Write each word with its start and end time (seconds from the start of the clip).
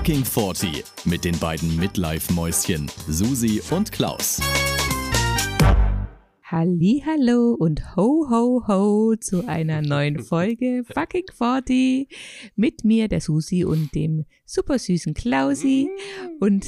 Fucking 0.00 0.24
40 0.24 0.82
mit 1.04 1.26
den 1.26 1.38
beiden 1.38 1.76
Midlife-Mäuschen 1.76 2.90
Susi 3.06 3.60
und 3.70 3.92
Klaus. 3.92 4.40
Hallo 6.42 7.54
und 7.58 7.96
ho 7.96 8.26
ho 8.30 8.62
ho 8.66 9.14
zu 9.16 9.46
einer 9.46 9.82
neuen 9.82 10.18
Folge 10.24 10.84
Fucking 10.90 11.26
40 11.36 12.08
mit 12.56 12.82
mir, 12.82 13.08
der 13.08 13.20
Susi 13.20 13.62
und 13.62 13.94
dem 13.94 14.24
super 14.46 14.78
süßen 14.78 15.12
Klausi 15.12 15.90
und 16.40 16.64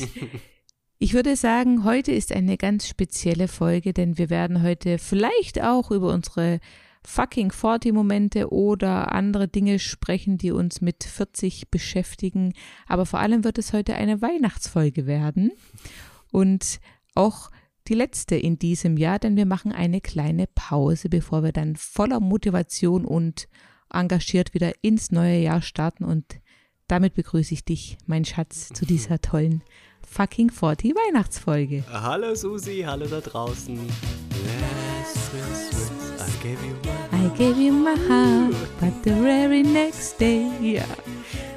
ich 0.99 1.15
würde 1.15 1.35
sagen, 1.35 1.85
heute 1.85 2.13
ist 2.13 2.33
eine 2.33 2.59
ganz 2.59 2.87
spezielle 2.87 3.49
Folge, 3.49 3.95
denn 3.95 4.19
wir 4.19 4.29
werden 4.29 4.63
heute 4.63 4.99
vielleicht 4.99 5.63
auch 5.63 5.91
über 5.91 6.13
unsere 6.13 6.61
fucking 7.05 7.53
40 7.53 7.93
Momente 7.93 8.53
oder 8.53 9.13
andere 9.13 9.49
Dinge 9.49 9.79
sprechen, 9.79 10.39
die 10.39 10.53
uns 10.53 10.81
mit 10.81 11.05
40 11.05 11.71
beschäftigen. 11.71 12.53
Aber 12.87 13.07
vor 13.07 13.21
allem 13.21 13.45
wird 13.45 13.59
es 13.59 13.73
heute 13.73 13.95
eine 13.95 14.23
Weihnachtsfolge 14.23 15.07
werden 15.07 15.53
und 16.31 16.81
auch 17.15 17.51
die 17.89 17.95
letzte 17.95 18.37
in 18.37 18.59
diesem 18.59 18.97
Jahr, 18.97 19.19
denn 19.19 19.37
wir 19.37 19.47
machen 19.47 19.73
eine 19.73 20.01
kleine 20.01 20.47
Pause, 20.55 21.09
bevor 21.09 21.43
wir 21.43 21.53
dann 21.53 21.75
voller 21.77 22.21
Motivation 22.21 23.05
und 23.05 23.49
engagiert 23.93 24.55
wieder 24.55 24.73
ins 24.83 25.11
neue 25.11 25.39
Jahr 25.39 25.63
starten 25.63 26.05
und 26.05 26.41
damit 26.87 27.15
begrüße 27.15 27.55
ich 27.55 27.65
dich, 27.65 27.99
mein 28.07 28.25
Schatz, 28.25 28.69
zu 28.69 28.87
dieser 28.87 29.21
tollen 29.21 29.63
fucking 30.07 30.51
40 30.51 30.95
Weihnachtsfolge. 30.95 31.85
Hallo 31.91 32.35
Susi, 32.35 32.85
hallo 32.87 33.07
da 33.07 33.21
draußen. 33.21 33.79
Christmas 35.33 35.91
I 35.91 35.92
gave 36.43 36.59
you 36.67 36.75
my 36.83 37.27
I 37.27 37.29
gave 37.39 37.57
you 37.57 37.73
my 37.73 37.95
heart, 38.09 38.55
but 38.81 38.93
the 39.05 39.13
very 39.13 39.63
next 39.63 40.21
day. 40.21 40.47
Ja. 40.61 40.85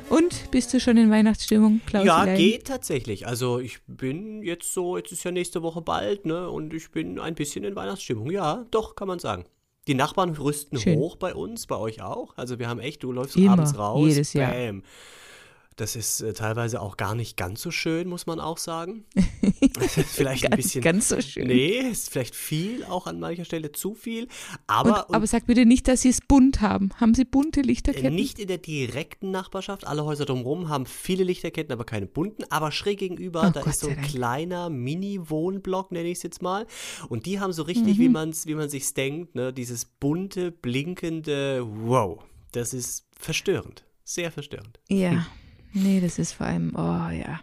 Und 0.10 0.52
bist 0.52 0.72
du 0.74 0.80
schon 0.80 0.98
in 0.98 1.10
Weihnachtsstimmung, 1.10 1.82
Klaus? 1.88 2.06
Ja, 2.06 2.26
geht 2.36 2.68
tatsächlich. 2.68 3.26
Also 3.26 3.58
ich 3.60 3.80
bin 3.88 4.44
jetzt 4.44 4.72
so, 4.72 4.98
jetzt 4.98 5.12
ist 5.12 5.24
ja 5.24 5.32
nächste 5.32 5.64
Woche 5.64 5.82
bald, 5.82 6.28
ne? 6.28 6.50
Und 6.50 6.74
ich 6.76 6.92
bin 6.92 7.20
ein 7.20 7.34
bisschen 7.34 7.64
in 7.64 7.76
Weihnachtsstimmung. 7.76 8.30
Ja, 8.30 8.66
doch, 8.70 8.96
kann 8.96 9.08
man 9.08 9.18
sagen. 9.18 9.46
Die 9.88 9.96
Nachbarn 9.96 10.30
rüsten 10.36 10.78
Schön. 10.80 11.00
hoch 11.00 11.16
bei 11.16 11.34
uns, 11.34 11.66
bei 11.66 11.78
euch 11.78 12.04
auch. 12.04 12.38
Also 12.38 12.60
wir 12.60 12.68
haben 12.68 12.80
echt, 12.80 13.02
du 13.02 13.12
läufst 13.12 13.36
Immer, 13.36 13.54
abends 13.54 13.78
raus. 13.78 14.08
jedes 14.08 14.34
Jahr. 14.34 14.52
Bam. 14.52 14.84
Das 15.78 15.98
ist 15.98 16.22
äh, 16.22 16.34
teilweise 16.34 16.80
auch 16.82 16.96
gar 16.96 17.16
nicht 17.16 17.36
ganz 17.36 17.62
so 17.62 17.70
schön, 17.70 18.08
muss 18.08 18.26
man 18.28 18.40
auch 18.40 18.58
sagen. 18.58 19.04
Vielleicht 20.08 20.46
ein 20.50 20.56
bisschen. 20.56 20.82
ganz 20.82 21.10
so 21.10 21.20
schön. 21.20 21.48
Nee, 21.48 21.80
ist 21.80 22.10
vielleicht 22.10 22.34
viel, 22.36 22.86
auch 22.86 23.08
an 23.08 23.20
mancher 23.20 23.44
Stelle 23.46 23.72
zu 23.74 23.94
viel. 23.94 24.24
Und, 24.24 24.30
Aber, 24.68 25.14
aber 25.14 25.28
sag 25.28 25.48
bitte 25.48 25.66
nicht, 25.66 25.88
dass 25.90 26.02
sie 26.04 26.10
es 26.10 26.22
bunt 26.22 26.62
haben. 26.62 26.92
Haben 26.96 27.14
sie 27.14 27.26
bunte 27.26 27.60
Äh, 27.60 27.64
Lichterketten? 27.64 28.16
Nicht 28.16 28.40
in 28.40 28.48
der 28.48 28.58
direkten 28.58 29.32
Nachbarschaft. 29.32 29.86
Alle 29.86 30.06
Häuser 30.06 30.26
drumherum 30.26 30.70
haben 30.70 30.86
viele 30.86 31.24
Lichterketten, 31.26 31.74
aber 31.74 31.84
keine 31.84 32.06
bunten. 32.06 32.46
Aber 32.50 32.72
schräg 32.72 33.00
gegenüber, 33.00 33.46
Oh, 33.48 33.52
da 33.52 33.60
Gott 33.62 33.74
ist 33.74 33.82
so 33.82 33.90
ein 33.90 34.02
kleiner 34.02 34.70
Mini-Wohnblock, 34.70 35.92
nenne 35.92 36.08
ich 36.10 36.20
es 36.20 36.24
jetzt 36.24 36.42
mal. 36.42 36.68
Und 37.10 37.26
die 37.26 37.40
haben 37.42 37.52
so 37.52 37.64
richtig, 37.64 37.98
Mhm. 37.98 38.02
wie, 38.02 38.10
man's, 38.10 38.46
wie 38.46 38.56
man 38.56 38.70
sich 38.70 38.94
denkt, 38.94 39.36
ne, 39.36 39.52
dieses 39.52 39.84
bunte, 39.86 40.52
blinkende 40.52 41.66
Wow. 41.86 42.24
Das 42.54 42.74
ist 42.74 43.06
verstörend. 43.20 43.84
Sehr 44.06 44.32
verstörend. 44.32 44.80
Ja. 44.88 45.26
Nee, 45.76 46.00
das 46.02 46.18
ist 46.18 46.34
vor 46.34 46.48
allem, 46.48 46.72
oh 46.76 47.12
ja. 47.12 47.40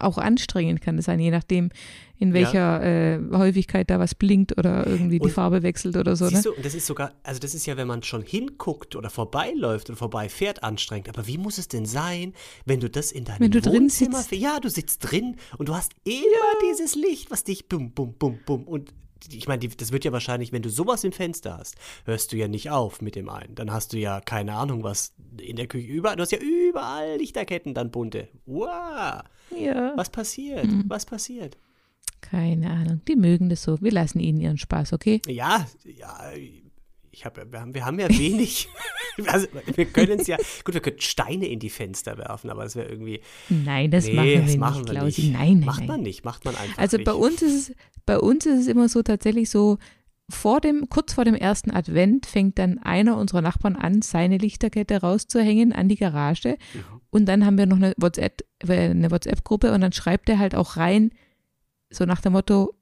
Auch 0.00 0.16
anstrengend 0.16 0.80
kann 0.80 0.96
es 0.96 1.04
sein, 1.04 1.20
je 1.20 1.30
nachdem, 1.30 1.68
in 2.18 2.32
welcher 2.32 2.82
äh, 2.82 3.20
Häufigkeit 3.32 3.90
da 3.90 3.98
was 3.98 4.14
blinkt 4.14 4.56
oder 4.56 4.86
irgendwie 4.86 5.18
die 5.18 5.26
Und 5.26 5.32
Farbe 5.32 5.62
wechselt 5.62 5.98
oder 5.98 6.16
so. 6.16 6.24
Ne? 6.24 6.30
Siehst 6.30 6.46
du, 6.46 6.54
und 6.54 6.64
das 6.64 6.74
ist 6.74 6.86
sogar, 6.86 7.12
also 7.22 7.40
das 7.40 7.54
ist 7.54 7.66
ja, 7.66 7.76
wenn 7.76 7.86
man 7.86 8.02
schon 8.02 8.22
hinguckt 8.22 8.96
oder 8.96 9.10
vorbeiläuft 9.10 9.90
oder 9.90 9.98
vorbeifährt, 9.98 10.62
anstrengend. 10.62 11.10
Aber 11.10 11.26
wie 11.26 11.36
muss 11.36 11.58
es 11.58 11.68
denn 11.68 11.84
sein, 11.84 12.32
wenn 12.64 12.80
du 12.80 12.88
das 12.88 13.12
in 13.12 13.24
deinem 13.24 13.40
Wenn 13.40 13.50
du 13.50 13.60
drin 13.60 13.82
Wohnzimmer, 13.82 14.22
sitzt. 14.22 14.32
ja, 14.32 14.58
du 14.60 14.70
sitzt 14.70 15.10
drin 15.10 15.36
und 15.58 15.68
du 15.68 15.74
hast 15.74 15.92
immer 16.04 16.70
dieses 16.70 16.94
Licht, 16.94 17.30
was 17.30 17.44
dich 17.44 17.68
bum, 17.68 17.90
bum, 17.90 18.14
bum, 18.14 18.38
bum 18.46 18.64
und 18.64 18.94
ich 19.30 19.48
meine, 19.48 19.66
das 19.68 19.92
wird 19.92 20.04
ja 20.04 20.12
wahrscheinlich, 20.12 20.52
wenn 20.52 20.62
du 20.62 20.68
sowas 20.70 21.04
im 21.04 21.12
Fenster 21.12 21.56
hast, 21.58 21.76
hörst 22.04 22.32
du 22.32 22.36
ja 22.36 22.48
nicht 22.48 22.70
auf 22.70 23.00
mit 23.00 23.16
dem 23.16 23.28
einen. 23.28 23.54
Dann 23.54 23.72
hast 23.72 23.92
du 23.92 23.98
ja 23.98 24.20
keine 24.20 24.54
Ahnung, 24.54 24.82
was 24.82 25.12
in 25.40 25.56
der 25.56 25.66
Küche 25.66 25.86
überall, 25.88 26.16
du 26.16 26.22
hast 26.22 26.32
ja 26.32 26.38
überall 26.38 27.16
Lichterketten 27.18 27.74
dann 27.74 27.90
bunte. 27.90 28.28
Wow, 28.46 29.22
Ja. 29.58 29.92
was 29.96 30.10
passiert? 30.10 30.64
Mhm. 30.66 30.84
Was 30.88 31.06
passiert? 31.06 31.56
Keine 32.20 32.70
Ahnung. 32.70 33.00
Die 33.06 33.16
mögen 33.16 33.48
das 33.50 33.62
so. 33.62 33.80
Wir 33.80 33.92
lassen 33.92 34.20
ihnen 34.20 34.40
ihren 34.40 34.58
Spaß, 34.58 34.92
okay? 34.92 35.20
Ja, 35.26 35.66
ja, 35.84 36.30
ich 37.16 37.24
hab, 37.24 37.50
wir, 37.50 37.60
haben, 37.60 37.74
wir 37.74 37.86
haben 37.86 37.98
ja 37.98 38.10
wenig. 38.10 38.68
also, 39.26 39.46
wir 39.74 39.86
können 39.86 40.20
es 40.20 40.26
ja. 40.26 40.36
Gut, 40.64 40.74
wir 40.74 40.82
könnten 40.82 41.00
Steine 41.00 41.46
in 41.46 41.58
die 41.58 41.70
Fenster 41.70 42.18
werfen, 42.18 42.50
aber 42.50 42.64
das 42.64 42.76
wäre 42.76 42.88
irgendwie. 42.88 43.22
Nein, 43.48 43.90
das 43.90 44.04
nee, 44.04 44.12
machen 44.12 44.26
wir 44.28 44.36
das 44.40 44.46
nicht, 44.50 44.58
machen 44.58 44.86
wir 44.86 44.94
Klausi. 44.94 45.22
nicht. 45.22 45.32
Nein, 45.32 45.58
nein, 45.58 45.64
Macht 45.64 45.78
nein. 45.78 45.88
man 45.88 46.02
nicht, 46.02 46.24
macht 46.26 46.44
man 46.44 46.54
einfach 46.56 46.76
Also 46.76 46.98
nicht. 46.98 47.06
bei 47.06 47.14
uns 47.14 47.40
ist 47.40 47.70
es, 47.70 47.76
bei 48.04 48.18
uns 48.18 48.44
ist 48.44 48.60
es 48.60 48.66
immer 48.66 48.90
so 48.90 49.02
tatsächlich 49.02 49.48
so, 49.48 49.78
vor 50.28 50.60
dem, 50.60 50.90
kurz 50.90 51.14
vor 51.14 51.24
dem 51.24 51.34
ersten 51.34 51.70
Advent 51.70 52.26
fängt 52.26 52.58
dann 52.58 52.78
einer 52.78 53.16
unserer 53.16 53.40
Nachbarn 53.40 53.76
an, 53.76 54.02
seine 54.02 54.36
Lichterkette 54.36 55.00
rauszuhängen 55.00 55.72
an 55.72 55.88
die 55.88 55.96
Garage. 55.96 56.58
Mhm. 56.74 57.00
Und 57.08 57.26
dann 57.26 57.46
haben 57.46 57.56
wir 57.56 57.64
noch 57.64 57.76
eine 57.76 57.94
WhatsApp, 57.96 58.42
äh, 58.68 58.90
eine 58.90 59.10
WhatsApp-Gruppe 59.10 59.72
und 59.72 59.80
dann 59.80 59.92
schreibt 59.92 60.28
er 60.28 60.38
halt 60.38 60.54
auch 60.54 60.76
rein, 60.76 61.12
so 61.88 62.04
nach 62.04 62.20
dem 62.20 62.34
Motto, 62.34 62.74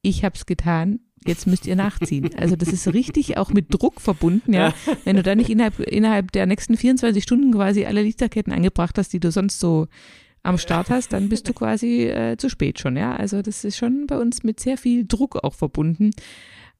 ich 0.00 0.24
hab's 0.24 0.46
getan, 0.46 1.00
jetzt 1.26 1.46
müsst 1.46 1.66
ihr 1.66 1.76
nachziehen. 1.76 2.30
Also 2.36 2.56
das 2.56 2.68
ist 2.68 2.92
richtig 2.92 3.36
auch 3.38 3.50
mit 3.50 3.66
Druck 3.72 4.00
verbunden, 4.00 4.52
ja. 4.52 4.72
Wenn 5.04 5.16
du 5.16 5.22
da 5.22 5.34
nicht 5.34 5.50
innerhalb, 5.50 5.78
innerhalb 5.80 6.32
der 6.32 6.46
nächsten 6.46 6.76
24 6.76 7.22
Stunden 7.22 7.52
quasi 7.52 7.84
alle 7.84 8.02
Lichterketten 8.02 8.52
angebracht 8.52 8.98
hast, 8.98 9.12
die 9.12 9.20
du 9.20 9.30
sonst 9.30 9.60
so 9.60 9.86
am 10.42 10.58
Start 10.58 10.90
hast, 10.90 11.12
dann 11.12 11.28
bist 11.28 11.48
du 11.48 11.52
quasi 11.52 12.04
äh, 12.04 12.36
zu 12.36 12.48
spät 12.48 12.78
schon, 12.78 12.96
ja. 12.96 13.16
Also 13.16 13.42
das 13.42 13.64
ist 13.64 13.76
schon 13.76 14.06
bei 14.06 14.16
uns 14.18 14.44
mit 14.44 14.60
sehr 14.60 14.78
viel 14.78 15.04
Druck 15.06 15.36
auch 15.42 15.54
verbunden. 15.54 16.10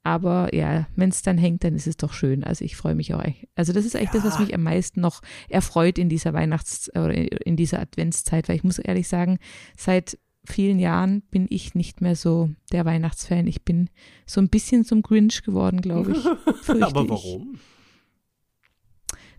Aber 0.05 0.55
ja, 0.55 0.87
wenn 0.95 1.09
es 1.09 1.23
dann 1.23 1.37
hängt, 1.37 1.65
dann 1.65 1.75
ist 1.75 1.89
es 1.89 1.97
doch 1.97 2.13
schön. 2.13 2.45
Also 2.45 2.65
ich 2.65 2.77
freue 2.77 2.95
mich 2.95 3.13
auch. 3.13 3.25
echt. 3.25 3.49
Also 3.57 3.73
das 3.73 3.84
ist 3.84 3.97
eigentlich 3.97 4.11
das, 4.11 4.23
was 4.25 4.34
Ja. 4.34 4.41
mich 4.45 4.55
am 4.55 4.63
meisten 4.63 5.01
noch 5.01 5.21
erfreut 5.49 5.99
in 5.99 6.09
dieser 6.09 6.33
Weihnachts- 6.33 6.89
oder 6.95 7.13
in 7.13 7.57
dieser 7.57 7.81
Adventszeit, 7.81 8.49
weil 8.49 8.55
ich 8.55 8.63
muss 8.63 8.78
ehrlich 8.78 9.09
sagen, 9.09 9.39
seit 9.77 10.17
vielen 10.47 10.79
Jahren 10.79 11.23
bin 11.31 11.47
ich 11.51 11.75
nicht 11.75 12.01
mehr 12.01 12.17
so 12.17 12.51
der 12.73 12.84
Weihnachtsfan. 12.84 13.47
Ich 13.47 13.65
bin 13.65 13.91
so 14.27 14.41
ein 14.41 14.49
bisschen 14.49 14.84
zum 14.84 15.03
Grinch 15.03 15.43
geworden, 15.43 15.81
glaube 15.81 16.12
ich. 16.12 16.25
Aber 16.83 17.03
ich. 17.03 17.09
warum? 17.11 17.59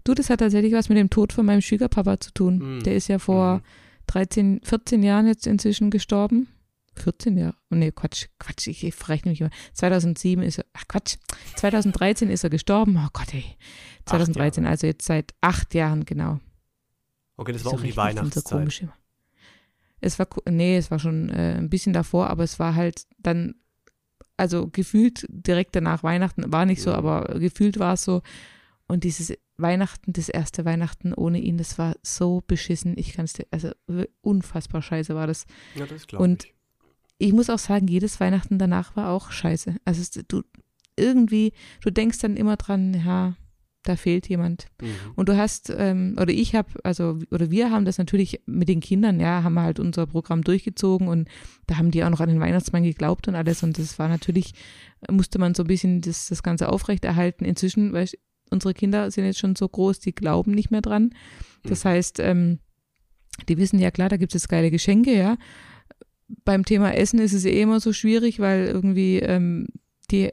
Du, 0.03 0.13
das 0.13 0.29
hat 0.29 0.39
tatsächlich 0.39 0.73
was 0.73 0.89
mit 0.89 0.97
dem 0.97 1.09
Tod 1.09 1.33
von 1.33 1.45
meinem 1.45 1.61
Schwiegerpapa 1.61 2.19
zu 2.19 2.31
tun. 2.33 2.77
Mm. 2.79 2.83
Der 2.83 2.95
ist 2.95 3.07
ja 3.09 3.19
vor 3.19 3.57
Mhm. 3.57 3.61
13, 4.07 4.61
14 4.63 5.03
Jahren 5.03 5.27
jetzt 5.27 5.45
inzwischen 5.47 5.89
gestorben. 5.91 6.47
14 6.95 7.37
Jahre. 7.37 7.55
Oh 7.69 7.75
nee, 7.75 7.91
Quatsch, 7.91 8.27
Quatsch, 8.39 8.67
ich, 8.67 8.83
ich 8.83 8.95
verrechne 8.95 9.31
mich 9.31 9.41
immer. 9.41 9.49
2007 9.73 10.41
ist 10.43 10.59
er, 10.59 10.65
ach 10.73 10.87
Quatsch, 10.87 11.17
2013 11.57 12.29
ist 12.29 12.43
er 12.43 12.49
gestorben. 12.49 12.97
Oh 12.97 13.09
Gott, 13.13 13.33
ey. 13.33 13.43
2013, 14.05 14.63
Jahre. 14.63 14.71
also 14.71 14.87
jetzt 14.87 15.05
seit 15.05 15.33
acht 15.41 15.73
Jahren, 15.75 16.05
genau. 16.05 16.39
Okay, 17.35 17.51
das 17.51 17.65
war 17.65 17.73
um 17.73 17.81
die 17.81 17.89
ich 17.89 17.95
denn 17.95 18.01
so 18.01 18.01
Weihnachtszeit. 18.17 18.45
komisch 18.45 18.81
immer? 18.81 18.93
Es 20.01 20.19
war, 20.19 20.27
nee, 20.49 20.77
es 20.77 20.91
war 20.91 20.99
schon 20.99 21.29
äh, 21.29 21.55
ein 21.57 21.69
bisschen 21.69 21.93
davor, 21.93 22.29
aber 22.29 22.43
es 22.43 22.59
war 22.59 22.75
halt 22.75 23.05
dann, 23.17 23.55
also 24.37 24.67
gefühlt 24.67 25.25
direkt 25.29 25.75
danach 25.75 26.03
Weihnachten, 26.03 26.51
war 26.51 26.65
nicht 26.65 26.81
so, 26.81 26.91
Mhm. 26.91 26.95
aber 26.95 27.39
gefühlt 27.39 27.79
war 27.79 27.93
es 27.93 28.03
so. 28.03 28.21
Und 28.87 29.03
dieses 29.03 29.33
Weihnachten, 29.57 30.13
das 30.13 30.29
erste 30.29 30.63
Weihnachten 30.65 31.13
ohne 31.13 31.39
ihn, 31.39 31.57
das 31.57 31.77
war 31.79 31.95
so 32.03 32.43
beschissen. 32.45 32.93
Ich 32.97 33.13
kann 33.13 33.25
es 33.25 33.33
dir, 33.33 33.45
also 33.51 33.71
unfassbar 34.21 34.81
scheiße 34.81 35.15
war 35.15 35.27
das. 35.27 35.45
ja, 35.75 35.85
das 35.85 36.05
glaube 36.07 36.23
Und 36.23 36.45
ich. 36.45 36.53
Ich 37.19 37.33
muss 37.33 37.49
auch 37.49 37.57
sagen, 37.57 37.87
jedes 37.87 38.19
Weihnachten 38.19 38.59
danach 38.59 38.95
war 38.95 39.09
auch 39.09 39.31
scheiße. 39.31 39.77
Also 39.85 40.21
du 40.27 40.43
irgendwie, 40.95 41.51
du 41.81 41.89
denkst 41.89 42.19
dann 42.19 42.37
immer 42.37 42.57
dran, 42.57 42.93
ja, 42.93 43.35
da 43.87 43.95
fehlt 43.95 44.27
jemand. 44.27 44.67
Mhm. 44.81 44.87
Und 45.15 45.29
du 45.29 45.37
hast, 45.37 45.73
ähm, 45.77 46.15
oder 46.19 46.31
ich 46.31 46.55
habe, 46.55 46.69
also, 46.83 47.19
oder 47.31 47.51
wir 47.51 47.71
haben 47.71 47.85
das 47.85 47.97
natürlich 47.97 48.41
mit 48.45 48.69
den 48.69 48.79
Kindern, 48.79 49.19
ja, 49.19 49.43
haben 49.43 49.53
wir 49.53 49.61
halt 49.63 49.79
unser 49.79 50.05
Programm 50.07 50.43
durchgezogen 50.43 51.07
und 51.07 51.27
da 51.67 51.77
haben 51.77 51.91
die 51.91 52.03
auch 52.03 52.09
noch 52.09 52.21
an 52.21 52.29
den 52.29 52.39
Weihnachtsmann 52.39 52.83
geglaubt 52.83 53.27
und 53.27 53.35
alles. 53.35 53.63
Und 53.63 53.77
das 53.77 53.97
war 53.99 54.07
natürlich, 54.07 54.53
musste 55.09 55.39
man 55.39 55.53
so 55.55 55.63
ein 55.63 55.67
bisschen 55.67 56.01
das, 56.01 56.27
das 56.27 56.43
Ganze 56.43 56.69
aufrechterhalten. 56.69 57.45
Inzwischen, 57.45 57.93
weil 57.93 58.07
unsere 58.49 58.73
Kinder 58.73 59.11
sind 59.11 59.25
jetzt 59.25 59.39
schon 59.39 59.55
so 59.55 59.67
groß, 59.67 59.99
die 59.99 60.13
glauben 60.15 60.51
nicht 60.51 60.71
mehr 60.71 60.81
dran. 60.81 61.11
Das 61.63 61.83
Mhm. 61.83 61.89
heißt, 61.89 62.19
ähm, 62.19 62.59
die 63.49 63.57
wissen 63.57 63.79
ja 63.79 63.91
klar, 63.91 64.09
da 64.09 64.17
gibt 64.17 64.33
es 64.33 64.41
jetzt 64.41 64.49
geile 64.49 64.71
Geschenke, 64.71 65.15
ja. 65.15 65.37
Beim 66.43 66.65
Thema 66.65 66.93
Essen 66.93 67.19
ist 67.19 67.33
es 67.33 67.45
eh 67.45 67.61
immer 67.61 67.79
so 67.79 67.93
schwierig, 67.93 68.39
weil 68.39 68.65
irgendwie 68.65 69.19
ähm, 69.19 69.67
die, 70.11 70.31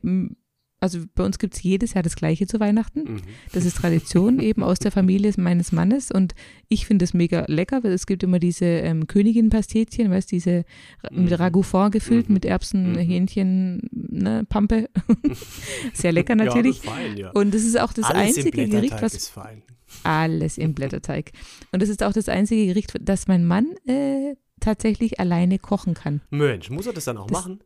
also 0.85 1.01
bei 1.15 1.25
uns 1.25 1.39
gibt 1.39 1.55
es 1.55 1.63
jedes 1.63 1.95
Jahr 1.95 2.03
das 2.03 2.15
Gleiche 2.17 2.47
zu 2.47 2.61
Weihnachten. 2.61 3.01
Mhm. 3.01 3.23
Das 3.53 3.65
ist 3.65 3.77
Tradition 3.79 4.39
eben 4.49 4.63
aus 4.63 4.79
der 4.79 4.93
Familie 4.93 5.33
meines 5.37 5.73
Mannes 5.73 6.11
und 6.13 6.35
ich 6.69 6.87
finde 6.87 7.05
es 7.05 7.13
mega 7.15 7.45
lecker, 7.49 7.83
weil 7.83 7.93
es 7.93 8.07
gibt 8.07 8.23
immer 8.23 8.39
diese 8.39 8.65
ähm, 8.67 9.07
Königin-Pastetchen, 9.07 10.11
weißt 10.11 10.31
diese 10.31 10.65
ra- 11.03 11.11
mit 11.13 11.31
Mhm. 11.31 11.35
Ragout 11.35 11.91
gefüllt, 11.91 12.29
Mhm. 12.29 12.35
mit 12.35 12.45
Erbsen, 12.45 12.93
Mhm. 12.93 12.99
Hähnchen, 12.99 13.81
ne, 13.91 14.45
Pampe. 14.49 14.89
Sehr 15.93 16.13
lecker 16.13 16.35
natürlich. 16.35 16.83
Ja, 16.85 16.91
fein, 16.91 17.17
ja. 17.17 17.31
Und 17.33 17.55
das 17.55 17.63
ist 17.65 17.79
auch 17.79 17.93
das 17.93 18.07
Alles 18.07 18.37
einzige 18.37 18.69
Gericht, 18.69 19.01
was 19.03 19.15
ist 19.15 19.29
fein. 19.29 19.63
alles 20.03 20.59
im 20.59 20.75
Blätterteig. 20.75 21.33
Und 21.73 21.83
das 21.83 21.89
ist 21.89 22.03
auch 22.03 22.13
das 22.13 22.29
einzige 22.29 22.67
Gericht, 22.67 22.95
das 23.01 23.27
mein 23.29 23.45
Mann 23.45 23.67
äh, 23.87 24.35
tatsächlich 24.61 25.21
alleine 25.21 25.59
kochen 25.59 25.95
kann. 25.95 26.21
Mensch, 26.31 26.71
muss 26.71 26.87
er 26.87 26.93
das 26.93 27.05
dann 27.05 27.17
auch 27.19 27.27
Das- 27.27 27.41
machen? 27.45 27.61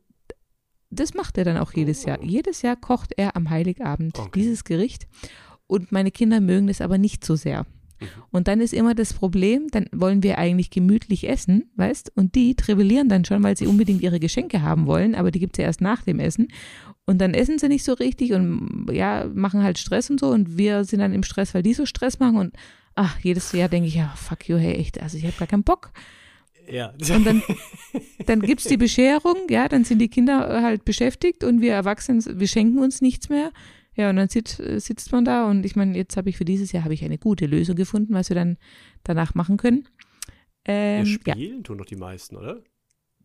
Das 0.89 1.13
macht 1.13 1.37
er 1.37 1.45
dann 1.45 1.57
auch 1.57 1.73
jedes 1.73 2.05
Jahr. 2.05 2.21
Jedes 2.23 2.61
Jahr 2.61 2.75
kocht 2.75 3.13
er 3.17 3.35
am 3.35 3.49
Heiligabend 3.49 4.17
Okay. 4.17 4.31
dieses 4.35 4.63
Gericht. 4.63 5.07
Und 5.67 5.91
meine 5.91 6.11
Kinder 6.11 6.41
mögen 6.41 6.67
es 6.67 6.81
aber 6.81 6.97
nicht 6.97 7.23
so 7.23 7.35
sehr. 7.35 7.65
Mhm. 7.99 8.07
Und 8.31 8.47
dann 8.47 8.61
ist 8.61 8.73
immer 8.73 8.95
das 8.95 9.13
Problem, 9.13 9.67
dann 9.71 9.87
wollen 9.91 10.23
wir 10.23 10.37
eigentlich 10.37 10.71
gemütlich 10.71 11.29
essen, 11.29 11.69
weißt? 11.75 12.11
Und 12.15 12.35
die 12.35 12.55
trivellieren 12.55 13.09
dann 13.09 13.25
schon, 13.25 13.43
weil 13.43 13.57
sie 13.57 13.67
unbedingt 13.67 14.01
ihre 14.01 14.19
Geschenke 14.19 14.61
haben 14.61 14.87
wollen, 14.87 15.15
aber 15.15 15.31
die 15.31 15.39
gibt 15.39 15.57
es 15.57 15.61
ja 15.61 15.65
erst 15.65 15.81
nach 15.81 16.03
dem 16.03 16.19
Essen. 16.19 16.47
Und 17.05 17.19
dann 17.19 17.33
essen 17.33 17.59
sie 17.59 17.67
nicht 17.67 17.83
so 17.83 17.93
richtig 17.93 18.33
und 18.33 18.87
ja, 18.91 19.25
machen 19.33 19.63
halt 19.63 19.77
Stress 19.77 20.09
und 20.09 20.19
so. 20.19 20.29
Und 20.29 20.57
wir 20.57 20.85
sind 20.85 20.99
dann 20.99 21.13
im 21.13 21.23
Stress, 21.23 21.53
weil 21.53 21.63
die 21.63 21.73
so 21.73 21.85
Stress 21.85 22.19
machen. 22.19 22.37
Und 22.37 22.55
ach, 22.95 23.19
jedes 23.19 23.51
Jahr 23.51 23.69
denke 23.69 23.87
ich, 23.87 23.95
ja, 23.95 24.13
fuck 24.15 24.47
you, 24.47 24.57
hey, 24.57 24.73
echt, 24.75 25.01
also 25.01 25.17
ich 25.17 25.25
habe 25.25 25.35
gar 25.37 25.47
keinen 25.47 25.63
Bock. 25.63 25.91
Ja. 26.71 26.93
Und 27.15 27.25
dann, 27.25 27.43
dann 28.25 28.41
gibt 28.41 28.61
es 28.61 28.67
die 28.67 28.77
Bescherung, 28.85 29.35
ja, 29.49 29.67
dann 29.67 29.83
sind 29.83 29.99
die 29.99 30.09
Kinder 30.09 30.61
halt 30.61 30.85
beschäftigt 30.85 31.43
und 31.43 31.61
wir 31.61 31.73
Erwachsenen, 31.73 32.23
wir 32.39 32.47
schenken 32.47 32.79
uns 32.79 33.01
nichts 33.01 33.29
mehr. 33.29 33.51
Ja, 33.95 34.09
und 34.09 34.15
dann 34.15 34.29
sitzt, 34.29 34.61
sitzt 34.77 35.11
man 35.11 35.25
da 35.25 35.49
und 35.49 35.65
ich 35.65 35.75
meine, 35.75 35.97
jetzt 35.97 36.15
habe 36.15 36.29
ich 36.29 36.37
für 36.37 36.45
dieses 36.45 36.71
Jahr 36.71 36.83
habe 36.85 36.93
ich 36.93 37.03
eine 37.03 37.17
gute 37.17 37.45
Lösung 37.47 37.75
gefunden, 37.75 38.13
was 38.13 38.29
wir 38.29 38.35
dann 38.35 38.57
danach 39.03 39.35
machen 39.35 39.57
können. 39.57 39.87
Ja, 40.67 40.73
Ähm, 40.73 41.19
ja, 41.25 41.33
spielen 41.33 41.63
tun 41.63 41.77
doch 41.77 41.85
die 41.85 41.95
meisten, 41.95 42.35
oder? 42.37 42.61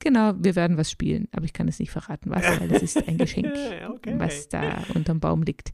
genau, 0.01 0.33
wir 0.39 0.55
werden 0.57 0.77
was 0.77 0.91
spielen, 0.91 1.29
aber 1.33 1.45
ich 1.45 1.53
kann 1.53 1.69
es 1.69 1.79
nicht 1.79 1.91
verraten, 1.91 2.31
was, 2.31 2.45
weil 2.61 2.69
das 2.69 2.83
ist 2.83 3.09
ein 3.09 3.17
Geschenk, 3.19 3.53
Ja, 3.81 3.91
okay. 3.91 4.15
was 4.19 4.49
da 4.49 4.83
unterm 4.95 5.21
Baum 5.21 5.43
liegt. 5.43 5.73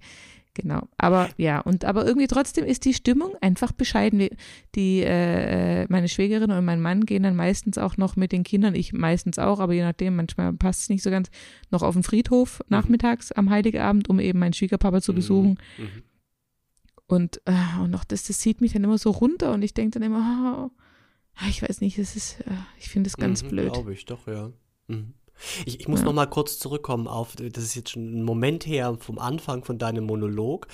Genau, 0.55 0.89
aber 0.99 1.31
ja, 1.37 1.61
und 1.61 1.85
aber 1.85 2.05
irgendwie 2.05 2.27
trotzdem 2.27 2.65
ist 2.65 2.85
die 2.85 2.93
Stimmung 2.93 3.37
einfach 3.41 3.71
bescheiden. 3.71 4.19
Die, 4.19 4.31
die 4.75 5.03
äh, 5.03 5.87
meine 5.89 6.09
Schwägerin 6.09 6.51
und 6.51 6.65
mein 6.65 6.81
Mann 6.81 7.07
gehen 7.07 7.23
dann 7.23 7.37
meistens 7.37 7.79
auch 7.79 7.97
noch 7.97 8.17
mit 8.17 8.33
den 8.33 8.43
Kindern, 8.43 8.75
ich 8.75 8.93
meistens 8.93 9.39
auch, 9.39 9.61
aber 9.61 9.75
je 9.75 9.83
nachdem, 9.83 10.17
manchmal 10.17 10.53
passt 10.53 10.83
es 10.83 10.89
nicht 10.89 11.05
so 11.05 11.11
ganz, 11.11 11.31
noch 11.71 11.83
auf 11.83 11.95
den 11.95 12.03
Friedhof 12.03 12.63
nachmittags 12.69 13.31
am 13.31 13.49
Heiligabend, 13.49 14.11
um 14.11 14.19
eben 14.19 14.41
meinen 14.41 14.53
Schwiegerpapa 14.53 15.01
zu 15.01 15.13
Mhm. 15.13 15.17
besuchen. 15.17 15.59
Mhm. 15.79 16.03
Und, 17.07 17.41
äh, 17.45 17.81
und 17.81 17.91
noch 17.91 18.05
das, 18.05 18.25
das 18.25 18.39
zieht 18.41 18.61
mich 18.61 18.73
dann 18.73 18.85
immer 18.85 18.99
so 18.99 19.11
runter 19.11 19.53
und 19.53 19.63
ich 19.63 19.75
denke 19.75 19.99
dann 19.99 20.07
immer, 20.07 20.71
oh, 20.73 21.47
ich 21.49 21.63
weiß 21.63 21.81
nicht, 21.81 21.97
das 21.99 22.17
ist, 22.17 22.41
äh, 22.41 22.53
ich 22.79 22.89
finde 22.89 23.09
es 23.09 23.17
ganz 23.17 23.45
mhm, 23.45 23.49
blöd. 23.49 23.73
Glaube 23.73 23.93
ich, 23.93 24.05
doch, 24.05 24.27
ja. 24.27 24.53
Mhm. 24.89 25.15
Ich, 25.67 25.81
ich 25.81 25.89
muss 25.89 26.01
Ja. 26.01 26.07
noch 26.07 26.13
mal 26.13 26.27
kurz 26.27 26.59
zurückkommen 26.59 27.07
auf, 27.09 27.35
das 27.37 27.63
ist 27.65 27.75
jetzt 27.75 27.91
schon 27.91 28.21
ein 28.21 28.23
Moment 28.23 28.67
her 28.67 28.97
vom 29.01 29.19
Anfang 29.19 29.65
von 29.65 29.79
deinem 29.79 30.05
Monolog. 30.05 30.67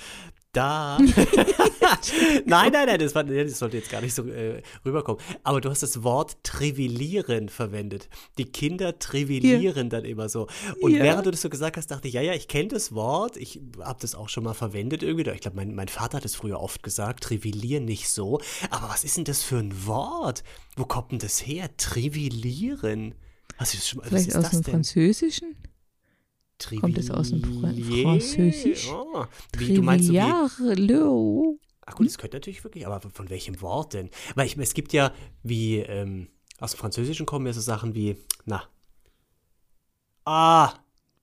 Da. 0.53 0.97
nein, 2.45 2.71
nein, 2.71 2.85
nein, 2.87 2.99
das, 2.99 3.13
war, 3.13 3.23
das 3.23 3.59
sollte 3.59 3.77
jetzt 3.77 3.91
gar 3.91 4.01
nicht 4.01 4.15
so 4.15 4.23
äh, 4.27 4.61
rüberkommen. 4.85 5.21
Aber 5.43 5.61
du 5.61 5.69
hast 5.69 5.83
das 5.83 6.03
Wort 6.03 6.37
trivillieren 6.43 7.49
verwendet. 7.49 8.09
Die 8.37 8.45
Kinder 8.45 8.97
trivillieren 8.97 9.89
dann 9.89 10.03
immer 10.05 10.29
so. 10.29 10.47
Und 10.81 10.91
Ja. 10.95 11.03
während 11.03 11.25
du 11.27 11.31
das 11.31 11.41
so 11.41 11.49
gesagt 11.49 11.77
hast, 11.77 11.91
dachte 11.91 12.07
ich, 12.07 12.15
ja, 12.15 12.21
ja, 12.21 12.33
ich 12.33 12.47
kenne 12.47 12.69
das 12.69 12.93
Wort. 12.95 13.37
Ich 13.37 13.61
habe 13.81 13.99
das 14.01 14.15
auch 14.15 14.29
schon 14.29 14.45
mal 14.45 14.53
verwendet 14.55 15.03
irgendwie. 15.03 15.29
Ich 15.31 15.41
glaube, 15.41 15.57
mein, 15.57 15.75
mein 15.75 15.89
Vater 15.89 16.17
hat 16.17 16.25
es 16.25 16.35
früher 16.35 16.59
oft 16.59 16.81
gesagt, 16.81 17.23
trivillieren 17.25 17.85
nicht 17.85 18.09
so. 18.09 18.39
Aber 18.71 18.89
was 18.89 19.03
ist 19.03 19.17
denn 19.17 19.25
das 19.25 19.43
für 19.43 19.57
ein 19.57 19.85
Wort? 19.85 20.43
Wo 20.75 20.85
kommt 20.85 21.11
denn 21.11 21.19
das 21.19 21.45
her? 21.45 21.69
Trivillieren. 21.77 23.13
Hast 23.57 23.73
du 23.73 23.77
das 23.77 23.87
schon 23.87 23.97
mal, 23.97 24.03
was 24.03 24.09
Vielleicht 24.09 24.27
ist 24.29 24.35
aus 24.35 24.49
dem 24.51 24.61
denn? 24.63 24.71
Französischen? 24.73 25.55
Kommt 26.79 26.97
es 26.97 27.11
aus 27.11 27.29
dem 27.29 27.43
Fra-? 27.43 27.73
Französisch? 28.03 28.89
Oh, 28.89 29.25
wie, 29.57 29.73
du 29.75 29.81
meinst 29.81 30.07
so 30.07 30.13
wie. 30.13 31.57
Ach 31.85 31.95
gut, 31.95 32.07
das 32.07 32.17
könnte 32.17 32.37
natürlich 32.37 32.63
wirklich, 32.63 32.85
aber 32.85 32.99
von 33.09 33.29
welchem 33.29 33.61
Wort 33.61 33.93
denn? 33.93 34.09
Weil 34.35 34.47
ich, 34.47 34.57
es 34.57 34.73
gibt 34.73 34.91
ja, 34.93 35.13
wie 35.43 35.77
ähm, 35.77 36.29
aus 36.59 36.71
dem 36.71 36.79
Französischen 36.79 37.25
kommen 37.25 37.45
ja 37.45 37.53
so 37.53 37.61
Sachen 37.61 37.95
wie, 37.95 38.17
na, 38.45 38.63
ah, 40.25 40.73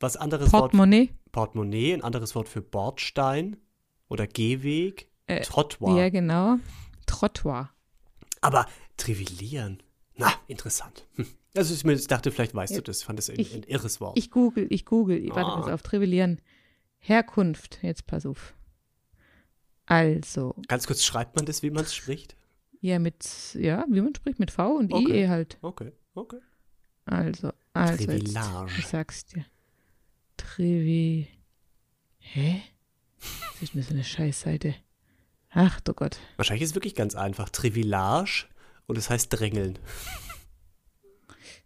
was 0.00 0.16
anderes 0.16 0.52
Wort, 0.52 0.62
Portemonnaie? 0.62 1.10
Portemonnaie, 1.32 1.92
ein 1.94 2.02
anderes 2.02 2.34
Wort 2.34 2.48
für 2.48 2.62
Bordstein 2.62 3.56
oder 4.08 4.26
Gehweg, 4.26 5.08
Äh, 5.26 5.40
Trottoir. 5.40 5.96
Ja, 5.98 6.08
genau. 6.10 6.56
Trottoir. 7.06 7.70
Aber 8.40 8.66
trivillieren, 8.96 9.82
na, 10.16 10.32
interessant. 10.46 11.06
Hm. 11.16 11.26
Also 11.56 11.72
ich, 11.74 11.84
mir- 11.84 11.96
dachte, 11.96 12.30
vielleicht 12.32 12.54
weißt 12.54 12.72
Ja, 12.72 12.78
du 12.78 12.82
das, 12.84 13.02
fand 13.02 13.18
das 13.18 13.30
ein, 13.30 13.38
ich- 13.38 13.54
ein 13.54 13.62
irres 13.64 14.00
Wort. 14.00 14.18
Ich 14.18 14.30
google, 14.30 14.66
ich 14.70 14.84
google, 14.84 15.16
ich 15.18 15.30
warte 15.30 15.52
Ah. 15.52 15.58
mal 15.58 15.72
auf 15.72 15.82
Trivillieren. 15.82 16.40
Herkunft, 16.98 17.78
jetzt 17.82 18.06
pass 18.06 18.26
auf. 18.26 18.54
Also, 19.86 20.54
Ganz 20.68 20.86
kurz, 20.86 21.04
schreibt 21.04 21.36
man 21.36 21.44
das, 21.46 21.62
wie 21.62 21.70
man 21.70 21.84
es 21.84 21.94
spricht? 21.94 22.36
ja, 22.80 22.98
mit, 22.98 23.24
ja, 23.54 23.84
wie 23.88 24.00
man 24.00 24.14
spricht, 24.14 24.38
mit 24.38 24.50
V 24.50 24.76
und 24.76 24.92
Okay. 24.92 25.22
IE 25.24 25.28
halt. 25.28 25.58
Okay, 25.62 25.92
okay. 26.14 26.38
Also, 27.06 27.52
also 27.74 27.92
jetzt, 27.94 28.06
Trivilage. 28.06 28.72
ich 28.78 28.86
sag's 28.86 29.24
dir. 29.26 29.44
Trivi. 30.36 31.28
Hä? 32.18 32.62
Was 33.20 33.62
ist 33.62 33.74
das 33.76 33.86
für 33.86 33.94
eine 33.94 34.04
Scheißseite? 34.04 34.74
Ach 35.50 35.80
du 35.80 35.92
Gott. 35.94 36.18
Wahrscheinlich 36.36 36.62
ist 36.62 36.70
es 36.70 36.74
wirklich 36.74 36.94
ganz 36.94 37.14
einfach. 37.14 37.48
Trivilage 37.50 38.46
und 38.86 38.98
es 38.98 39.08
heißt 39.10 39.28
drängeln. 39.32 39.78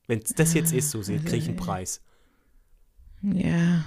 Wenn 0.08 0.20
es 0.20 0.34
das 0.34 0.54
jetzt 0.54 0.72
ist, 0.72 0.90
Susi, 0.90 1.12
Also, 1.12 1.24
kriege 1.24 1.36
ich 1.36 1.48
einen 1.48 1.56
Preis. 1.56 2.00
Ja. 3.22 3.84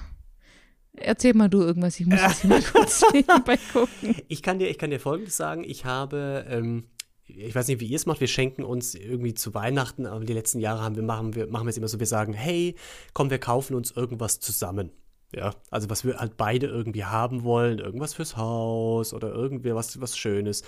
Erzähl 0.93 1.33
mal 1.33 1.49
du 1.49 1.61
irgendwas, 1.61 1.99
ich 1.99 2.05
muss 2.05 2.21
das 2.21 2.43
mal 2.43 2.61
kurz 2.71 3.03
nebenbei 3.11 3.57
gucken. 3.73 4.15
Ich 4.27 4.41
kann 4.43 4.59
dir, 4.59 4.69
ich 4.69 4.77
kann 4.77 4.91
dir 4.91 4.99
Folgendes 4.99 5.35
sagen. 5.35 5.63
Ich 5.63 5.83
habe, 5.85 6.45
ähm, 6.47 6.85
ich 7.25 7.55
weiß 7.55 7.67
nicht, 7.67 7.79
wie 7.79 7.87
ihr 7.87 7.95
es 7.95 8.05
macht. 8.05 8.19
Wir 8.19 8.27
schenken 8.27 8.63
uns 8.63 8.93
irgendwie 8.93 9.33
zu 9.33 9.53
Weihnachten, 9.53 10.05
aber 10.05 10.23
die 10.23 10.33
letzten 10.33 10.59
Jahre 10.59 10.83
haben 10.83 10.95
wir, 10.95 11.03
machen 11.03 11.33
wir, 11.33 11.47
machen 11.47 11.65
wir 11.65 11.71
es 11.71 11.77
immer 11.77 11.87
so, 11.87 11.99
wir 11.99 12.07
sagen, 12.07 12.33
hey, 12.33 12.75
komm, 13.13 13.29
wir 13.29 13.39
kaufen 13.39 13.75
uns 13.75 13.91
irgendwas 13.91 14.39
zusammen. 14.39 14.91
Ja, 15.33 15.55
also 15.71 15.89
was 15.89 16.05
wir 16.05 16.19
halt 16.19 16.37
beide 16.37 16.67
irgendwie 16.67 17.05
haben 17.05 17.43
wollen, 17.43 17.79
irgendwas 17.79 18.13
fürs 18.13 18.37
Haus 18.37 19.13
oder 19.13 19.33
irgendwie 19.33 19.73
was, 19.73 19.99
was 20.01 20.17
Schönes. 20.17 20.61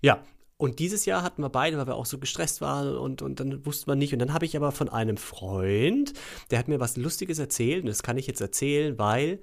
Ja, 0.00 0.24
und 0.60 0.78
dieses 0.78 1.06
Jahr 1.06 1.22
hatten 1.22 1.42
wir 1.42 1.48
beide, 1.48 1.78
weil 1.78 1.86
wir 1.86 1.96
auch 1.96 2.06
so 2.06 2.18
gestresst 2.18 2.60
waren 2.60 2.96
und, 2.96 3.22
und 3.22 3.40
dann 3.40 3.64
wusste 3.66 3.88
man 3.88 3.98
nicht. 3.98 4.12
Und 4.12 4.18
dann 4.18 4.32
habe 4.32 4.44
ich 4.44 4.56
aber 4.56 4.72
von 4.72 4.88
einem 4.88 5.16
Freund, 5.16 6.12
der 6.50 6.58
hat 6.58 6.68
mir 6.68 6.80
was 6.80 6.96
Lustiges 6.96 7.38
erzählt 7.38 7.82
und 7.82 7.88
das 7.88 8.02
kann 8.02 8.18
ich 8.18 8.26
jetzt 8.26 8.40
erzählen, 8.40 8.98
weil 8.98 9.40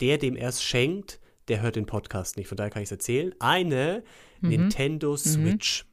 der, 0.00 0.18
dem 0.18 0.36
er 0.36 0.48
es 0.48 0.62
schenkt, 0.62 1.20
der 1.48 1.62
hört 1.62 1.76
den 1.76 1.86
Podcast 1.86 2.36
nicht. 2.36 2.48
Von 2.48 2.56
daher 2.56 2.70
kann 2.70 2.82
ich 2.82 2.88
es 2.88 2.92
erzählen. 2.92 3.34
Eine 3.38 4.02
Mhm. 4.40 4.48
Nintendo 4.50 5.16
Switch 5.16 5.84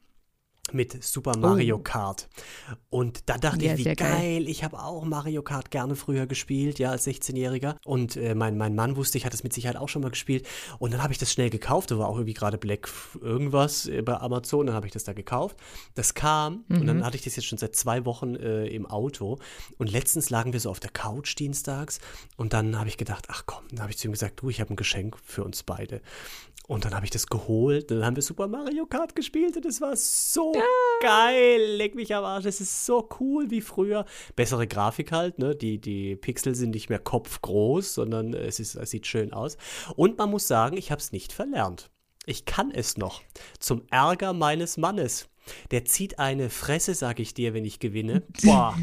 mit 0.72 1.02
Super 1.04 1.36
Mario 1.38 1.78
Kart. 1.78 2.28
Und 2.90 3.28
da 3.28 3.38
dachte 3.38 3.64
Ja, 3.64 3.74
ich, 3.74 3.78
wie 3.80 3.84
geil, 3.84 3.96
geil. 3.96 4.48
ich 4.48 4.64
habe 4.64 4.78
auch 4.82 5.04
Mario 5.04 5.42
Kart 5.42 5.70
gerne 5.70 5.94
früher 5.96 6.26
gespielt, 6.26 6.78
ja, 6.78 6.90
als 6.90 7.06
16-Jähriger. 7.06 7.76
Und 7.84 8.16
äh, 8.16 8.34
mein, 8.34 8.56
mein 8.56 8.74
Mann 8.74 8.96
wusste, 8.96 9.16
ich 9.18 9.24
hatte 9.24 9.36
es 9.36 9.44
mit 9.44 9.52
Sicherheit 9.52 9.76
auch 9.76 9.88
schon 9.88 10.02
mal 10.02 10.10
gespielt. 10.10 10.46
Und 10.78 10.92
dann 10.92 11.02
habe 11.02 11.12
ich 11.12 11.18
das 11.18 11.32
schnell 11.32 11.50
gekauft. 11.50 11.90
Da 11.90 11.98
war 11.98 12.08
auch 12.08 12.16
irgendwie 12.16 12.34
gerade 12.34 12.58
Black 12.58 12.88
irgendwas 13.20 13.86
äh, 13.86 14.02
bei 14.02 14.16
Amazon. 14.18 14.66
Dann 14.66 14.74
habe 14.74 14.86
ich 14.86 14.92
das 14.92 15.04
da 15.04 15.12
gekauft. 15.12 15.56
Das 15.94 16.14
kam 16.14 16.64
und 16.68 16.80
Mhm. 16.82 16.86
dann 16.86 17.04
hatte 17.04 17.16
ich 17.16 17.22
das 17.22 17.36
jetzt 17.36 17.46
schon 17.46 17.58
seit 17.58 17.76
zwei 17.76 18.04
Wochen 18.04 18.34
äh, 18.36 18.66
im 18.66 18.86
Auto. 18.86 19.38
Und 19.78 19.90
letztens 19.90 20.30
lagen 20.30 20.52
wir 20.52 20.60
so 20.60 20.70
auf 20.70 20.80
der 20.80 20.90
Couch 20.90 21.38
dienstags. 21.38 22.00
Und 22.36 22.52
dann 22.52 22.78
habe 22.78 22.88
ich 22.88 22.96
gedacht, 22.96 23.26
ach 23.28 23.44
komm, 23.46 23.64
dann 23.70 23.80
habe 23.82 23.90
ich 23.92 23.98
zu 23.98 24.08
ihm 24.08 24.12
gesagt, 24.12 24.40
du, 24.42 24.50
ich 24.50 24.60
habe 24.60 24.72
ein 24.72 24.76
Geschenk 24.76 25.16
für 25.24 25.44
uns 25.44 25.62
beide. 25.62 26.00
Und 26.68 26.84
dann 26.84 26.96
habe 26.96 27.04
ich 27.04 27.10
das 27.12 27.28
geholt. 27.28 27.92
Dann 27.92 28.04
haben 28.04 28.16
wir 28.16 28.24
Super 28.24 28.48
Mario 28.48 28.86
Kart 28.86 29.14
gespielt 29.14 29.56
und 29.56 29.64
es 29.64 29.80
war 29.80 29.94
so 29.94 30.52
geil. 31.00 31.76
Leck 31.76 31.94
mich 31.94 32.14
am 32.14 32.24
Arsch. 32.24 32.46
Es 32.46 32.60
ist 32.60 32.86
so 32.86 33.08
cool 33.20 33.50
wie 33.50 33.60
früher. 33.60 34.04
Bessere 34.34 34.66
Grafik 34.66 35.12
halt, 35.12 35.38
ne? 35.38 35.54
Die, 35.54 35.78
die 35.78 36.16
Pixel 36.16 36.54
sind 36.54 36.70
nicht 36.70 36.88
mehr 36.88 36.98
kopfgroß, 36.98 37.94
sondern 37.94 38.34
es, 38.34 38.60
ist, 38.60 38.74
es 38.74 38.90
sieht 38.90 39.06
schön 39.06 39.32
aus. 39.32 39.56
Und 39.96 40.18
man 40.18 40.30
muss 40.30 40.48
sagen, 40.48 40.76
ich 40.76 40.90
habe 40.90 41.00
es 41.00 41.12
nicht 41.12 41.32
verlernt. 41.32 41.90
Ich 42.26 42.44
kann 42.44 42.70
es 42.72 42.96
noch. 42.96 43.22
Zum 43.60 43.82
Ärger 43.90 44.32
meines 44.32 44.76
Mannes. 44.76 45.28
Der 45.70 45.84
zieht 45.84 46.18
eine 46.18 46.50
Fresse, 46.50 46.94
sag 46.94 47.20
ich 47.20 47.34
dir, 47.34 47.54
wenn 47.54 47.64
ich 47.64 47.78
gewinne. 47.78 48.22
Boah. 48.42 48.76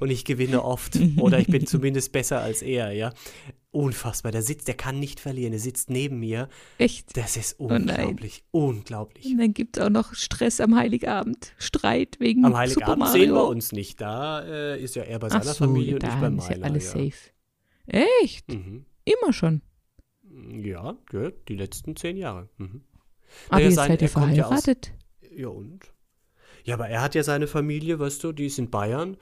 Und 0.00 0.10
ich 0.10 0.24
gewinne 0.24 0.62
oft. 0.62 0.98
Oder 1.18 1.38
ich 1.38 1.46
bin 1.46 1.66
zumindest 1.66 2.12
besser 2.12 2.40
als 2.40 2.60
er, 2.60 2.92
ja. 2.92 3.12
Unfassbar. 3.72 4.32
Der 4.32 4.42
sitzt, 4.42 4.68
der 4.68 4.74
kann 4.76 5.00
nicht 5.00 5.18
verlieren. 5.18 5.50
Der 5.52 5.60
sitzt 5.60 5.88
neben 5.88 6.20
mir. 6.20 6.48
Echt? 6.78 7.16
Das 7.16 7.36
ist 7.38 7.56
Oh 7.58 7.68
unglaublich. 7.68 8.44
unglaublich. 8.50 9.24
Und 9.26 9.38
dann 9.38 9.54
gibt 9.54 9.78
es 9.78 9.82
auch 9.82 9.88
noch 9.90 10.14
Stress 10.14 10.60
am 10.60 10.76
Heiligabend. 10.76 11.54
Streit 11.58 12.20
wegen 12.20 12.44
Am 12.44 12.54
Heiligabend 12.56 13.08
sehen 13.08 13.32
wir 13.32 13.46
uns 13.46 13.72
nicht. 13.72 14.00
Da 14.00 14.42
äh, 14.44 14.82
ist 14.82 14.94
ja 14.94 15.04
er 15.04 15.18
bei 15.18 15.28
Ach 15.28 15.32
seiner 15.42 15.54
so, 15.54 15.64
Familie 15.64 15.94
und 15.94 16.02
ich 16.04 16.08
bei 16.10 16.16
daheim 16.16 16.38
ist 16.38 16.48
meiner. 16.50 16.60
ja 16.60 16.64
alles 16.66 16.84
ja. 16.92 17.00
safe. 17.04 17.30
Echt? 18.22 18.48
Mhm. 18.52 18.84
Immer 19.04 19.32
schon. 19.32 19.62
Ja, 20.62 20.96
ja, 21.12 21.30
die 21.48 21.56
letzten 21.56 21.96
zehn 21.96 22.16
Jahre. 22.18 22.48
Mhm. 22.58 22.82
Aber 23.48 23.56
Naja, 23.56 23.66
jetzt 23.66 23.74
sein- 23.76 23.88
seid 23.88 24.02
ihr 24.02 24.08
er 24.08 24.12
kommt 24.14 24.34
ja 24.36 24.42
aus- 24.44 24.48
verheiratet. 24.64 24.92
Ja, 25.34 25.48
und? 25.48 25.92
Ja, 26.64 26.74
aber 26.74 26.88
er 26.88 27.00
hat 27.00 27.14
ja 27.14 27.22
seine 27.22 27.46
Familie, 27.46 27.98
weißt 27.98 28.22
du, 28.22 28.32
die 28.32 28.46
ist 28.46 28.58
in 28.58 28.70
Bayern 28.70 29.16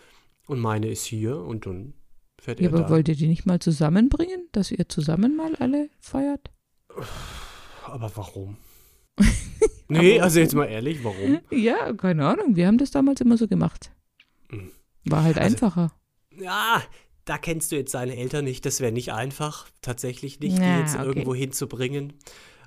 und 0.49 0.59
meine 0.59 0.89
ist 0.91 1.05
hier 1.05 1.37
und 1.39 1.67
dann 1.67 1.95
fährt 2.41 2.61
Ja, 2.61 2.69
er 2.69 2.75
aber 2.75 2.83
da. 2.85 2.91
wollt 2.91 3.09
ihr 3.09 3.17
die 3.17 3.27
nicht 3.29 3.47
mal 3.47 3.59
zusammenbringen, 3.61 4.49
dass 4.53 4.71
ihr 4.71 4.89
zusammen 4.89 5.37
mal 5.37 5.55
alle 5.57 5.91
feiert? 6.01 6.51
Aber 7.87 8.11
warum? 8.17 8.57
nee, 9.89 10.21
also 10.21 10.41
jetzt 10.41 10.55
mal 10.55 10.67
ehrlich, 10.67 11.03
warum? 11.05 11.41
Ja, 11.51 11.93
keine 11.93 12.27
Ahnung. 12.27 12.57
Wir 12.57 12.67
haben 12.67 12.79
das 12.79 12.91
damals 12.91 13.21
immer 13.21 13.37
so 13.37 13.47
gemacht. 13.49 13.93
Mhm. 14.51 14.71
War 15.05 15.23
halt 15.25 15.39
Also- 15.39 15.55
einfacher. 15.55 15.93
Ja, 16.39 16.83
da 17.27 17.37
kennst 17.39 17.71
du 17.73 17.77
jetzt 17.77 17.93
seine 17.93 18.17
Eltern 18.17 18.45
nicht. 18.45 18.65
Das 18.65 18.81
wäre 18.81 18.93
nicht 18.93 19.13
einfach, 19.13 19.69
tatsächlich 19.83 20.41
nicht, 20.41 20.57
die 20.59 20.63
Ja, 20.63 20.79
jetzt 20.81 20.95
okay. 20.97 21.05
irgendwo 21.05 21.35
hinzubringen. 21.35 22.15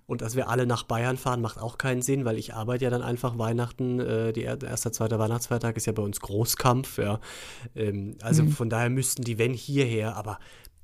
Und 0.06 0.22
dass 0.22 0.36
wir 0.36 0.50
alle 0.50 0.66
nach 0.66 0.84
Bayern 0.84 1.18
fahren, 1.18 1.42
macht 1.42 1.58
auch 1.58 1.78
keinen 1.78 2.02
Sinn, 2.02 2.26
weil 2.26 2.38
ich 2.38 2.54
arbeite 2.54 2.84
ja 2.86 2.90
dann 2.90 3.02
einfach 3.02 3.38
Weihnachten, 3.38 4.00
äh, 4.00 4.34
die 4.34 4.44
er- 4.44 4.62
erster, 4.62 4.92
zweiter 4.92 5.18
Weihnachtsfeiertag 5.20 5.78
ist 5.78 5.86
ja 5.86 5.94
bei 5.94 6.04
uns 6.04 6.20
Großkampf, 6.20 6.98
ja. 6.98 7.20
Ähm, 7.76 8.16
also 8.22 8.44
Mhm. 8.44 8.50
von 8.50 8.70
daher 8.70 8.90
müssten 8.90 9.24
die, 9.24 9.38
wenn 9.38 9.54
hierher, 9.54 10.16
aber 10.18 10.40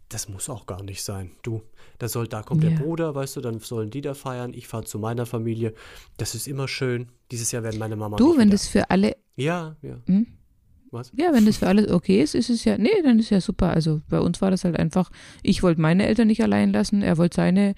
das 0.07 0.27
muss 0.29 0.49
auch 0.49 0.65
gar 0.65 0.81
nicht 0.83 1.03
sein. 1.03 1.31
Du, 1.43 1.61
da 1.99 2.07
soll, 2.07 2.27
da 2.27 2.41
kommt 2.41 2.63
Ja. 2.63 2.69
der 2.71 2.77
Bruder, 2.77 3.13
weißt 3.13 3.35
du, 3.35 3.41
dann 3.41 3.59
sollen 3.59 3.91
die 3.91 4.01
da 4.01 4.13
feiern, 4.13 4.53
ich 4.53 4.67
fahre 4.67 4.85
zu 4.85 4.97
meiner 4.99 5.25
Familie. 5.25 5.73
Das 6.17 6.33
ist 6.33 6.47
immer 6.47 6.67
schön. 6.67 7.09
Dieses 7.31 7.51
Jahr 7.51 7.61
werden 7.63 7.77
meine 7.77 7.95
Mama 7.95 8.17
Du, 8.17 8.31
wenn 8.31 8.47
wieder- 8.47 8.51
das 8.51 8.67
für 8.67 8.89
alle, 8.89 9.17
Ja, 9.35 9.75
ja. 9.81 9.97
hm? 10.05 10.25
Was? 10.91 11.11
ja, 11.15 11.31
wenn 11.33 11.45
das 11.45 11.57
für 11.57 11.67
alles 11.67 11.91
okay 11.91 12.23
ist, 12.23 12.33
ist 12.33 12.49
es 12.49 12.63
ja, 12.63 12.75
nee, 12.79 12.89
dann 13.03 13.19
ist 13.19 13.29
ja 13.29 13.39
super. 13.41 13.69
Also 13.69 14.01
bei 14.09 14.19
uns 14.19 14.41
war 14.41 14.49
das 14.49 14.63
halt 14.63 14.79
einfach, 14.79 15.11
ich 15.43 15.61
wollte 15.61 15.79
meine 15.79 16.07
Eltern 16.07 16.25
nicht 16.27 16.41
allein 16.41 16.71
lassen, 16.73 17.03
er 17.03 17.17
wollte 17.19 17.35
seine 17.35 17.75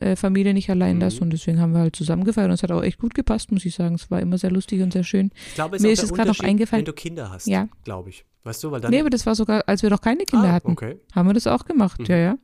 äh, 0.00 0.16
Familie 0.16 0.54
nicht 0.54 0.70
allein 0.70 0.96
Mhm. 0.96 1.00
lassen 1.02 1.22
und 1.24 1.32
deswegen 1.32 1.60
haben 1.60 1.72
wir 1.72 1.80
halt 1.80 1.96
zusammen 1.96 2.24
gefeiert 2.24 2.48
und 2.48 2.54
es 2.54 2.62
hat 2.62 2.72
auch 2.72 2.82
echt 2.82 2.98
gut 2.98 3.14
gepasst, 3.14 3.52
muss 3.52 3.64
ich 3.64 3.74
sagen. 3.74 3.94
Es 3.94 4.10
war 4.10 4.20
immer 4.20 4.38
sehr 4.38 4.50
lustig 4.50 4.82
und 4.82 4.92
sehr 4.92 5.04
schön. 5.04 5.30
Ich 5.48 5.54
glaube, 5.54 5.76
es 5.76 5.82
Mir 5.82 5.88
auch 5.88 5.92
ist 5.92 6.02
es 6.02 6.10
gerade 6.12 6.28
noch 6.28 6.34
Unterschied, 6.38 6.44
eingefallen- 6.50 6.80
Wenn 6.80 6.84
du 6.86 6.92
Kinder 6.92 7.30
hast, 7.30 7.46
Ja. 7.46 7.68
glaube 7.84 8.10
ich. 8.10 8.24
Weißt 8.42 8.62
du, 8.62 8.70
weil 8.70 8.80
dann. 8.80 8.90
nee, 8.90 9.00
aber 9.00 9.10
das 9.10 9.24
war 9.24 9.34
sogar, 9.34 9.62
als 9.66 9.82
wir 9.82 9.90
noch 9.90 10.00
keine 10.02 10.24
Kinder 10.24 10.48
ah, 10.48 10.52
hatten. 10.52 10.72
Okay. 10.72 10.96
Haben 11.14 11.28
wir 11.28 11.32
das 11.34 11.46
auch 11.46 11.64
gemacht, 11.64 12.00
Mhm. 12.00 12.06
ja, 12.06 12.16
ja. 12.16 12.38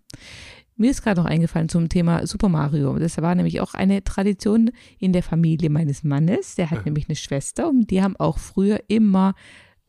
Mir 0.76 0.90
ist 0.90 1.02
gerade 1.02 1.20
noch 1.20 1.28
eingefallen 1.28 1.68
zum 1.68 1.90
Thema 1.90 2.26
Super 2.26 2.48
Mario. 2.48 2.98
Das 2.98 3.20
war 3.20 3.34
nämlich 3.34 3.60
auch 3.60 3.74
eine 3.74 4.02
Tradition 4.02 4.70
in 4.98 5.12
der 5.12 5.22
Familie 5.22 5.68
meines 5.68 6.04
Mannes. 6.04 6.54
Der 6.54 6.70
hat 6.70 6.78
Ja. 6.78 6.84
nämlich 6.84 7.06
eine 7.08 7.16
Schwester 7.16 7.68
und 7.68 7.90
die 7.90 8.02
haben 8.02 8.16
auch 8.16 8.38
früher 8.38 8.80
immer 8.88 9.34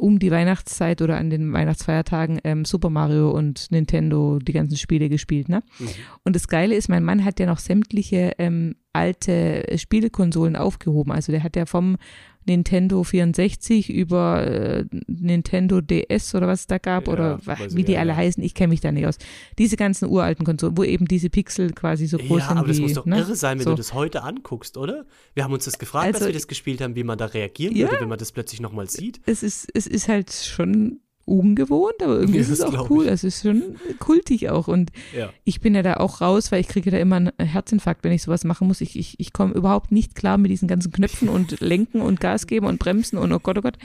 um 0.01 0.17
die 0.17 0.31
Weihnachtszeit 0.31 1.01
oder 1.01 1.17
an 1.17 1.29
den 1.29 1.53
Weihnachtsfeiertagen 1.53 2.39
ähm, 2.43 2.65
Super 2.65 2.89
Mario 2.89 3.29
und 3.29 3.71
Nintendo, 3.71 4.39
die 4.39 4.51
ganzen 4.51 4.75
Spiele 4.75 5.09
gespielt. 5.09 5.47
Ne? 5.47 5.61
Mhm. 5.77 5.87
Und 6.23 6.35
das 6.35 6.47
Geile 6.47 6.75
ist, 6.75 6.89
mein 6.89 7.03
Mann 7.03 7.23
hat 7.23 7.39
ja 7.39 7.45
noch 7.45 7.59
sämtliche 7.59 8.33
ähm, 8.39 8.75
alte 8.93 9.63
Spielekonsolen 9.77 10.55
aufgehoben. 10.55 11.11
Also 11.11 11.31
der 11.31 11.43
hat 11.43 11.55
ja 11.55 11.65
vom 11.65 11.97
Nintendo 12.45 13.03
64 13.03 13.89
über 13.91 14.45
äh, 14.47 14.85
Nintendo 15.07 15.81
DS 15.81 16.33
oder 16.35 16.47
was 16.47 16.61
es 16.61 16.67
da 16.67 16.77
gab 16.77 17.07
Ja, 17.07 17.13
oder 17.13 17.39
wie 17.71 17.83
die 17.83 17.93
ja, 17.93 17.99
alle 17.99 18.11
ja. 18.11 18.15
heißen, 18.17 18.43
ich 18.43 18.53
kenne 18.53 18.69
mich 18.69 18.81
da 18.81 18.91
nicht 18.91 19.05
aus. 19.05 19.17
Diese 19.57 19.77
ganzen 19.77 20.09
uralten 20.09 20.45
Konsolen, 20.45 20.77
wo 20.77 20.83
eben 20.83 21.05
diese 21.05 21.29
Pixel 21.29 21.71
quasi 21.71 22.07
so 22.07 22.17
groß 22.17 22.39
Ja, 22.39 22.47
sind 22.49 22.57
aber 22.57 22.67
das 22.67 22.77
wie, 22.77 22.81
muss 22.81 22.93
doch 22.93 23.05
ne? 23.05 23.19
irre 23.19 23.35
sein, 23.35 23.59
wenn 23.59 23.65
so. 23.65 23.71
du 23.71 23.77
das 23.77 23.93
heute 23.93 24.23
anguckst, 24.23 24.77
oder? 24.77 25.05
Wir 25.33 25.43
haben 25.43 25.53
uns 25.53 25.65
das 25.65 25.77
gefragt, 25.79 26.07
als 26.07 26.15
Also- 26.15 26.27
wir 26.27 26.33
das 26.33 26.47
gespielt 26.47 26.81
haben, 26.81 26.95
wie 26.95 27.03
man 27.03 27.17
da 27.17 27.25
reagieren 27.25 27.75
Ja. 27.75 27.87
würde, 27.89 28.01
wenn 28.01 28.09
man 28.09 28.19
das 28.19 28.31
plötzlich 28.31 28.59
nochmal 28.61 28.89
sieht. 28.89 29.21
es 29.25 29.43
ist, 29.43 29.69
es 29.73 29.87
ist 29.87 30.07
halt 30.07 30.31
schon 30.31 30.99
ungewohnt, 31.31 31.95
aber 32.03 32.15
irgendwie 32.19 32.37
Ja, 32.39 32.41
ist 32.43 32.49
es 32.49 32.61
auch 32.61 32.89
cool. 32.89 33.05
ich. 33.05 33.11
Es 33.11 33.23
ist 33.23 33.41
schon 33.41 33.75
kultig 33.99 34.49
auch. 34.49 34.67
Und 34.67 34.91
Ja. 35.17 35.29
ich 35.43 35.61
bin 35.61 35.73
ja 35.75 35.81
da 35.81 35.95
auch 35.95 36.21
raus, 36.21 36.51
weil 36.51 36.59
ich 36.61 36.67
kriege 36.67 36.91
da 36.91 36.97
immer 36.97 37.15
einen 37.17 37.31
Herzinfarkt, 37.39 38.03
wenn 38.03 38.11
ich 38.11 38.21
sowas 38.23 38.43
machen 38.43 38.67
muss. 38.67 38.81
Ich, 38.81 38.97
ich, 38.97 39.19
ich 39.19 39.33
komme 39.33 39.53
überhaupt 39.53 39.91
nicht 39.91 40.15
klar 40.15 40.37
mit 40.37 40.51
diesen 40.51 40.67
ganzen 40.67 40.91
Knöpfen 40.91 41.29
und 41.29 41.59
Lenken 41.61 42.01
und 42.01 42.19
Gas 42.19 42.47
geben 42.47 42.65
und 42.65 42.79
Bremsen 42.79 43.17
und 43.17 43.31
oh 43.31 43.39
Gott, 43.39 43.57
oh 43.57 43.61
Gott. 43.61 43.77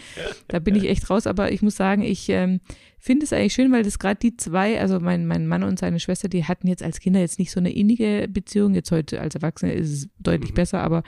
Da 0.49 0.59
bin 0.59 0.75
ich 0.75 0.85
echt 0.89 1.09
raus. 1.09 1.27
Aber 1.27 1.53
ich 1.53 1.63
muss 1.63 1.77
sagen, 1.77 2.03
ich 2.03 2.29
ähm, 2.29 2.61
finde 2.99 3.25
es 3.25 3.33
eigentlich 3.33 3.55
schön, 3.55 3.71
weil 3.73 3.83
das 3.85 3.99
gerade 3.99 4.19
die 4.21 4.37
zwei, 4.37 4.81
also 4.81 4.99
mein, 5.01 5.27
mein 5.27 5.47
Mann 5.47 5.63
und 5.63 5.79
seine 5.79 6.01
Schwester, 6.01 6.29
die 6.29 6.45
hatten 6.45 6.67
jetzt 6.69 6.83
als 6.83 7.01
Kinder 7.01 7.21
jetzt 7.21 7.39
nicht 7.39 7.51
so 7.53 7.61
eine 7.61 7.73
innige 7.73 8.27
Beziehung. 8.29 8.75
Jetzt 8.75 8.91
heute 8.91 9.21
als 9.21 9.35
Erwachsene 9.35 9.73
ist 9.73 9.93
es 9.93 10.09
deutlich 10.19 10.51
Mhm. 10.51 10.55
besser, 10.57 10.83
aber 10.83 11.03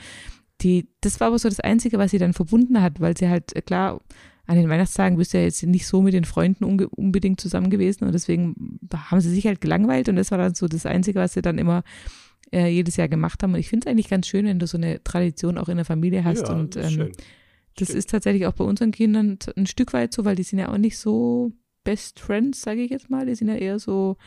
die, 0.60 0.88
das 1.00 1.20
war 1.20 1.28
aber 1.28 1.38
so 1.38 1.48
das 1.48 1.60
Einzige, 1.60 1.98
was 1.98 2.10
sie 2.10 2.18
dann 2.18 2.32
verbunden 2.32 2.82
hat, 2.82 3.00
weil 3.00 3.16
sie 3.16 3.28
halt, 3.28 3.54
äh, 3.54 3.62
klar, 3.62 4.00
an 4.48 4.56
den 4.56 4.68
Weihnachtstagen 4.70 5.18
bist 5.18 5.34
du 5.34 5.38
ja 5.38 5.44
jetzt 5.44 5.62
nicht 5.62 5.86
so 5.86 6.00
mit 6.00 6.14
den 6.14 6.24
Freunden 6.24 6.64
unbedingt 6.64 7.38
zusammen 7.38 7.68
gewesen 7.68 8.04
und 8.04 8.12
deswegen 8.12 8.80
haben 8.94 9.20
sie 9.20 9.30
sich 9.30 9.46
halt 9.46 9.60
gelangweilt 9.60 10.08
und 10.08 10.16
das 10.16 10.30
war 10.30 10.38
dann 10.38 10.54
so 10.54 10.66
das 10.66 10.86
Einzige, 10.86 11.20
was 11.20 11.34
sie 11.34 11.42
dann 11.42 11.58
immer 11.58 11.82
äh, 12.50 12.68
jedes 12.68 12.96
Jahr 12.96 13.08
gemacht 13.08 13.42
haben. 13.42 13.52
Und 13.52 13.60
ich 13.60 13.68
finde 13.68 13.86
es 13.86 13.90
eigentlich 13.90 14.08
ganz 14.08 14.26
schön, 14.26 14.46
wenn 14.46 14.58
du 14.58 14.66
so 14.66 14.78
eine 14.78 15.04
Tradition 15.04 15.58
auch 15.58 15.68
in 15.68 15.76
der 15.76 15.84
Familie 15.84 16.24
hast 16.24 16.48
ja, 16.48 16.54
und 16.54 16.76
das 16.76 16.86
ist 16.86 16.92
ähm, 16.92 16.96
schön. 16.96 17.12
das 17.76 17.88
Stimmt. 17.88 17.98
ist 17.98 18.10
tatsächlich 18.10 18.46
auch 18.46 18.54
bei 18.54 18.64
unseren 18.64 18.90
Kindern 18.90 19.38
ein 19.54 19.66
Stück 19.66 19.92
weit 19.92 20.14
so, 20.14 20.24
weil 20.24 20.36
die 20.36 20.44
sind 20.44 20.58
ja 20.58 20.72
auch 20.72 20.78
nicht 20.78 20.96
so 20.96 21.52
Best 21.88 22.20
Friends, 22.20 22.60
sage 22.60 22.82
ich 22.82 22.90
jetzt 22.90 23.08
mal. 23.08 23.24
Die 23.24 23.34
sind 23.34 23.48
ja 23.48 23.54
eher 23.54 23.78
so 23.78 24.18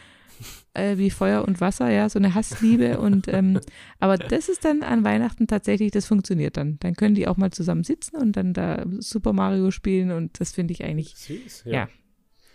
äh, 0.74 0.98
wie 0.98 1.12
Feuer 1.12 1.46
und 1.48 1.62
Wasser, 1.62 1.91
ja, 1.91 2.10
so 2.10 2.18
eine 2.18 2.34
Hassliebe. 2.34 3.00
und 3.00 3.27
ähm, 3.27 3.60
aber 4.00 4.18
das 4.18 4.50
ist 4.50 4.65
dann 4.65 4.82
an 4.82 5.03
Weihnachten 5.03 5.46
tatsächlich, 5.46 5.91
das 5.91 6.08
funktioniert 6.08 6.58
dann. 6.58 6.77
Dann 6.80 6.96
können 6.96 7.13
die 7.13 7.27
auch 7.27 7.38
mal 7.38 7.51
zusammen 7.51 7.84
sitzen 7.84 8.18
und 8.18 8.36
dann 8.36 8.56
da 8.56 8.84
Super 8.98 9.32
Mario 9.32 9.70
spielen 9.70 10.10
und 10.10 10.39
das 10.39 10.53
finde 10.53 10.74
ich 10.74 10.84
eigentlich, 10.84 11.13
Süß, 11.15 11.65
ja, 11.65 11.88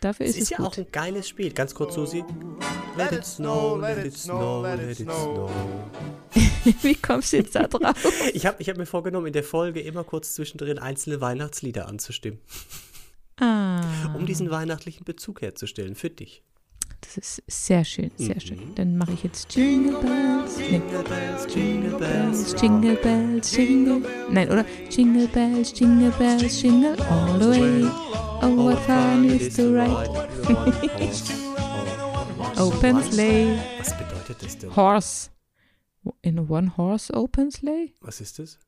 dafür 0.01 0.27
Es 0.27 0.31
ist 0.31 0.37
es, 0.37 0.43
ist 0.43 0.51
ja 0.51 0.57
gut. 0.57 0.67
auch 0.67 0.79
ein 0.79 0.87
geiles 0.91 1.29
Spiel. 1.29 1.53
Ganz 1.53 1.73
kurz, 1.73 1.95
Susi. 1.95 2.25
Let 2.97 3.13
it 3.13 3.25
snow, 3.25 3.81
let 3.81 4.05
it 4.05 4.13
snow, 4.13 4.65
let 4.65 4.81
it 4.81 4.97
snow. 4.97 5.49
wie 6.83 6.97
kommst 6.97 7.33
du 7.33 7.37
jetzt 7.37 7.55
da 7.55 7.69
drauf? 7.69 7.95
Ich 8.35 8.45
habe 8.45 8.57
ich 8.61 8.69
hab 8.69 8.77
mir 8.77 8.87
vorgenommen, 8.87 9.29
in 9.29 9.33
der 9.33 9.45
Folge 9.45 9.81
immer 9.81 10.03
kurz 10.03 10.35
zwischendrin 10.35 10.81
einzelne 10.81 11.21
Weihnachtslieder 11.21 11.87
anzustimmen, 11.87 12.41
ah, 13.41 14.15
um 14.15 14.27
diesen 14.27 14.51
weihnachtlichen 14.51 15.05
Bezug 15.05 15.43
herzustellen 15.43 15.95
für 15.95 16.11
dich. 16.11 16.43
das 17.03 17.19
ist 17.19 17.43
sehr 17.47 17.85
schön, 17.85 18.11
sehr 18.17 18.37
Mhm. 18.37 18.41
schön. 18.41 18.75
Dann 18.75 18.97
mache 18.97 19.13
ich 19.13 19.23
jetzt 19.23 19.55
Jingle 19.55 20.01
Bells. 20.01 20.59
Jingle 20.59 21.03
bells, 21.03 21.47
jingle 21.55 21.99
bells, 21.99 22.55
Jingle 22.61 22.97
bells, 22.97 23.57
jingle. 23.57 24.03
Nein, 24.31 24.49
oder? 24.51 24.65
Jingle 24.91 25.29
bells, 25.29 25.73
jingle 25.79 26.11
bells, 26.13 26.63
jingle 26.63 26.97
all 27.11 27.39
the 27.41 27.49
way. 27.49 27.85
Oh, 28.43 28.57
what 28.57 28.79
fun 28.87 29.25
is 29.29 29.55
to 29.57 29.73
ride. 29.73 30.09
Open 32.59 33.03
sleigh. 33.03 33.59
Was 33.79 33.97
bedeutet 33.99 34.43
das 34.43 34.59
denn? 34.59 34.75
Horse. 34.75 35.31
In 36.23 36.39
a 36.39 36.43
one 36.49 36.77
horse 36.77 37.13
open 37.13 37.51
sleigh? 37.51 37.93
Was 38.01 38.21
ist 38.21 38.39
das? 38.39 38.59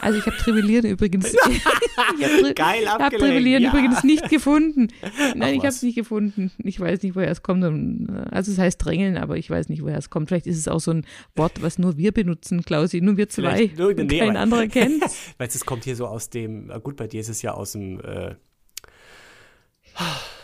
Also 0.00 0.18
ich 0.18 0.26
habe 0.26 0.36
Trivillieren 0.36 0.86
übrigens. 0.86 1.32
ich 1.50 1.64
habe 1.64 2.54
tri 2.54 2.84
hab 2.84 3.00
abgelenkt. 3.00 3.18
Trivillieren 3.18 3.62
ja. 3.62 3.70
übrigens 3.70 4.04
nicht 4.04 4.28
gefunden. 4.28 4.88
Nein, 5.34 5.54
ich 5.54 5.60
habe 5.60 5.68
es 5.68 5.82
nicht 5.82 5.94
gefunden. 5.94 6.50
Ich 6.58 6.78
weiß 6.78 7.02
nicht, 7.02 7.14
woher 7.16 7.30
es 7.30 7.42
kommt. 7.42 7.64
Äh, 7.64 8.22
Also 8.30 8.52
es 8.52 8.58
heißt 8.58 8.84
drängeln, 8.84 9.16
aber 9.16 9.36
ich 9.36 9.48
weiß 9.48 9.68
nicht, 9.68 9.82
woher 9.82 9.98
es 9.98 10.10
kommt. 10.10 10.28
Vielleicht 10.28 10.46
ist 10.46 10.58
es 10.58 10.68
auch 10.68 10.80
so 10.80 10.90
ein 10.92 11.06
Wort, 11.36 11.62
was 11.62 11.78
nur 11.78 11.96
wir 11.96 12.12
benutzen, 12.12 12.62
Klausi. 12.62 13.00
Nur 13.00 13.16
wir 13.16 13.28
zwei. 13.28 13.70
Nur- 13.76 13.88
und 13.90 14.06
nee, 14.06 14.18
kein 14.18 14.36
anderer 14.36 14.66
kennt. 14.66 15.02
Weil 15.38 15.48
es 15.48 15.64
kommt 15.64 15.84
hier 15.84 15.96
so 15.96 16.06
aus 16.06 16.30
dem, 16.30 16.68
gut, 16.82 16.96
bei 16.96 17.06
dir 17.06 17.20
ist 17.20 17.28
es 17.28 17.42
ja 17.42 17.52
aus 17.52 17.72
dem, 17.72 18.00
äh, 18.00 18.34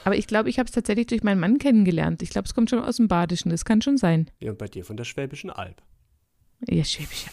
Aber 0.05 0.17
ich 0.17 0.27
glaube, 0.27 0.49
ich 0.49 0.59
habe 0.59 0.67
es 0.67 0.73
tatsächlich 0.73 1.07
durch 1.07 1.23
meinen 1.23 1.41
Mann 1.41 1.59
kennengelernt. 1.59 2.23
Ich 2.23 2.31
glaube, 2.31 2.47
es 2.47 2.55
kommt 2.55 2.71
schon 2.71 2.79
aus 2.83 2.97
dem 2.97 3.09
Badischen. 3.09 3.51
Das 3.51 3.65
kann 3.65 3.83
schon 3.83 3.99
sein. 3.99 4.31
ja, 4.41 4.51
und 4.53 4.59
bei 4.59 4.69
dir 4.69 4.85
von 4.85 4.97
der 4.97 5.05
Schwäbischen 5.05 5.51
Alb. 5.51 5.83
Ja, 6.69 6.85
schwäbisch. 6.85 7.27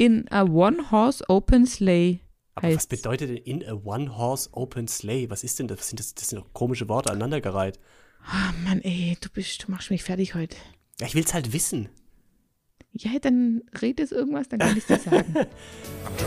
In 0.00 0.26
a 0.30 0.44
one-horse 0.44 1.24
open 1.28 1.66
sleigh 1.66 2.20
Aber 2.54 2.72
was 2.72 2.86
bedeutet 2.86 3.30
denn 3.30 3.36
in 3.36 3.64
a 3.64 3.72
one-horse 3.72 4.48
open 4.52 4.86
sleigh? 4.86 5.28
Was 5.28 5.42
ist 5.42 5.58
denn 5.58 5.66
das? 5.66 5.80
Was 5.80 5.88
sind 5.88 5.98
das? 5.98 6.14
Das 6.14 6.28
sind 6.28 6.38
doch 6.38 6.52
komische 6.52 6.88
Worte 6.88 7.10
aneinandergereiht. 7.10 7.80
Ah, 8.24 8.52
Mann, 8.64 8.80
ey, 8.82 9.16
du 9.20 9.28
bist, 9.28 9.66
du 9.66 9.72
machst 9.72 9.90
mich 9.90 10.04
fertig 10.04 10.36
heute. 10.36 10.56
Ja, 11.00 11.08
ich 11.08 11.16
will's 11.16 11.34
halt 11.34 11.52
wissen. 11.52 11.88
Ja, 12.92 13.18
dann 13.20 13.62
red 13.82 13.98
jetzt 13.98 14.12
irgendwas, 14.12 14.48
dann 14.48 14.60
kann 14.60 14.76
ich 14.76 14.86
dir 14.86 15.00
sagen. 15.00 15.34
oh, 15.34 16.20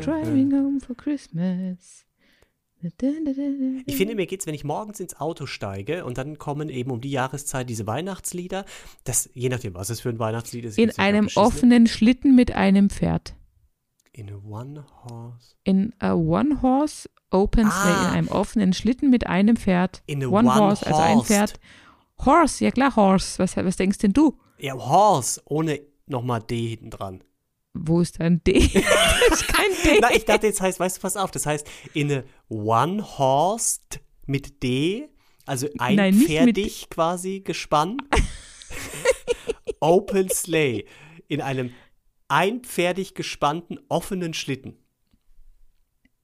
driving 0.00 0.52
home 0.52 0.80
for 0.80 0.96
Christmas. 0.96 2.07
Ich 3.86 3.96
finde, 3.96 4.14
mir 4.14 4.26
geht's, 4.26 4.46
wenn 4.46 4.54
ich 4.54 4.64
morgens 4.64 5.00
ins 5.00 5.18
Auto 5.20 5.46
steige 5.46 6.04
und 6.04 6.16
dann 6.18 6.38
kommen 6.38 6.68
eben 6.68 6.90
um 6.90 7.00
die 7.00 7.10
Jahreszeit 7.10 7.68
diese 7.68 7.86
Weihnachtslieder, 7.86 8.64
das, 9.04 9.28
je 9.34 9.48
nachdem, 9.48 9.74
was 9.74 9.90
es 9.90 10.00
für 10.00 10.08
ein 10.10 10.18
Weihnachtslied 10.18 10.64
ist. 10.64 10.78
in 10.78 10.96
einem 10.98 11.28
offenen 11.34 11.86
Schlitten 11.86 12.34
mit 12.36 12.52
einem 12.52 12.90
Pferd. 12.90 13.34
In 14.12 14.30
a 14.32 14.36
one-horse. 14.36 15.54
In 15.64 15.92
a 15.98 16.12
one-horse 16.14 17.08
open 17.30 17.70
sleigh, 17.70 17.94
Ah. 17.96 18.08
in 18.08 18.14
einem 18.14 18.28
offenen 18.28 18.72
Schlitten 18.72 19.10
mit 19.10 19.26
einem 19.26 19.56
Pferd. 19.56 20.02
In 20.06 20.22
a 20.24 20.28
One 20.28 20.52
horse, 20.54 20.86
also 20.86 21.00
ein. 21.00 21.20
Pferd. 21.22 21.60
Horse, 22.24 22.64
ja 22.64 22.70
klar, 22.70 22.96
Horse. 22.96 23.38
Was, 23.38 23.56
was 23.56 23.76
denkst 23.76 23.98
denn 23.98 24.12
du? 24.12 24.36
Ja, 24.58 24.74
Horse, 24.74 25.40
ohne 25.44 25.80
nochmal 26.06 26.40
D 26.42 26.68
hinten 26.70 26.90
dran. 26.90 27.22
Wo 27.80 28.00
ist 28.00 28.20
dein 28.20 28.42
D? 28.44 28.52
das 29.30 29.40
ist 29.40 29.48
kein 29.48 29.70
D. 29.84 29.98
Na, 30.00 30.10
ich 30.14 30.24
dachte, 30.24 30.46
jetzt 30.46 30.60
heißt, 30.60 30.78
weißt 30.80 30.96
du, 30.96 31.00
pass 31.00 31.16
auf, 31.16 31.30
das 31.30 31.46
heißt 31.46 31.66
in 31.94 32.12
a 32.12 32.22
one-horsed 32.48 34.00
mit 34.26 34.62
D, 34.62 35.08
Also 35.46 35.68
ein 35.78 35.96
Nein, 35.96 36.14
nicht 36.14 36.28
mit- 36.28 36.38
pferdig 36.56 36.90
quasi 36.90 37.40
gespannt. 37.40 38.02
Open 39.80 40.28
Sleigh. 40.30 40.84
In 41.28 41.40
einem 41.40 41.72
einpferdig 42.28 43.14
gespannten 43.14 43.78
offenen 43.88 44.34
Schlitten. 44.34 44.76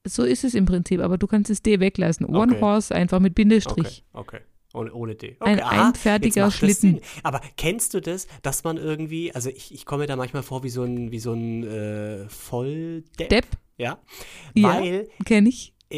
So 0.07 0.23
ist 0.23 0.43
es 0.43 0.53
im 0.53 0.65
Prinzip, 0.65 0.99
aber 1.01 1.17
du 1.17 1.25
kannst 1.25 1.49
es 1.49 1.63
D 1.63 1.79
weglassen. 1.79 2.25
One 2.27 2.53
Okay. 2.53 2.61
Horse 2.61 2.93
einfach 2.93 3.19
mit 3.19 3.33
Bindestrich. 3.33 4.03
Okay, 4.13 4.37
okay. 4.37 4.45
Ohne, 4.75 4.93
ohne 4.93 5.15
D. 5.15 5.37
Ein 5.39 5.55
Okay, 5.55 5.61
aha, 5.63 5.87
einfertiger 5.87 6.51
Schlitten. 6.51 6.99
Aber 7.23 7.41
kennst 7.57 7.93
du 7.93 8.01
das, 8.01 8.27
dass 8.41 8.63
man 8.63 8.77
irgendwie, 8.77 9.33
also 9.33 9.49
ich, 9.49 9.73
ich 9.73 9.85
komme 9.85 10.01
mir 10.03 10.07
da 10.07 10.15
manchmal 10.15 10.43
vor 10.43 10.63
wie 10.63 10.69
so 10.69 10.83
ein, 10.83 11.11
wie 11.11 11.19
so 11.19 11.33
ein 11.33 11.63
äh, 11.63 12.29
Volldepp. 12.29 13.29
Depp, 13.29 13.45
Ja. 13.77 13.99
Ja. 14.53 14.79
Weil 14.79 15.09
kenne 15.25 15.49
ich. 15.49 15.73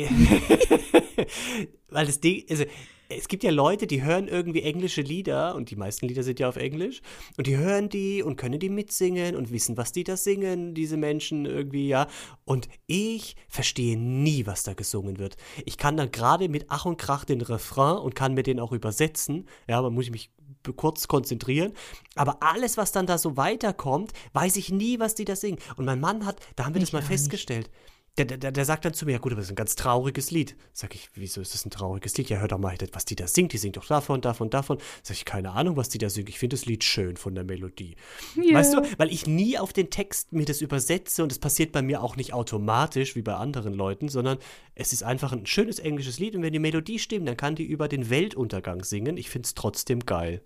Weil 1.89 2.05
das 2.05 2.19
Ding, 2.19 2.43
also 2.50 2.65
es 3.10 3.28
gibt 3.28 3.44
ja 3.44 3.52
Leute, 3.52 3.88
die 3.88 4.04
hören 4.04 4.28
irgendwie 4.28 4.62
englische 4.62 5.02
Lieder 5.02 5.56
und 5.56 5.70
die 5.72 5.76
meisten 5.76 6.08
Lieder 6.08 6.24
sind 6.24 6.40
ja 6.40 6.50
auf 6.50 6.58
Englisch 6.58 7.02
und 7.38 7.48
die 7.48 7.58
hören 7.58 7.90
die 7.90 8.22
und 8.22 8.36
können 8.36 8.60
die 8.60 8.70
mitsingen 8.70 9.36
und 9.36 9.52
wissen, 9.52 9.78
was 9.78 9.92
die 9.92 10.04
da 10.04 10.18
singen, 10.18 10.74
diese 10.74 10.98
Menschen 10.98 11.46
irgendwie, 11.46 11.88
ja. 11.88 12.08
Und 12.46 12.68
ich 12.86 13.36
verstehe 13.48 13.98
nie, 13.98 14.46
was 14.46 14.64
da 14.64 14.74
gesungen 14.74 15.20
wird. 15.20 15.38
Ich 15.66 15.78
kann 15.78 15.98
dann 15.98 16.12
gerade 16.12 16.50
mit 16.50 16.66
Ach 16.70 16.86
und 16.86 16.98
Krach 16.98 17.26
den 17.26 17.42
Refrain 17.42 17.98
und 17.98 18.16
kann 18.16 18.34
mir 18.34 18.44
den 18.44 18.60
auch 18.60 18.72
übersetzen, 18.72 19.48
ja, 19.68 19.78
aber 19.78 19.90
muss 19.90 20.06
ich 20.06 20.12
mich 20.12 20.32
kurz 20.76 21.08
konzentrieren. 21.08 21.74
Aber 22.16 22.44
alles, 22.44 22.78
was 22.78 22.92
dann 22.92 23.06
da 23.06 23.18
so 23.18 23.38
weiterkommt, 23.38 24.12
weiß 24.34 24.58
ich 24.58 24.70
nie, 24.72 25.00
was 25.00 25.16
die 25.16 25.26
da 25.26 25.36
singen. 25.36 25.60
Und 25.78 25.86
mein 25.86 26.00
Mann 26.00 26.26
hat, 26.26 26.40
da 26.56 26.66
haben 26.66 26.74
wir 26.74 26.82
das 26.82 26.90
Ich 26.90 26.94
mal 26.94 27.04
auch 27.04 27.10
nicht. 27.10 27.70
Der, 28.17 28.25
der, 28.25 28.51
der 28.51 28.65
sagt 28.65 28.83
dann 28.83 28.95
zu 28.95 29.05
mir, 29.05 29.12
ja 29.12 29.17
gut, 29.19 29.31
aber 29.31 29.41
das 29.41 29.47
ist 29.47 29.51
ein 29.51 29.55
ganz 29.57 29.75
trauriges 29.75 30.31
Lied. 30.31 30.55
Sag 30.74 30.95
ich, 30.95 31.09
wieso 31.13 31.39
ist 31.39 31.53
das 31.53 31.65
ein 31.65 31.69
trauriges 31.69 32.17
Lied? 32.17 32.29
Ja, 32.29 32.38
hör 32.38 32.47
doch 32.47 32.57
mal, 32.57 32.75
was 32.93 33.05
die 33.05 33.15
da 33.15 33.27
singt. 33.27 33.53
Die 33.53 33.59
singt 33.59 33.77
doch 33.77 33.86
davon, 33.86 34.21
davon, 34.21 34.50
davon. 34.50 34.79
Sag 35.03 35.17
ich, 35.17 35.25
keine 35.25 35.51
Ahnung, 35.51 35.77
was 35.77 35.89
die 35.89 36.00
da 36.00 36.09
singt. 36.09 36.29
Ich 36.29 36.39
finde 36.39 36.55
das 36.55 36.65
Lied 36.65 36.83
schön 36.83 37.15
von 37.15 37.36
der 37.36 37.43
Melodie. 37.43 37.95
Ja. 38.36 38.55
Weißt 38.55 38.74
du, 38.74 38.81
weil 38.97 39.12
ich 39.12 39.27
nie 39.27 39.59
auf 39.59 39.71
den 39.71 39.91
Text 39.91 40.33
mir 40.33 40.45
das 40.45 40.62
übersetze 40.62 41.21
und 41.21 41.31
es 41.31 41.38
passiert 41.38 41.71
bei 41.71 41.83
mir 41.83 42.01
auch 42.01 42.15
nicht 42.15 42.33
automatisch 42.33 43.15
wie 43.15 43.21
bei 43.21 43.36
anderen 43.36 43.74
Leuten, 43.74 44.09
sondern 44.09 44.39
es 44.74 44.93
ist 44.93 45.03
einfach 45.03 45.31
ein 45.31 45.45
schönes 45.45 45.77
englisches 45.77 46.17
Lied 46.17 46.36
und 46.36 46.41
wenn 46.41 46.53
die 46.53 46.59
Melodie 46.59 46.97
stimmt, 46.97 47.27
dann 47.27 47.38
kann 47.38 47.55
die 47.55 47.65
über 47.65 47.88
den 47.88 48.09
Weltuntergang 48.09 48.83
singen. 48.83 49.17
Ich 49.17 49.29
finde 49.29 49.45
es 49.45 49.53
trotzdem 49.53 50.00
geil. 50.00 50.41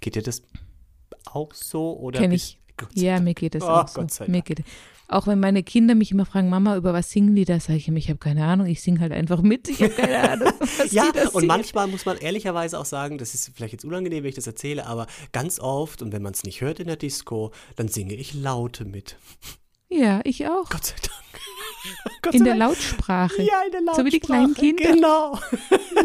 Geht 0.00 0.14
dir 0.14 0.22
das 0.22 0.42
auch 1.26 1.52
so? 1.52 1.98
Oder 1.98 2.20
Kenn 2.20 2.32
ich. 2.32 2.58
Ja, 2.94 3.18
mir 3.18 3.34
geht 3.34 3.56
es 3.56 3.64
Oh, 3.64 3.68
auch 3.68 3.88
so. 3.88 4.00
Gott 4.00 4.12
sei 4.12 4.28
Mir 4.28 4.42
geht, 4.42 4.62
auch 5.08 5.26
wenn 5.26 5.40
meine 5.40 5.62
Kinder 5.62 5.94
mich 5.94 6.12
immer 6.12 6.26
fragen, 6.26 6.50
Mama, 6.50 6.76
über 6.76 6.92
was 6.92 7.10
singen 7.10 7.34
die 7.34 7.44
da? 7.44 7.58
Sage 7.58 7.78
ich 7.78 7.88
immer, 7.88 7.98
ich 7.98 8.08
habe 8.08 8.18
keine 8.18 8.44
Ahnung, 8.44 8.66
ich 8.66 8.82
singe 8.82 9.00
halt 9.00 9.12
einfach 9.12 9.40
mit. 9.42 9.68
Ich 9.68 9.82
habe 9.82 9.94
keine 9.94 10.30
Ahnung, 10.30 10.52
was 10.60 10.92
Ja, 10.92 11.10
die 11.10 11.18
da 11.18 11.28
und 11.30 11.46
manchmal 11.46 11.86
muss 11.86 12.04
man 12.04 12.18
ehrlicherweise 12.18 12.78
auch 12.78 12.84
sagen, 12.84 13.18
das 13.18 13.34
ist 13.34 13.50
vielleicht 13.54 13.72
jetzt 13.72 13.84
unangenehm, 13.84 14.22
wenn 14.22 14.28
ich 14.28 14.34
das 14.36 14.46
erzähle, 14.46 14.86
aber 14.86 15.06
ganz 15.32 15.60
oft, 15.60 16.02
und 16.02 16.12
wenn 16.12 16.22
man 16.22 16.34
es 16.34 16.44
nicht 16.44 16.60
hört 16.60 16.78
in 16.78 16.86
der 16.86 16.96
Disco, 16.96 17.52
dann 17.76 17.88
singe 17.88 18.14
ich 18.14 18.34
Laute 18.34 18.84
mit. 18.84 19.16
Ja, 19.88 20.20
ich 20.24 20.46
auch. 20.46 20.68
Gott 20.68 20.84
sei 20.84 20.96
Dank. 21.02 21.42
Gott 22.22 22.34
In 22.34 22.44
der. 22.44 22.54
Lautsprache. 22.56 23.42
Ja, 23.42 23.62
in 23.66 23.72
der 23.72 23.80
Lautsprache. 23.82 24.00
So 24.00 24.06
wie 24.06 24.10
die 24.10 24.20
kleinen 24.20 24.54
Kinder. 24.54 24.84
Genau. 24.92 25.38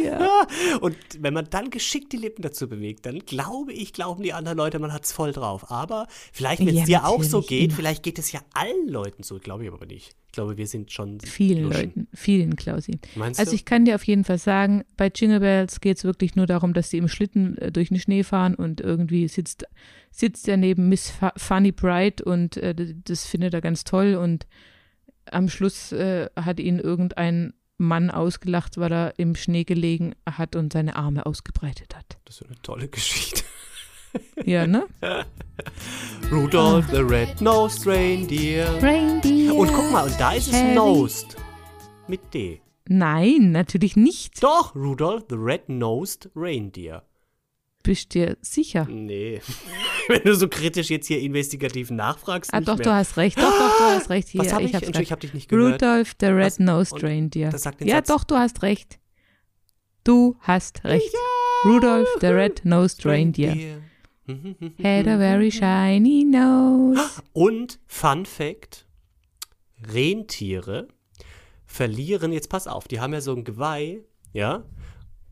Ja. 0.04 0.48
Und 0.82 0.96
wenn 1.20 1.36
man 1.36 1.48
dann 1.52 1.70
geschickt 1.70 2.13
die 2.13 2.18
Lippen 2.18 2.42
dazu 2.42 2.68
bewegt, 2.68 3.06
dann 3.06 3.20
glaube 3.20 3.74
ich, 3.74 3.94
glauben 3.94 4.24
die 4.24 4.34
anderen 4.34 4.58
Leute, 4.58 4.80
man 4.80 4.92
hat 4.92 5.06
es 5.06 5.12
voll 5.12 5.32
drauf. 5.34 5.70
Aber 5.70 6.08
vielleicht, 6.32 6.62
wenn 6.62 6.70
es 6.70 6.75
Ja, 6.75 6.86
dir 6.86 7.06
auch 7.06 7.22
so 7.24 7.42
geht, 7.42 7.66
immer. 7.70 7.75
vielleicht 7.75 8.02
geht 8.02 8.18
es 8.18 8.32
ja 8.32 8.40
allen 8.56 8.88
Leuten 8.88 9.22
so, 9.22 9.38
glaube 9.38 9.66
ich 9.66 9.72
aber 9.72 9.86
nicht. 9.86 10.16
Ich 10.28 10.32
glaube, 10.34 10.58
wir 10.58 10.66
sind 10.66 10.92
schon 10.92 11.20
Vielen 11.20 11.66
Luschen. 11.66 11.82
Leuten, 11.84 12.08
vielen 12.16 12.56
Klausi. 12.56 12.98
Meinst 13.13 13.40
Also 13.40 13.52
du? 13.52 13.56
ich 13.56 13.66
kann 13.66 13.86
dir 13.86 13.94
auf 13.94 14.04
jeden 14.06 14.24
Fall 14.24 14.40
sagen, 14.40 14.84
bei 14.98 15.12
Jingle 15.13 15.40
Bells 15.42 15.80
geht 15.80 15.98
es 15.98 16.04
wirklich 16.04 16.36
nur 16.36 16.48
darum, 16.48 16.74
dass 16.74 16.90
sie 16.90 16.98
im 16.98 17.08
Schlitten 17.08 17.56
äh, 17.60 17.72
durch 17.72 17.90
den 17.90 18.00
Schnee 18.00 18.24
fahren 18.24 18.56
und 18.56 18.82
irgendwie 18.82 19.28
sitzt, 19.28 19.66
sitzt 20.10 20.48
er 20.48 20.58
neben 20.58 20.90
Miss 20.90 21.12
Fa 21.12 21.34
Funny 21.38 21.72
Bright 21.72 22.22
und 22.22 22.58
äh, 22.58 22.74
das 23.06 23.28
findet 23.28 23.54
er 23.54 23.62
ganz 23.62 23.84
toll 23.84 24.16
und 24.16 24.48
am 25.32 25.50
Schluss 25.50 25.92
äh, 25.92 26.30
hat 26.36 26.60
ihn 26.60 26.80
irgendein 26.80 27.53
Mann 27.77 28.12
ausgelacht, 28.12 28.77
weil 28.77 28.92
er 28.92 29.13
im 29.18 29.36
Schnee 29.36 29.63
gelegen 29.63 30.13
hat 30.30 30.56
und 30.56 30.74
seine 30.74 30.96
Arme 30.96 31.25
ausgebreitet 31.25 31.96
hat. 31.96 32.18
das 32.25 32.42
ist 32.42 32.48
eine 32.48 32.62
tolle 32.62 32.88
Geschichte. 32.88 33.44
Ja, 34.46 34.68
ne? 34.68 34.86
Rudolph 36.32 36.86
the 36.92 36.98
Red-Nosed 36.98 37.88
Reindeer. 37.88 38.82
Reindeer. 38.82 39.56
Und 39.56 39.74
guck 39.74 39.92
mal, 39.92 40.06
und 40.06 40.20
da 40.20 40.34
ist 40.34 40.48
es 40.48 40.53
Heavy. 40.53 40.75
Nosed. 40.75 41.36
Mit 42.08 42.34
D. 42.34 42.62
Nein, 42.88 43.52
natürlich 43.52 43.95
nicht. 43.95 44.43
Doch, 44.43 44.76
Rudolph 44.76 45.26
the 45.30 45.36
Red-Nosed 45.36 46.30
Reindeer. 46.36 47.04
Bist 47.84 48.13
dir 48.13 48.38
sicher? 48.41 48.86
Nee. 48.89 49.41
Wenn 50.08 50.24
du 50.24 50.36
so 50.36 50.48
kritisch 50.48 50.89
jetzt 50.89 51.08
hier 51.08 51.19
investigativ 51.19 51.91
nachfragst. 51.91 52.54
Ah, 52.54 52.62
doch, 52.62 52.78
mehr. 52.78 52.86
du 52.86 52.91
hast 52.93 53.17
recht. 53.17 53.38
Doch, 53.38 53.43
doch, 53.52 53.78
du 53.78 53.84
hast 53.84 54.10
recht. 54.10 54.28
Hier, 54.30 54.39
Was 54.41 54.54
habe 54.54 54.63
ich? 54.63 54.69
ich 54.69 54.76
hab's 54.76 55.00
ich 55.00 55.12
habe 55.12 55.22
dich 55.22 55.34
nicht 55.34 55.50
gehört. 55.50 55.82
Rudolph 55.84 56.13
the? 56.19 56.28
Red-Nosed 56.28 57.04
Reindeer. 57.04 57.50
das 57.50 57.63
sagt 57.63 57.82
den 57.82 57.88
Ja, 57.89 57.98
Satz. 57.98 58.08
doch, 58.08 58.24
du 58.24 58.36
hast 58.36 58.62
recht. 58.63 59.00
Du 60.06 60.36
hast 60.39 60.84
recht. 60.86 61.13
Rudolph 61.65 62.08
the 62.22 62.28
Red-Nosed 62.28 63.06
Reindeer 63.06 63.82
had 64.28 65.08
a 65.08 65.17
very 65.17 65.52
shiny 65.52 66.24
nose. 66.26 67.00
Und 67.34 67.80
Fun 67.88 68.26
Fact: 68.26 68.86
Rentiere 69.93 70.88
verlieren, 71.65 72.32
jetzt 72.32 72.50
pass 72.50 72.67
auf, 72.67 72.88
die 72.88 73.00
haben 73.00 73.13
ja 73.13 73.22
so 73.22 73.34
ein 73.36 73.43
Geweih, 73.43 74.02
ja? 74.32 74.63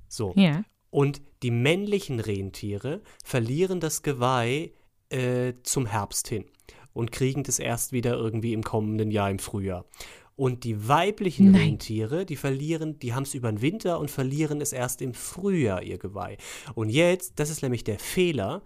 So. 0.07 0.33
Ja. 0.35 0.63
Und 0.91 1.21
die 1.41 1.51
männlichen 1.51 2.19
Rentiere 2.19 3.01
verlieren 3.23 3.79
das 3.79 4.03
Geweih 4.03 4.71
äh, 5.09 5.53
zum 5.63 5.87
Herbst 5.87 6.27
hin 6.27 6.45
und 6.93 7.11
kriegen 7.11 7.43
das 7.43 7.57
erst 7.57 7.93
wieder 7.93 8.13
irgendwie 8.13 8.53
im 8.53 8.63
kommenden 8.63 9.09
Jahr 9.09 9.31
im 9.31 9.39
Frühjahr. 9.39 9.85
Und 10.35 10.63
die 10.63 10.87
weiblichen 10.87 11.51
Nein. 11.51 11.61
Rentiere, 11.61 12.25
die 12.25 12.35
verlieren, 12.35 12.99
die 12.99 13.13
haben 13.13 13.23
es 13.23 13.33
über 13.33 13.51
den 13.51 13.61
Winter 13.61 13.99
und 13.99 14.09
verlieren 14.09 14.61
es 14.61 14.73
erst 14.73 15.01
im 15.01 15.13
Frühjahr, 15.13 15.83
ihr 15.83 15.97
Geweih. 15.97 16.37
Und 16.73 16.89
jetzt, 16.89 17.39
das 17.39 17.49
ist 17.49 17.61
nämlich 17.61 17.83
der 17.83 17.99
Fehler, 17.99 18.61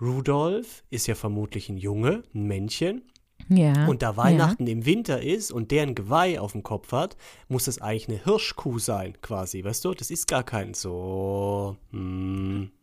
Rudolf 0.00 0.82
ist 0.88 1.06
ja 1.06 1.14
vermutlich 1.14 1.68
ein 1.68 1.76
Junge, 1.76 2.22
ein 2.34 2.44
Männchen. 2.44 3.02
Ja. 3.52 3.86
Und 3.86 4.02
da 4.02 4.16
Weihnachten 4.16 4.68
im 4.68 4.86
Winter 4.86 5.22
ist 5.22 5.50
und 5.50 5.72
der 5.72 5.82
ein 5.82 5.96
Geweih 5.96 6.38
auf 6.38 6.52
dem 6.52 6.62
Kopf 6.62 6.92
hat, 6.92 7.16
muss 7.48 7.66
es 7.66 7.80
eigentlich 7.80 8.08
eine 8.08 8.22
Hirschkuh 8.22 8.78
sein, 8.78 9.14
quasi, 9.22 9.64
weißt 9.64 9.84
du? 9.84 9.92
Das 9.92 10.10
ist 10.12 10.28
gar 10.28 10.44
kein 10.44 10.72
so. 10.72 11.76
Ja. 11.92 12.00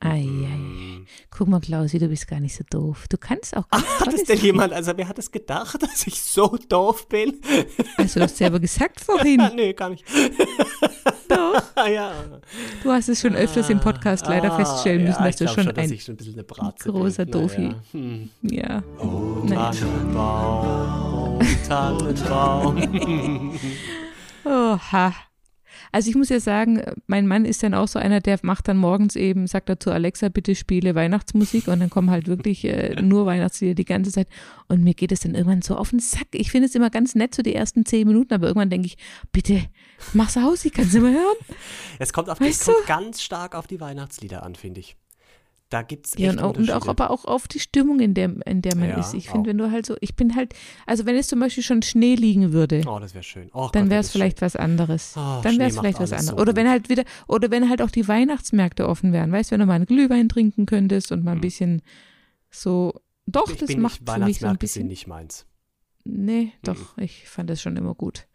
Ei, 0.01 0.27
ei. 0.27 1.05
Guck 1.31 1.47
mal, 1.47 1.61
Klausi, 1.61 1.99
du 1.99 2.09
bist 2.09 2.27
gar 2.27 2.41
nicht 2.41 2.55
so 2.55 2.65
doof. 2.69 3.05
Du 3.09 3.17
kannst 3.17 3.55
auch 3.55 3.69
ganz 3.69 3.85
Hat 4.01 4.13
es 4.13 4.23
denn 4.25 4.39
jemand, 4.39 4.73
also 4.73 4.91
wer 4.97 5.07
hat 5.07 5.17
es 5.17 5.31
gedacht, 5.31 5.81
dass 5.81 6.05
ich 6.05 6.21
so 6.21 6.57
doof 6.67 7.07
bin? 7.07 7.39
Also, 7.95 8.19
du 8.19 8.25
hast 8.25 8.35
selber 8.35 8.59
gesagt 8.59 8.99
vorhin. 8.99 9.41
nee, 9.55 9.71
gar 9.71 9.89
nicht. 9.89 10.03
Ah, 11.75 11.87
ja. 11.93 12.11
Du 12.83 12.91
hast 12.91 13.09
es 13.09 13.21
schon 13.21 13.35
öfters 13.35 13.69
im 13.69 13.79
Podcast 13.79 14.27
leider 14.27 14.51
Ah, 14.53 14.57
feststellen 14.57 15.03
müssen, 15.03 15.19
ja, 15.19 15.25
dass 15.27 15.35
du 15.37 15.47
schon 15.47 15.65
dass 15.67 15.77
ein. 15.77 15.97
schon 15.99 16.17
ein 16.17 16.73
großer 16.77 17.25
bin. 17.25 17.31
Dofi. 17.31 17.61
Naja. 17.61 17.81
Hm. 17.91 18.29
Ja. 18.43 18.83
Oh, 18.99 19.43
Naja. 19.45 19.71
Tannenbaum, 19.71 21.39
oh, 21.39 21.41
Tannenbaum. 21.67 23.59
Oha. 24.45 25.13
Also 25.91 26.09
ich 26.09 26.15
muss 26.15 26.29
ja 26.29 26.39
sagen, 26.39 26.81
mein 27.07 27.27
Mann 27.27 27.45
ist 27.45 27.63
dann 27.63 27.73
auch 27.73 27.87
so 27.87 27.97
einer, 27.97 28.19
der 28.19 28.37
macht 28.41 28.67
dann 28.67 28.77
morgens 28.77 29.15
eben, 29.15 29.47
sagt 29.47 29.69
er 29.69 29.79
zu 29.79 29.89
Alexa, 29.91 30.27
bitte 30.29 30.53
spiele 30.53 30.95
Weihnachtsmusik 30.95 31.67
und 31.69 31.79
dann 31.79 31.89
kommen 31.89 32.11
halt 32.11 32.27
wirklich 32.27 32.65
äh, 32.65 33.01
nur 33.01 33.25
Weihnachtslieder 33.25 33.73
die 33.73 33.85
ganze 33.85 34.11
Zeit 34.11 34.27
und 34.67 34.83
mir 34.83 34.93
geht 34.93 35.11
es 35.13 35.21
dann 35.21 35.33
irgendwann 35.33 35.61
so 35.61 35.77
auf 35.77 35.91
den 35.91 35.99
Sack. 35.99 36.27
Ich 36.33 36.51
finde 36.51 36.67
es 36.67 36.75
immer 36.75 36.89
ganz 36.89 37.15
nett, 37.15 37.33
so 37.33 37.41
die 37.41 37.55
ersten 37.55 37.85
zehn 37.85 38.05
Minuten, 38.05 38.33
aber 38.33 38.47
irgendwann 38.47 38.69
denke 38.69 38.87
ich, 38.87 38.97
bitte, 39.31 39.61
mach's 40.13 40.37
aus, 40.37 40.65
ich 40.65 40.73
kann 40.73 40.85
es 40.85 40.93
immer 40.93 41.11
hören. 41.11 41.35
Es 41.99 42.13
kommt, 42.13 42.29
auf, 42.29 42.39
es 42.41 42.63
kommt 42.63 42.85
ganz 42.87 43.21
stark 43.21 43.55
auf 43.55 43.67
die 43.67 43.79
Weihnachtslieder 43.79 44.43
an, 44.43 44.55
finde 44.55 44.79
ich. 44.79 44.95
Da 45.69 45.81
gibt 45.81 46.05
es 46.07 46.13
echt 46.13 46.21
Ja, 46.21 46.31
und 46.31 46.39
auch, 46.39 46.55
und 46.55 46.71
auch, 46.71 46.87
aber 46.87 47.11
auch 47.11 47.25
auf 47.25 47.49
die 47.49 47.59
Stimmung, 47.59 47.99
in 47.99 48.13
der, 48.13 48.33
in 48.47 48.61
der 48.61 48.75
man 48.77 48.89
Ja, 48.89 48.99
ist. 48.99 49.13
Ich 49.13 49.29
finde, 49.29 49.49
wenn 49.49 49.57
du 49.57 49.69
halt 49.69 49.85
so, 49.85 49.97
ich 49.99 50.15
bin 50.15 50.33
halt, 50.35 50.53
also 50.85 51.05
wenn 51.05 51.15
es 51.17 51.27
zum 51.27 51.41
Beispiel 51.41 51.61
schon 51.63 51.81
Schnee 51.81 52.15
liegen 52.15 52.53
würde, 52.53 52.83
Oh, 52.87 52.99
das 52.99 53.13
wäre 53.13 53.23
schön. 53.23 53.49
Oh, 53.53 53.67
dann 53.73 53.89
wäre 53.89 53.99
es 53.99 54.09
vielleicht 54.11 54.41
was 54.41 54.55
anderes. 54.55 55.13
Ah, 55.17 55.41
dann 55.43 55.57
wäre 55.59 55.69
es 55.69 55.77
vielleicht 55.77 55.99
was 55.99 56.13
anderes. 56.13 56.37
so 56.37 56.41
Oder 56.41 56.55
wenn 56.55 56.69
halt 56.69 56.87
wieder, 56.87 57.03
oder 57.27 57.51
wenn 57.51 57.69
halt 57.69 57.81
auch 57.81 57.91
die 57.91 58.07
Weihnachtsmärkte 58.07 58.87
offen 58.87 59.11
wären, 59.11 59.31
weißt 59.33 59.51
du, 59.51 59.53
wenn 59.55 59.59
du 59.59 59.65
mal 59.65 59.73
einen 59.73 59.85
Glühwein 59.87 60.29
trinken 60.29 60.65
könntest 60.65 61.11
und 61.11 61.25
mal 61.25 61.31
ein 61.31 61.37
Hm. 61.37 61.41
bisschen 61.41 61.81
so, 62.49 62.93
doch, 63.25 63.49
Ich 63.51 63.57
das 63.57 63.75
macht 63.75 63.97
für 64.09 64.19
mich 64.19 64.39
so 64.39 64.45
ein 64.47 64.55
Weihnachtsmärkte 64.55 64.67
sind 64.67 64.83
bisschen. 64.83 64.87
nicht 64.87 65.07
meins. 65.07 65.45
Nee, 66.05 66.53
doch, 66.63 66.97
ich 66.97 67.27
fand 67.27 67.49
das 67.49 67.61
schon 67.61 67.75
immer 67.75 67.93
gut. 67.93 68.25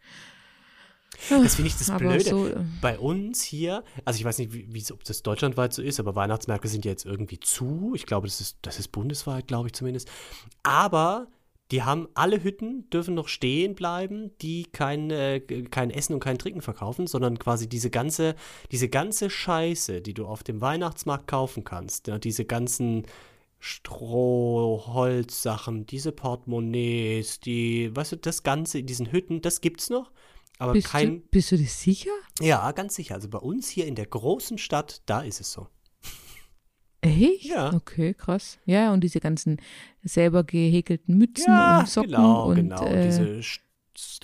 Das 1.29 1.55
finde 1.55 1.67
ich 1.69 1.77
das 1.77 1.91
Blöde. 1.91 2.23
so, 2.23 2.47
äh, 2.47 2.65
Bei 2.81 2.97
uns 2.99 3.41
hier, 3.43 3.83
also 4.05 4.17
ich 4.17 4.25
weiß 4.25 4.37
nicht, 4.39 4.53
wie, 4.53 4.83
ob 4.91 5.03
das 5.03 5.23
deutschlandweit 5.23 5.73
so 5.73 5.81
ist, 5.81 5.99
aber 5.99 6.15
Weihnachtsmärkte 6.15 6.67
sind 6.67 6.85
ja 6.85 6.91
jetzt 6.91 7.05
irgendwie 7.05 7.39
zu. 7.39 7.93
Ich 7.95 8.05
glaube, 8.05 8.27
das 8.27 8.41
ist, 8.41 8.57
das 8.61 8.79
ist 8.79 8.89
bundesweit, 8.89 9.47
glaube 9.47 9.67
ich 9.69 9.73
zumindest. 9.73 10.09
Aber 10.63 11.27
Die 11.71 11.81
haben 11.83 12.07
alle 12.13 12.43
Hütten, 12.43 12.87
dürfen 12.91 13.15
noch 13.15 13.27
stehen 13.29 13.73
bleiben, 13.73 14.31
die 14.41 14.65
kein, 14.65 15.09
äh, 15.09 15.39
kein 15.39 15.89
Essen 15.89 16.13
und 16.13 16.19
kein 16.19 16.37
Trinken 16.37 16.61
verkaufen, 16.61 17.07
sondern 17.07 17.39
quasi 17.39 17.67
diese 17.67 17.89
ganze, 17.89 18.35
diese 18.71 18.89
ganze 18.89 19.29
Scheiße, 19.29 20.01
die 20.01 20.13
du 20.13 20.27
auf 20.27 20.43
dem 20.43 20.61
Weihnachtsmarkt 20.61 21.27
kaufen 21.27 21.63
kannst, 21.63 22.07
ja, 22.07 22.19
diese 22.19 22.45
ganzen 22.45 23.05
Stroh, 23.59 24.83
Holzsachen, 24.87 25.85
diese 25.87 26.11
Portemonnaies, 26.11 27.39
die, 27.39 27.95
weißt 27.95 28.11
du, 28.13 28.15
das 28.17 28.43
Ganze 28.43 28.79
in 28.79 28.85
diesen 28.87 29.11
Hütten, 29.11 29.41
das 29.41 29.61
gibt's 29.61 29.89
noch. 29.89 30.11
Aber 30.59 30.73
Bist, 30.73 30.87
kein. 30.87 31.21
du, 31.21 31.27
bist 31.31 31.51
du 31.51 31.57
dir 31.57 31.67
sicher? 31.67 32.11
Ja, 32.39 32.71
ganz 32.71 32.95
sicher. 32.95 33.15
Also 33.15 33.27
bei 33.29 33.39
uns 33.39 33.67
hier 33.69 33.85
in 33.87 33.95
der 33.95 34.05
großen 34.05 34.57
Stadt, 34.57 35.01
da 35.05 35.21
ist 35.21 35.41
es 35.41 35.51
so. 35.51 35.67
Echt? 37.01 37.43
Ja. 37.45 37.73
Okay, 37.73 38.13
krass. 38.13 38.59
Ja, 38.65 38.93
und 38.93 39.01
diese 39.01 39.19
ganzen 39.19 39.57
selber 40.03 40.43
gehäkelten 40.45 41.17
Mützen 41.17 41.47
Ja, 41.51 41.79
und 41.79 41.89
Socken 41.89 42.11
genau, 42.11 42.45
und, 42.49 42.55
genau. 42.55 42.85
äh, 42.85 43.05
Diese, 43.05 43.41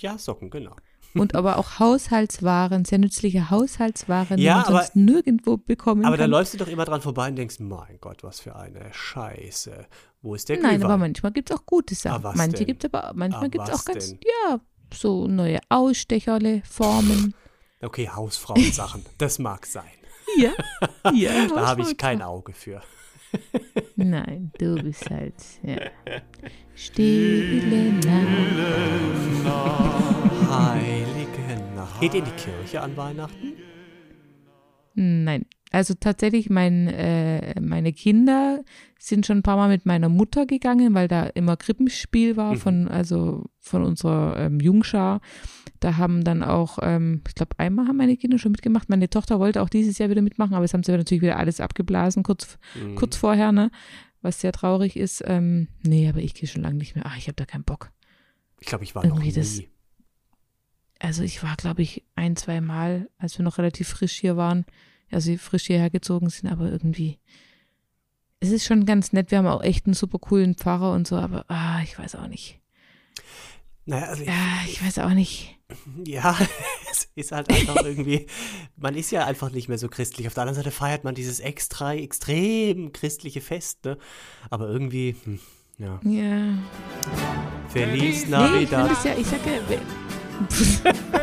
ja, 0.00 0.16
Socken, 0.16 0.48
genau. 0.48 0.74
und 1.14 1.34
aber 1.34 1.58
auch 1.58 1.72
Haushaltswaren, 1.78 2.86
sehr 2.86 2.98
nützliche 2.98 3.50
Haushaltswaren, 3.50 4.38
die 4.38 4.44
Ja, 4.44 4.56
man 4.58 4.64
aber- 4.66 4.78
sonst 4.78 4.96
nirgendwo 4.96 5.58
bekommen 5.58 6.06
Aber 6.06 6.16
da 6.16 6.22
kann. 6.24 6.30
läufst 6.30 6.54
du 6.54 6.58
doch 6.58 6.68
immer 6.68 6.86
dran 6.86 7.02
vorbei 7.02 7.28
und 7.28 7.36
denkst, 7.36 7.58
mein 7.60 7.98
Gott, 8.00 8.22
was 8.24 8.40
für 8.40 8.56
eine 8.56 8.88
Scheiße. 8.92 9.86
Wo 10.22 10.34
ist 10.34 10.48
der 10.48 10.56
Nein, 10.56 10.76
Glühwein? 10.76 10.84
aber 10.84 10.96
manchmal 10.96 11.32
gibt 11.32 11.50
es 11.50 11.56
auch 11.58 11.66
gute 11.66 11.94
Sachen. 11.94 12.22
was 12.22 12.36
Manche 12.36 12.64
gibt 12.64 12.82
es 12.84 12.92
aber, 12.94 13.12
manchmal 13.14 13.44
Ah, 13.44 13.48
gibt 13.48 13.68
es 13.68 13.74
auch 13.74 13.84
ganz, 13.84 14.08
denn? 14.10 14.20
ja, 14.48 14.60
so 14.94 15.26
neue 15.26 15.58
Ausstecherle, 15.68 16.62
Formen. 16.64 17.34
Okay, 17.82 18.08
Hausfrauensachen, 18.08 19.04
das 19.18 19.38
mag 19.38 19.66
sein. 19.66 19.90
ja, 20.36 20.52
ja. 21.12 21.46
Da 21.54 21.66
habe 21.68 21.82
ich 21.82 21.96
kein 21.96 22.22
Auge 22.22 22.52
für. 22.52 22.82
Nein, 23.96 24.50
du 24.58 24.74
bist 24.76 25.08
halt, 25.10 25.34
ja. 25.62 25.76
Stille 26.74 27.92
Nacht. 27.92 29.50
Heilige 30.50 31.62
Nacht. 31.76 32.00
Geht 32.00 32.14
ihr 32.14 32.20
in 32.20 32.24
die 32.24 32.30
Kirche 32.32 32.80
an 32.80 32.96
Weihnachten? 32.96 33.52
Nein. 34.94 35.46
Also 35.72 35.94
tatsächlich, 35.94 36.50
mein, 36.50 36.88
äh, 36.88 37.60
meine 37.60 37.92
Kinder 37.92 38.64
sind 38.98 39.24
schon 39.24 39.38
ein 39.38 39.42
paar 39.44 39.56
Mal 39.56 39.68
mit 39.68 39.86
meiner 39.86 40.08
Mutter 40.08 40.44
gegangen, 40.44 40.94
weil 40.94 41.06
da 41.06 41.26
immer 41.26 41.56
Krippenspiel 41.56 42.36
war 42.36 42.54
Mhm. 42.54 42.58
von, 42.58 42.88
also 42.88 43.44
von 43.60 43.84
unserer 43.84 44.36
ähm, 44.38 44.58
Jungschar. 44.58 45.20
Da 45.78 45.96
haben 45.96 46.24
dann 46.24 46.42
auch, 46.42 46.78
ähm, 46.82 47.22
ich 47.28 47.34
glaube, 47.36 47.56
einmal 47.58 47.86
haben 47.86 47.96
meine 47.98 48.16
Kinder 48.16 48.38
schon 48.38 48.50
mitgemacht. 48.52 48.88
Meine 48.90 49.08
Tochter 49.08 49.38
wollte 49.38 49.62
auch 49.62 49.68
dieses 49.68 49.96
Jahr 49.98 50.10
wieder 50.10 50.22
mitmachen, 50.22 50.54
aber 50.54 50.64
es 50.64 50.74
haben 50.74 50.82
sie 50.82 50.90
natürlich 50.92 51.22
wieder 51.22 51.38
alles 51.38 51.60
abgeblasen, 51.60 52.24
kurz, 52.24 52.58
Mhm. 52.74 52.96
kurz 52.96 53.16
vorher, 53.16 53.52
ne? 53.52 53.70
Was 54.22 54.40
sehr 54.40 54.52
traurig 54.52 54.96
ist. 54.96 55.22
Ähm, 55.26 55.68
nee, 55.82 56.08
aber 56.08 56.18
ich 56.18 56.34
gehe 56.34 56.48
schon 56.48 56.62
lange 56.62 56.76
nicht 56.78 56.96
mehr. 56.96 57.06
Ah, 57.06 57.14
ich 57.16 57.28
habe 57.28 57.36
da 57.36 57.46
keinen 57.46 57.64
Bock. 57.64 57.90
Ich 58.60 58.66
glaube, 58.66 58.82
ich 58.84 58.94
war 58.94 59.02
noch 59.06 59.10
Irgendwie 59.12 59.28
nie. 59.28 59.32
das- 59.34 59.62
Also 60.98 61.22
ich 61.22 61.42
war, 61.42 61.56
glaube 61.56 61.80
ich, 61.80 62.04
ein, 62.16 62.36
zwei 62.36 62.60
Mal, 62.60 63.08
als 63.16 63.38
wir 63.38 63.44
noch 63.44 63.56
relativ 63.56 63.88
frisch 63.88 64.12
hier 64.12 64.36
waren, 64.36 64.66
also 65.10 65.36
frisch 65.36 65.66
hierher 65.66 65.90
gezogen 65.90 66.30
sind, 66.30 66.50
aber 66.50 66.70
irgendwie, 66.70 67.18
es 68.40 68.50
ist 68.50 68.64
schon 68.64 68.86
ganz 68.86 69.12
nett. 69.12 69.30
Wir 69.30 69.38
haben 69.38 69.46
auch 69.46 69.62
echt 69.62 69.86
einen 69.86 69.94
super 69.94 70.18
coolen 70.18 70.54
Pfarrer 70.54 70.92
und 70.92 71.06
so, 71.06 71.16
aber 71.16 71.44
ah, 71.48 71.80
ich 71.82 71.98
weiß 71.98 72.14
auch 72.16 72.28
nicht. 72.28 72.58
Naja, 73.86 74.06
also 74.06 74.22
ich, 74.22 74.28
Ja, 74.28 74.34
ich 74.66 74.84
weiß 74.84 74.98
auch 75.00 75.10
nicht. 75.10 75.56
ja, 76.06 76.36
es 76.90 77.08
ist 77.14 77.32
halt 77.32 77.50
einfach 77.50 77.76
irgendwie, 77.84 78.26
man 78.76 78.94
ist 78.94 79.10
ja 79.10 79.24
einfach 79.26 79.50
nicht 79.50 79.68
mehr 79.68 79.78
so 79.78 79.88
christlich. 79.88 80.26
Auf 80.26 80.34
der 80.34 80.42
anderen 80.42 80.56
Seite 80.56 80.70
feiert 80.70 81.04
man 81.04 81.14
dieses 81.14 81.40
extra, 81.40 81.94
extrem 81.94 82.92
christliche 82.92 83.40
Fest, 83.40 83.84
ne? 83.84 83.98
Aber 84.48 84.68
irgendwie, 84.68 85.16
hm, 85.24 85.40
ja. 85.78 86.00
Ja. 86.04 86.58
Feliz 87.68 88.00
Nee, 88.00 88.22
ich 88.24 88.28
Navidad. 88.28 89.04
ja, 89.04 89.14
ich 89.18 89.26
sag 89.26 89.40
ja. 89.46 91.19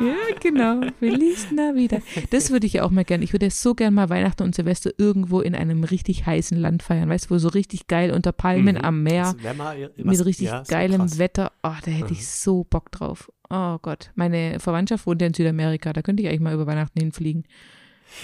Ja, 0.00 0.14
genau. 0.40 0.80
Feliz 0.98 1.50
Navidad. 1.50 2.02
Das 2.30 2.50
würde 2.50 2.66
ich 2.66 2.74
ja 2.74 2.84
auch 2.84 2.90
mal 2.90 3.04
gern. 3.04 3.22
Ich 3.22 3.32
würde 3.32 3.50
so 3.50 3.74
gern 3.74 3.94
mal 3.94 4.08
Weihnachten 4.10 4.42
und 4.42 4.54
Silvester 4.54 4.90
irgendwo 4.98 5.40
in 5.40 5.54
einem 5.54 5.84
richtig 5.84 6.26
heißen 6.26 6.56
Land 6.58 6.82
feiern. 6.82 7.08
Weißt 7.08 7.26
du, 7.26 7.30
wo 7.34 7.38
so 7.38 7.48
richtig 7.48 7.86
geil 7.86 8.10
unter 8.12 8.32
Palmen 8.32 8.76
Mhm. 8.76 8.80
am 8.84 9.02
Meer. 9.02 9.34
Mal 9.56 9.90
was- 9.96 10.18
mit 10.18 10.26
richtig 10.26 10.46
ja, 10.48 10.62
geilem 10.66 11.02
krass. 11.02 11.18
Wetter. 11.18 11.52
Oh, 11.62 11.70
da 11.84 11.90
hätte 11.90 12.06
Mhm. 12.06 12.12
ich 12.12 12.26
so 12.26 12.64
Bock 12.64 12.90
drauf. 12.92 13.30
Oh 13.50 13.78
Gott. 13.82 14.10
Meine 14.14 14.58
Verwandtschaft 14.60 15.06
wohnt 15.06 15.20
ja 15.20 15.26
in 15.28 15.34
Südamerika. 15.34 15.92
Da 15.92 16.02
könnte 16.02 16.22
ich 16.22 16.28
eigentlich 16.28 16.40
mal 16.40 16.54
über 16.54 16.66
Weihnachten 16.66 16.98
hinfliegen. 16.98 17.44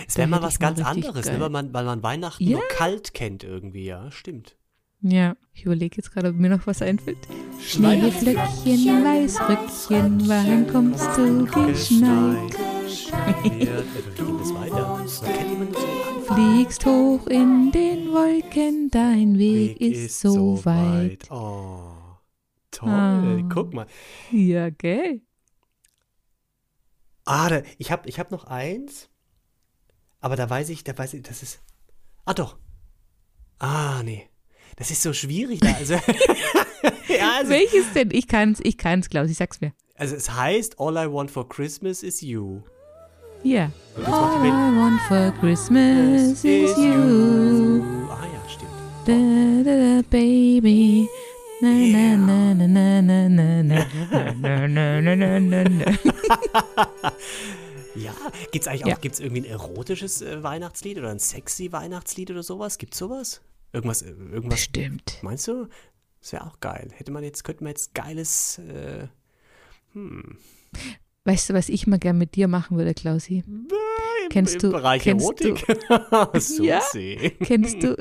Es 0.07 0.18
wäre 0.18 0.29
mal 0.29 0.42
was 0.42 0.59
ganz 0.59 0.81
anderes, 0.81 1.27
ne? 1.33 1.40
weil, 1.40 1.49
man, 1.49 1.73
weil 1.73 1.85
man 1.87 2.03
Weihnachten 2.03 2.44
Ja. 2.44 2.59
nur 2.59 2.68
kalt 2.68 3.14
kennt 3.14 3.42
irgendwie, 3.42 3.87
ja, 3.87 4.11
stimmt. 4.11 4.55
Ja, 5.00 5.37
ich 5.52 5.64
überlege 5.64 5.96
jetzt 5.96 6.12
gerade, 6.12 6.30
ob 6.30 6.34
mir 6.34 6.50
noch 6.50 6.66
was 6.66 6.82
einfällt. 6.82 7.18
Schneeflöckchen, 7.61 9.04
Weißröckchen, 9.04 10.28
wann 10.28 10.66
kommst 10.66 11.16
du 11.16 11.44
geschneit? 11.44 12.54
Fliegst 16.26 16.84
hoch 16.84 17.26
in 17.28 17.70
den 17.70 18.12
Wolken, 18.12 18.90
dein 18.90 19.38
Weg, 19.38 19.80
ist, 19.80 20.20
so 20.20 20.64
weit. 20.64 21.30
Oh, 21.30 21.92
toll. 22.72 22.90
Ah. 22.90 23.48
Guck 23.52 23.74
mal. 23.74 23.87
Ja, 24.32 24.70
gell? 24.70 25.22
Ah, 27.24 27.48
da, 27.48 27.62
ich 27.78 27.92
habe 27.92 28.08
ich 28.08 28.18
hab 28.18 28.30
noch 28.30 28.44
eins. 28.44 29.11
Aber 30.20 30.34
da 30.34 30.50
weiß 30.50 30.70
ich, 30.70 30.82
da 30.82 30.96
weiß 30.96 31.14
ich, 31.14 31.22
das 31.22 31.42
ist. 31.42 31.62
Ah, 32.24 32.34
doch. 32.34 32.58
Ah, 33.61 34.02
nee. 34.02 34.28
Das 34.79 34.91
ist 34.91 35.03
so 35.03 35.12
schwierig 35.12 35.61
da. 35.61 35.73
Also, 35.73 35.95
ja, 35.95 37.33
also, 37.38 37.51
Welches 37.51 37.93
denn? 37.95 38.11
Ich 38.12 38.29
kann's, 38.29 38.61
ich 38.62 38.79
kann's, 38.79 39.09
Klaus, 39.11 39.29
ich 39.31 39.37
sag's 39.37 39.61
mir. 39.61 39.73
also 39.97 40.14
es 40.14 40.31
heißt 40.31 40.79
All 40.79 40.97
I 40.97 41.12
Want 41.12 41.31
for 41.31 41.49
Christmas 41.49 42.03
is 42.03 42.21
You. 42.21 42.62
Ja. 43.43 43.71
Macht 43.97 44.12
All 44.12 44.47
I 44.47 44.51
want 44.77 45.01
for 45.09 45.33
Christmas 45.41 46.45
is 46.45 46.77
you. 46.77 47.83
Ah 48.11 48.25
ja, 48.33 48.49
stimmt. 48.49 48.71
Da, 49.05 49.62
da, 49.64 49.97
da, 50.01 50.03
baby. 50.11 51.09
Na, 51.61 51.71
na, 51.71 52.17
na, 52.17 52.55
na, 52.55 52.67
na, 52.69 53.01
na, 53.03 53.29
na, 53.29 53.62
na, 53.62 53.85
na, 54.33 54.67
na, 54.69 55.01
na, 55.01 55.17
na, 55.17 55.41
na, 55.41 55.64
na. 55.64 55.85
Ja, 57.97 58.12
gibt's 58.53 58.69
eigentlich 58.69 58.87
Ja. 58.87 58.95
auch, 58.97 59.01
gibt's 59.01 59.19
irgendwie 59.19 59.43
ein 59.43 59.51
erotisches 59.51 60.23
äh, 60.23 60.43
Weihnachtslied 60.43 60.99
oder 60.99 61.11
ein 61.11 61.19
sexy 61.19 61.73
Weihnachtslied 61.73 62.31
oder 62.31 62.45
sowas? 62.45 62.79
Gibt's 62.79 62.99
sowas? 62.99 63.41
Irgendwas, 63.72 64.02
äh, 64.02 64.11
irgendwas, 64.11 64.61
Bestimmt. 64.61 65.18
meinst 65.22 65.46
du? 65.48 65.68
Das 66.20 66.33
wäre 66.33 66.46
auch 66.46 66.59
geil. 66.61 66.88
Hätte 66.94 67.12
man 67.12 67.22
jetzt, 67.24 67.44
könnte 67.44 67.62
man 67.64 67.70
jetzt 67.70 67.94
geiles, 67.94 68.59
äh, 68.59 69.07
hm. 69.92 70.37
Weißt 71.24 71.50
du, 71.50 71.54
was 71.54 71.68
ich 71.68 71.87
mal 71.87 71.98
gern 71.98 72.16
mit 72.18 72.35
dir 72.37 72.48
machen 72.48 72.76
würde, 72.78 72.94
Klausi? 72.94 73.44
Kennst 74.31 74.54
Im 74.57 74.61
du- 74.61 74.70
Bereich 74.72 75.02
kennst 75.02 75.24
Erotik? 75.24 75.66
Ja. 76.61 76.81
Susi. 76.83 77.33
Kennst 77.44 77.83
du, 77.83 77.96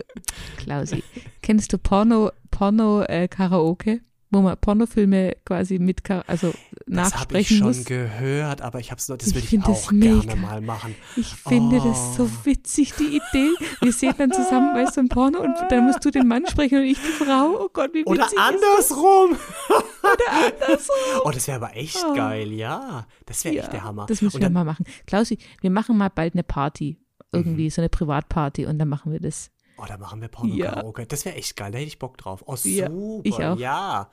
Klausi, 0.58 1.04
kennst 1.42 1.72
du 1.74 1.78
Porno, 1.78 2.32
Porno 2.52 3.04
äh, 3.04 3.28
Karaoke? 3.28 4.02
Wo 4.30 4.42
man 4.42 4.58
Pornofilme 4.58 5.38
quasi 5.46 5.80
mit, 5.80 6.02
also 6.28 6.48
Das 6.52 6.54
habe 6.54 6.54
ich 6.88 6.90
nachsprechen 6.90 7.58
schon 7.60 7.68
muss? 7.68 7.86
gehört, 7.86 8.62
aber 8.62 8.80
ich 8.80 8.92
hab's 8.92 9.08
noch, 9.08 9.16
das 9.18 9.30
Ich 9.30 9.36
würde 9.36 9.44
ich 9.46 9.50
find 9.52 9.64
auch 9.66 9.70
das 9.70 9.88
gerne 9.98 10.36
mal 10.36 10.60
machen. 10.60 10.96
Ich 11.16 11.28
finde 11.34 11.78
das 11.78 12.18
so 12.18 12.24
Oh. 12.26 12.46
witzig, 12.46 12.94
die 13.00 13.16
Idee. 13.22 13.52
Wir 13.82 13.94
sehen 13.94 14.14
dann 14.18 14.34
zusammen, 14.34 14.76
weißt 14.76 14.98
du, 14.98 15.02
ein 15.02 15.08
Porno 15.10 15.40
und 15.40 15.56
dann 15.70 15.86
musst 15.86 16.04
du 16.04 16.12
den 16.12 16.28
Mann 16.28 16.46
sprechen 16.46 16.80
und 16.80 16.84
ich 16.84 16.98
die 17.00 17.24
Frau. 17.24 17.58
Oh 17.58 17.70
Gott, 17.72 17.92
wie 17.94 18.00
witzig 18.00 18.08
Oder 18.08 18.28
andersrum. 18.36 19.38
das? 19.70 20.62
Andersrum. 20.62 21.22
Oh, 21.24 21.32
das 21.32 21.48
wäre 21.48 21.58
aber 21.64 21.76
echt 21.78 22.04
Oh. 22.06 22.14
geil, 22.14 22.52
ja. 22.52 23.08
Das 23.26 23.46
wäre 23.46 23.56
Ja, 23.56 23.64
echt 23.64 23.74
der 23.74 23.84
Hammer. 23.86 24.08
Das 24.08 24.22
müssen 24.22 24.42
wir 24.42 24.50
mal 24.50 24.66
machen. 24.66 24.86
Klausi, 25.06 25.38
wir 25.62 25.72
machen 25.72 25.98
mal 25.98 26.10
bald 26.10 26.34
eine 26.34 26.44
Party. 26.44 26.98
Irgendwie, 27.34 27.66
Mhm. 27.66 27.70
so 27.70 27.82
eine 27.82 27.90
Privatparty 27.90 28.66
und 28.66 28.78
dann 28.80 28.88
machen 28.90 29.12
wir 29.12 29.20
das. 29.20 29.52
Oh, 29.78 29.86
da 29.88 29.98
machen 29.98 30.22
wir 30.22 30.28
Porno-Karaoke. 30.28 31.06
Das 31.06 31.26
wäre 31.26 31.36
echt 31.36 31.56
geil, 31.56 31.72
da 31.72 31.78
hätte 31.78 31.88
ich 31.88 32.00
Bock 32.00 32.18
drauf. 32.18 32.44
Oh, 32.48 32.56
super. 32.56 32.70
Ja, 32.70 32.90
ich 33.24 33.34
auch. 33.36 33.58
Ja. 33.58 34.10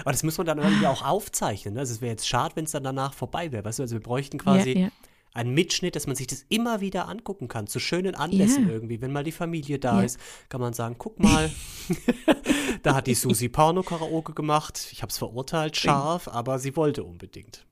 Aber 0.00 0.12
das 0.12 0.22
muss 0.22 0.36
man 0.36 0.46
dann 0.46 0.58
irgendwie 0.58 0.86
auch 0.86 1.02
aufzeichnen. 1.02 1.74
Ne? 1.74 1.80
Also 1.80 1.94
es 1.94 2.00
wäre 2.02 2.10
jetzt 2.10 2.28
schade, 2.28 2.54
wenn 2.56 2.64
es 2.66 2.72
dann 2.72 2.84
danach 2.84 3.14
vorbei 3.14 3.50
wäre. 3.52 3.64
Weißt 3.64 3.78
du, 3.78 3.82
also 3.82 3.96
wir 3.96 4.02
bräuchten 4.02 4.36
quasi 4.38 4.72
ja, 4.72 4.80
ja. 4.80 4.88
einen 5.32 5.54
Mitschnitt, 5.54 5.96
dass 5.96 6.06
man 6.06 6.16
sich 6.16 6.26
das 6.26 6.44
immer 6.50 6.82
wieder 6.82 7.08
angucken 7.08 7.48
kann. 7.48 7.66
Zu 7.66 7.80
schönen 7.80 8.14
Anlässen 8.14 8.66
Ja. 8.66 8.74
irgendwie. 8.74 9.00
Wenn 9.00 9.12
mal 9.12 9.24
die 9.24 9.32
Familie 9.32 9.78
da 9.78 10.00
Ja. 10.00 10.04
ist, 10.04 10.18
kann 10.50 10.60
man 10.60 10.74
sagen, 10.74 10.96
guck 10.98 11.18
mal, 11.18 11.50
da 12.82 12.94
hat 12.94 13.06
die 13.06 13.14
Susi 13.14 13.48
Porno-Karaoke 13.48 14.34
gemacht. 14.34 14.88
Ich 14.92 15.00
habe 15.02 15.10
es 15.10 15.16
verurteilt, 15.18 15.76
scharf, 15.78 16.28
aber 16.28 16.58
sie 16.58 16.76
wollte 16.76 17.02
unbedingt. 17.04 17.64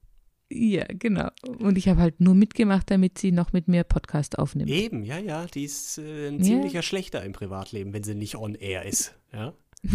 Ja, 0.56 0.84
genau. 0.88 1.30
Und 1.58 1.76
ich 1.76 1.88
habe 1.88 2.00
halt 2.00 2.20
nur 2.20 2.34
mitgemacht, 2.36 2.88
damit 2.90 3.18
sie 3.18 3.32
noch 3.32 3.52
mit 3.52 3.66
mir 3.66 3.82
Podcast 3.82 4.38
aufnimmt. 4.38 4.70
Eben, 4.70 5.02
ja, 5.02 5.18
ja, 5.18 5.46
die 5.46 5.64
ist 5.64 5.98
äh, 5.98 6.28
ein 6.28 6.38
Ja. 6.38 6.44
ziemlicher 6.44 6.82
Schlechter 6.82 7.24
im 7.24 7.32
Privatleben, 7.32 7.92
wenn 7.92 8.04
sie 8.04 8.14
nicht 8.14 8.36
on 8.36 8.54
air 8.54 8.84
ist. 8.84 9.14
Ja? 9.32 9.52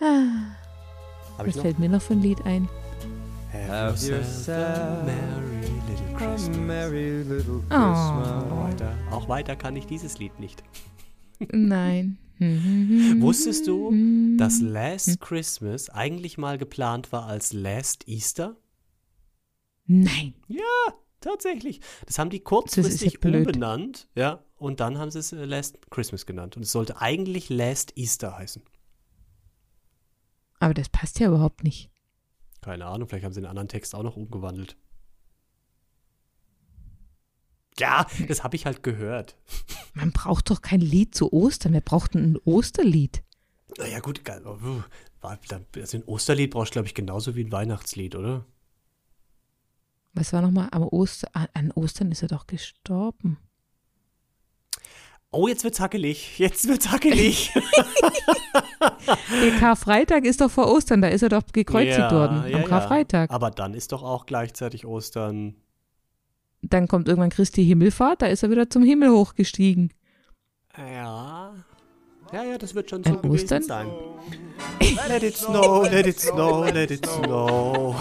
Ah, 0.00 0.54
was 1.38 1.58
fällt 1.58 1.78
mir 1.78 1.88
noch 1.88 2.02
für 2.02 2.12
ein 2.12 2.22
Lied 2.22 2.40
ein? 2.44 2.68
Have 3.52 3.96
yourself 4.06 4.48
a 4.48 5.02
merry 5.04 5.60
little 5.88 6.14
A 6.14 6.18
Christmas. 6.18 6.56
merry 6.58 7.22
little 7.22 7.62
Oh. 7.70 7.70
Christmas. 7.70 8.50
weiter, 8.50 8.94
auch 9.10 9.28
weiter 9.28 9.56
kann 9.56 9.74
ich 9.76 9.86
dieses 9.86 10.18
Lied 10.18 10.38
nicht. 10.38 10.62
Nein, 11.50 12.18
Wusstest 12.40 13.66
du, 13.66 14.36
dass 14.36 14.60
Last 14.60 15.20
Christmas 15.20 15.90
eigentlich 15.90 16.38
mal 16.38 16.58
geplant 16.58 17.12
war 17.12 17.26
als 17.26 17.52
Last 17.52 18.06
Easter? 18.06 18.56
Nein. 19.86 20.34
Ja, 20.46 20.94
tatsächlich. 21.20 21.80
Das 22.06 22.18
haben 22.18 22.30
die 22.30 22.40
kurzfristig 22.40 23.18
ja 23.22 23.30
umbenannt, 23.30 24.08
ja, 24.14 24.44
und 24.56 24.80
dann 24.80 24.98
haben 24.98 25.10
sie 25.10 25.20
es 25.20 25.32
äh, 25.32 25.44
Last 25.44 25.90
Christmas 25.90 26.26
genannt. 26.26 26.56
Und 26.56 26.62
es 26.62 26.72
sollte 26.72 27.00
eigentlich 27.00 27.48
Last 27.48 27.96
Easter 27.96 28.36
heißen. 28.36 28.62
Aber 30.60 30.74
das 30.74 30.88
passt 30.88 31.20
ja 31.20 31.28
überhaupt 31.28 31.64
nicht. 31.64 31.90
Keine 32.60 32.86
Ahnung, 32.86 33.08
vielleicht 33.08 33.24
haben 33.24 33.32
sie 33.32 33.40
den 33.40 33.48
anderen 33.48 33.68
Text 33.68 33.94
auch 33.94 34.02
noch 34.02 34.16
umgewandelt. 34.16 34.76
Ja, 37.78 38.06
das 38.26 38.44
habe 38.44 38.56
ich 38.56 38.66
halt 38.66 38.82
gehört. 38.82 39.36
Man 39.94 40.12
braucht 40.12 40.50
doch 40.50 40.62
kein 40.62 40.80
Lied 40.80 41.14
zu 41.14 41.32
Ostern. 41.32 41.72
Wer 41.72 41.80
braucht 41.80 42.14
ein 42.14 42.38
Osterlied? 42.44 43.22
Naja, 43.76 44.00
gut, 44.00 44.22
also 44.30 45.96
ein 45.96 46.04
Osterlied 46.04 46.50
brauchst 46.50 46.70
du, 46.70 46.74
glaube 46.74 46.88
ich, 46.88 46.94
genauso 46.94 47.36
wie 47.36 47.44
ein 47.44 47.52
Weihnachtslied, 47.52 48.14
oder? 48.14 48.44
Was 50.14 50.32
war 50.32 50.42
nochmal? 50.42 50.68
Am 50.72 50.82
Oster, 50.82 51.28
an 51.32 51.70
Ostern 51.72 52.10
ist 52.10 52.22
er 52.22 52.28
doch 52.28 52.46
gestorben. 52.46 53.38
Oh, 55.30 55.46
jetzt 55.46 55.62
wird's 55.62 55.78
hackelig. 55.78 56.38
Jetzt 56.38 56.66
wird's 56.66 56.90
hackelig. 56.90 57.52
Der 59.42 59.50
Karfreitag 59.58 60.24
ist 60.24 60.40
doch 60.40 60.50
vor 60.50 60.72
Ostern, 60.72 61.02
da 61.02 61.08
ist 61.08 61.22
er 61.22 61.28
doch 61.28 61.42
gekreuzigt 61.52 61.98
ja, 61.98 62.10
worden. 62.10 62.38
Am 62.44 62.50
ja, 62.50 62.62
Karfreitag. 62.62 63.28
Ja. 63.28 63.34
Aber 63.34 63.50
dann 63.50 63.74
ist 63.74 63.92
doch 63.92 64.02
auch 64.02 64.24
gleichzeitig 64.24 64.86
Ostern. 64.86 65.54
Dann 66.62 66.88
kommt 66.88 67.08
irgendwann 67.08 67.30
Christi 67.30 67.64
Himmelfahrt, 67.64 68.22
da 68.22 68.26
ist 68.26 68.42
er 68.42 68.50
wieder 68.50 68.68
zum 68.68 68.82
Himmel 68.82 69.10
hochgestiegen. 69.10 69.92
Ja. 70.76 71.54
Ja, 72.32 72.44
ja, 72.44 72.58
das 72.58 72.74
wird 72.74 72.90
schon 72.90 73.02
so 73.04 73.10
An 73.10 73.22
gewesen 73.22 73.44
Ostern? 73.44 73.62
sein. 73.62 73.88
let 75.08 75.22
it 75.22 75.36
snow, 75.36 75.90
let 75.90 76.06
it 76.06 76.20
snow, 76.20 76.70
let 76.70 76.90
it 76.90 77.06
snow. 77.06 77.96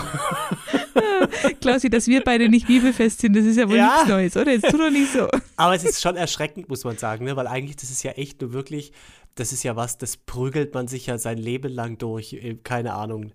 Klausi, 1.61 1.89
dass 1.89 2.07
wir 2.07 2.21
beide 2.23 2.49
nicht 2.49 2.67
bibelfest 2.67 3.21
sind, 3.21 3.35
das 3.35 3.45
ist 3.45 3.57
ja 3.57 3.69
wohl 3.69 3.77
ja. 3.77 3.93
nichts 3.95 4.09
Neues, 4.09 4.37
oder? 4.37 4.51
Jetzt 4.51 4.69
tu 4.69 4.77
doch 4.77 4.89
nicht 4.89 5.13
so. 5.13 5.27
Aber 5.55 5.75
es 5.75 5.83
ist 5.83 6.01
schon 6.01 6.17
erschreckend, 6.17 6.67
muss 6.67 6.83
man 6.83 6.97
sagen, 6.97 7.25
ne? 7.25 7.35
weil 7.35 7.47
eigentlich, 7.47 7.77
das 7.77 7.89
ist 7.89 8.03
ja 8.03 8.11
echt 8.11 8.41
nur 8.41 8.51
wirklich, 8.51 8.91
das 9.35 9.53
ist 9.53 9.63
ja 9.63 9.75
was, 9.75 9.97
das 9.97 10.17
prügelt 10.17 10.73
man 10.73 10.87
sich 10.87 11.05
ja 11.05 11.17
sein 11.17 11.37
Leben 11.37 11.71
lang 11.71 11.97
durch, 11.97 12.33
äh, 12.33 12.55
keine 12.55 12.95
Ahnung. 12.95 13.31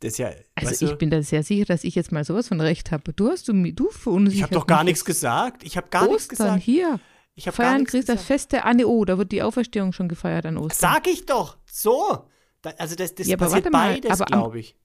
Das 0.00 0.16
ja, 0.16 0.30
also 0.54 0.84
ich 0.84 0.92
du, 0.92 0.96
bin 0.96 1.10
da 1.10 1.22
sehr 1.22 1.42
sicher, 1.42 1.64
dass 1.64 1.82
ich 1.82 1.96
jetzt 1.96 2.12
mal 2.12 2.24
sowas 2.24 2.48
von 2.48 2.60
Recht 2.60 2.92
habe. 2.92 3.12
Du 3.12 3.30
hast 3.30 3.48
du, 3.48 3.72
du 3.72 3.90
verunsichert 3.90 4.36
Ich 4.36 4.42
habe 4.42 4.54
doch 4.54 4.66
gar 4.66 4.84
nichts 4.84 5.04
gesagt. 5.04 5.64
Ich 5.64 5.76
habe 5.76 5.88
gar 5.88 6.02
Ostern, 6.02 6.12
nichts 6.12 6.28
gesagt. 6.28 6.62
hier. 6.62 7.00
Ich 7.34 7.46
habe 7.46 7.56
Feiern 7.56 7.84
Christ 7.84 8.08
das 8.08 8.24
Feste 8.24 8.64
Anne 8.64 8.86
O, 8.86 9.04
da 9.04 9.16
wird 9.16 9.30
die 9.30 9.42
Auferstehung 9.42 9.92
schon 9.92 10.08
gefeiert 10.08 10.46
an 10.46 10.56
Ostern. 10.56 10.92
Sag 10.92 11.06
ich 11.06 11.24
doch, 11.24 11.56
so. 11.66 12.26
Da, 12.62 12.70
also 12.78 12.96
das, 12.96 13.14
das 13.14 13.28
ja, 13.28 13.36
passiert 13.36 13.70
beides, 13.70 14.18
glaube 14.26 14.58
ich. 14.58 14.76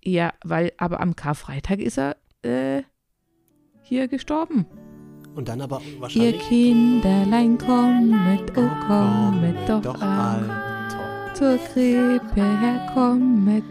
Ja, 0.00 0.32
weil, 0.44 0.72
aber 0.76 1.00
am 1.00 1.16
Karfreitag 1.16 1.80
ist 1.80 1.98
er 1.98 2.16
äh, 2.42 2.82
hier 3.82 4.06
gestorben. 4.06 4.66
Und 5.34 5.48
dann 5.48 5.60
aber 5.60 5.80
wahrscheinlich. 5.98 6.34
Ihr 6.34 6.38
Kinderlein 6.40 7.58
kommet, 7.58 8.52
oh 8.56 8.86
kommet 8.86 9.68
doch, 9.68 9.82
doch 9.82 10.00
all, 10.00 11.32
zur 11.34 11.58
Krippe 11.58 12.60
herkommet. 12.60 13.64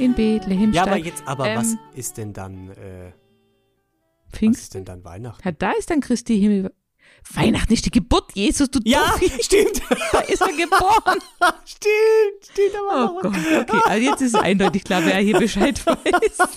In 0.00 0.14
Bethlehem 0.14 0.72
Ja, 0.72 0.84
aber 0.84 0.96
jetzt, 0.96 1.22
aber 1.26 1.46
ähm, 1.46 1.58
was 1.58 1.76
ist 1.94 2.16
denn 2.16 2.32
dann, 2.32 2.70
äh, 2.70 3.12
Pfingsten? 4.32 4.52
Was 4.54 4.62
ist 4.62 4.74
denn 4.74 4.84
dann 4.86 5.04
Weihnachten? 5.04 5.42
Ja, 5.44 5.52
da 5.52 5.72
ist 5.72 5.90
dann 5.90 6.00
Christi 6.00 6.40
Himmel. 6.40 6.72
Weihnachten 7.34 7.74
ist 7.74 7.84
die 7.84 7.90
Geburt 7.90 8.32
Jesus, 8.34 8.70
du 8.70 8.80
Ja, 8.84 9.10
Doofi. 9.10 9.30
stimmt. 9.42 9.82
Da 10.12 10.20
ist 10.20 10.40
er 10.40 10.48
geboren. 10.48 11.18
stimmt, 11.66 12.50
stimmt 12.50 12.74
aber 12.76 13.12
Oh 13.12 13.20
Gott, 13.20 13.34
okay. 13.34 13.80
Also 13.84 14.10
jetzt 14.10 14.22
ist 14.22 14.34
es 14.34 14.40
eindeutig 14.40 14.84
klar, 14.84 15.04
wer 15.04 15.18
hier 15.18 15.38
Bescheid 15.38 15.84
weiß. 15.86 16.48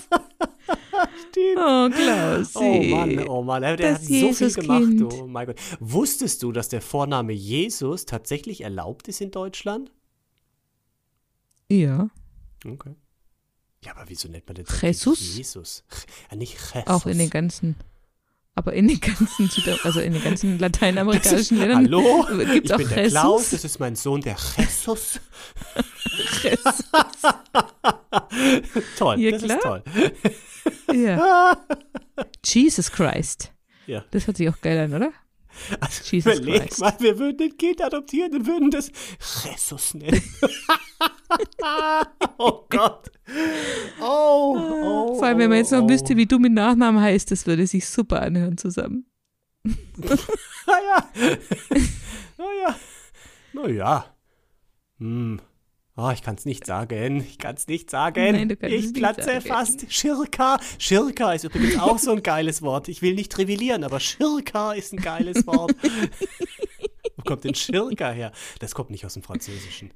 Stimmt. 1.28 1.58
Oh, 1.58 1.90
Klausi. 1.90 2.58
Oh 2.58 2.82
Mann, 2.96 3.28
oh 3.28 3.42
Mann. 3.42 3.60
Der 3.60 3.76
das 3.76 3.98
hat 3.98 4.04
so 4.04 4.32
viel 4.32 4.52
gemacht, 4.54 5.12
oh 5.12 5.26
mein 5.26 5.48
Gott. 5.48 5.56
Wusstest 5.80 6.42
du, 6.42 6.50
dass 6.50 6.70
der 6.70 6.80
Vorname 6.80 7.34
Jesus 7.34 8.06
tatsächlich 8.06 8.62
erlaubt 8.62 9.06
ist 9.08 9.20
in 9.20 9.30
Deutschland? 9.32 9.92
Ja. 11.68 12.08
Okay. 12.66 12.94
Ja, 13.84 13.92
aber 13.92 14.04
wieso 14.08 14.28
nennt 14.28 14.46
man 14.46 14.54
den 14.54 14.66
Jesus? 14.80 15.36
Jesus. 15.36 15.84
Ja, 16.30 16.36
nicht 16.36 16.54
Jesus. 16.54 16.86
Auch 16.86 17.06
in 17.06 17.18
den 17.18 17.30
ganzen 17.30 17.76
aber 18.56 18.72
in 18.72 18.86
den 18.86 19.00
ganzen, 19.00 19.50
also 19.82 19.98
in 19.98 20.12
den 20.12 20.22
ganzen 20.22 20.58
lateinamerikanischen 20.60 21.58
Ländern 21.58 21.86
Hallo, 21.86 22.24
gibt 22.52 22.66
es 22.66 22.72
auch 22.72 22.76
bin 22.76 22.86
Jesus. 22.88 22.94
Der 22.94 23.08
Klaus, 23.08 23.50
das 23.50 23.64
ist 23.64 23.80
mein 23.80 23.96
Sohn, 23.96 24.20
der 24.20 24.36
Jesus. 24.56 25.18
Jesus. 26.40 26.84
toll, 28.96 29.20
ja, 29.20 29.30
das 29.32 29.42
klar. 29.42 29.56
ist 29.56 29.62
toll. 29.62 29.82
ja. 30.94 31.56
Jesus 32.44 32.92
Christ. 32.92 33.52
Ja. 33.86 34.04
Das 34.12 34.28
hört 34.28 34.36
sich 34.36 34.48
auch 34.48 34.60
geil 34.60 34.78
an, 34.78 34.94
oder? 34.94 35.12
Also 35.80 36.02
Jesus 36.10 36.38
überleg 36.38 36.68
Christ. 36.68 36.80
mal, 36.80 36.94
wir 36.98 37.18
würden 37.18 37.42
ein 37.42 37.56
Kind 37.56 37.82
adoptieren 37.82 38.34
und 38.34 38.46
würden 38.46 38.70
das 38.70 38.90
Jesus 39.44 39.94
nennen. 39.94 40.22
oh 42.38 42.66
Gott. 42.68 43.10
Oh, 44.00 44.56
oh, 44.58 45.14
Vor 45.14 45.26
allem, 45.26 45.38
wenn 45.38 45.48
man 45.50 45.58
jetzt 45.58 45.72
noch 45.72 45.82
oh. 45.82 45.88
wüsste, 45.88 46.16
wie 46.16 46.26
du 46.26 46.38
mit 46.38 46.52
Nachnamen 46.52 47.00
heißt, 47.00 47.30
das 47.30 47.46
würde 47.46 47.66
sich 47.66 47.88
super 47.88 48.22
anhören 48.22 48.58
zusammen. 48.58 49.06
naja. 50.66 51.10
naja. 52.36 52.76
Naja. 53.52 54.14
Hm. 54.98 55.40
Oh, 55.96 56.10
ich 56.10 56.22
kann 56.22 56.34
es 56.34 56.44
nicht 56.44 56.66
sagen. 56.66 57.20
Ich 57.20 57.38
kann 57.38 57.54
es 57.54 57.68
nicht 57.68 57.88
sagen. 57.88 58.32
Nein, 58.32 58.56
ich 58.62 58.92
platze 58.92 59.40
fast. 59.40 59.92
Schirka. 59.92 60.58
Schirka 60.78 61.32
ist 61.32 61.44
übrigens 61.44 61.78
auch 61.78 61.98
so 61.98 62.10
ein 62.10 62.22
geiles 62.22 62.62
Wort. 62.62 62.88
Ich 62.88 63.00
will 63.00 63.14
nicht 63.14 63.30
trivillieren, 63.30 63.84
aber 63.84 64.00
Schirka 64.00 64.72
ist 64.72 64.92
ein 64.92 65.00
geiles 65.00 65.46
Wort. 65.46 65.72
Wo 67.16 67.22
kommt 67.22 67.44
denn 67.44 67.54
Schirka 67.54 68.10
her? 68.10 68.32
Das 68.58 68.74
kommt 68.74 68.90
nicht 68.90 69.06
aus 69.06 69.14
dem 69.14 69.22
Französischen. 69.22 69.92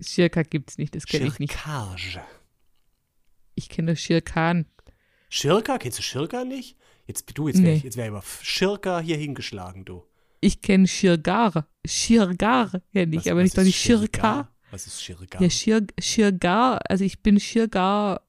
Schirka 0.00 0.42
gibt's 0.42 0.78
nicht, 0.78 0.96
das 0.96 1.06
kenne 1.06 1.28
ich 1.28 1.38
nicht. 1.38 1.52
Schirkage. 1.52 2.20
Ich 3.54 3.68
kenne 3.68 3.94
Schirkan. 3.94 4.66
Schirka? 5.28 5.78
Kennst 5.78 5.98
du 5.98 6.02
Schirka 6.02 6.44
nicht? 6.44 6.76
Jetzt 7.06 7.38
du, 7.38 7.46
jetzt 7.46 7.58
wäre 7.58 7.68
nee. 7.70 7.76
ich, 7.76 7.84
jetzt 7.84 7.96
wär 7.96 8.06
ich 8.06 8.10
über 8.10 8.22
Schirka 8.42 8.98
hier 8.98 9.16
hingeschlagen, 9.16 9.84
du. 9.84 10.02
Ich 10.40 10.60
kenne 10.60 10.88
Schirgar. 10.88 11.68
Schirgar 11.86 12.82
kenne 12.92 13.14
ich, 13.14 13.26
was, 13.26 13.28
aber 13.28 13.42
nicht 13.42 13.56
doch 13.56 13.62
die 13.62 13.72
Schirka. 13.72 14.50
Was 14.76 14.86
ist 14.86 15.02
Schirgar? 15.02 15.40
Ja, 15.40 15.48
Schir, 15.48 15.86
Schirgar, 15.98 16.80
also 16.90 17.02
ich 17.02 17.22
bin 17.22 17.40
Schirgar 17.40 18.20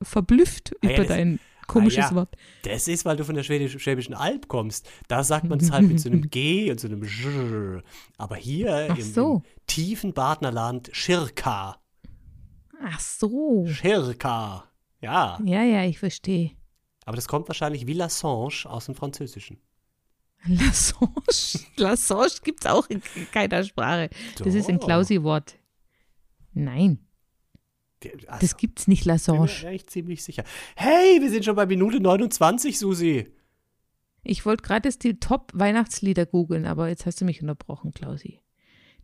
verblüfft 0.00 0.72
ah, 0.82 0.88
ja, 0.88 0.94
über 0.94 1.04
dein 1.04 1.38
komisches 1.66 2.06
ah, 2.06 2.08
ja. 2.08 2.14
Wort. 2.14 2.34
Das 2.62 2.88
ist, 2.88 3.04
weil 3.04 3.18
du 3.18 3.26
von 3.26 3.34
der 3.34 3.42
Schwäbischen 3.42 4.14
Alb 4.14 4.48
kommst. 4.48 4.88
Da 5.08 5.22
sagt 5.22 5.50
man 5.50 5.60
es 5.60 5.70
halt 5.70 5.86
mit 5.86 6.00
so 6.00 6.08
einem 6.08 6.22
G 6.30 6.70
und 6.70 6.80
so 6.80 6.88
einem 6.88 7.04
Sch. 7.04 7.26
Aber 8.16 8.36
hier 8.36 8.86
im, 8.86 9.02
so. 9.02 9.34
im, 9.34 9.66
tiefen 9.66 10.14
Badnerland 10.14 10.88
Schirka. 10.94 11.76
Ach 12.82 12.98
so. 12.98 13.66
Schirka. 13.66 14.64
Ja. 15.02 15.38
Ja, 15.44 15.62
ja, 15.62 15.84
ich 15.84 15.98
verstehe. 15.98 16.52
Aber 17.04 17.16
das 17.16 17.28
kommt 17.28 17.48
wahrscheinlich 17.48 17.86
wie 17.86 17.92
Lassange 17.92 18.64
aus 18.64 18.86
dem 18.86 18.94
Französischen. 18.94 19.60
Lassange? 20.46 21.12
Lassange 21.76 22.32
gibt 22.42 22.64
es 22.64 22.70
auch 22.70 22.88
in 22.88 23.02
keiner 23.30 23.62
Sprache. 23.62 24.08
Doch. 24.38 24.46
Das 24.46 24.54
ist 24.54 24.70
ein 24.70 24.80
Klausi-Wort. 24.80 25.58
Nein. 26.54 26.98
Also, 28.26 28.40
das 28.40 28.56
gibt's 28.56 28.88
nicht, 28.88 29.04
Lassange. 29.04 29.46
Bin 29.46 29.62
mir 29.62 29.74
echt 29.74 29.90
ziemlich 29.90 30.24
sicher. 30.24 30.44
Hey, 30.76 31.20
wir 31.20 31.30
sind 31.30 31.44
schon 31.44 31.54
bei 31.54 31.66
Minute 31.66 32.00
29, 32.00 32.78
Susi. 32.78 33.28
Ich 34.24 34.46
wollte 34.46 34.62
gerade 34.62 34.88
die 34.90 35.18
Top-Weihnachtslieder 35.18 36.26
googeln, 36.26 36.66
aber 36.66 36.88
jetzt 36.88 37.06
hast 37.06 37.20
du 37.20 37.24
mich 37.24 37.40
unterbrochen, 37.42 37.92
Klausi. 37.92 38.40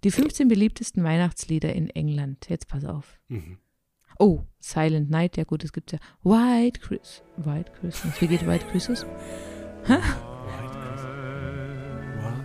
Die 0.05 0.11
15 0.11 0.47
beliebtesten 0.47 1.03
Weihnachtslieder 1.03 1.73
in 1.75 1.91
England. 1.91 2.49
Jetzt 2.49 2.69
pass 2.69 2.85
auf. 2.85 3.19
Mhm. 3.29 3.59
Oh, 4.21 4.43
Silent 4.59 5.11
Night, 5.11 5.37
ja 5.37 5.45
gut, 5.45 5.65
es 5.65 5.73
gibt 5.73 5.93
ja 5.93 5.99
White 6.23 6.81
Christmas. 6.81 7.23
White 7.37 7.73
Christmas. 7.81 8.21
Wie 8.21 8.27
geht 8.27 8.47
White 8.47 8.67
Christmas? 8.71 9.07
Hä? 9.85 9.97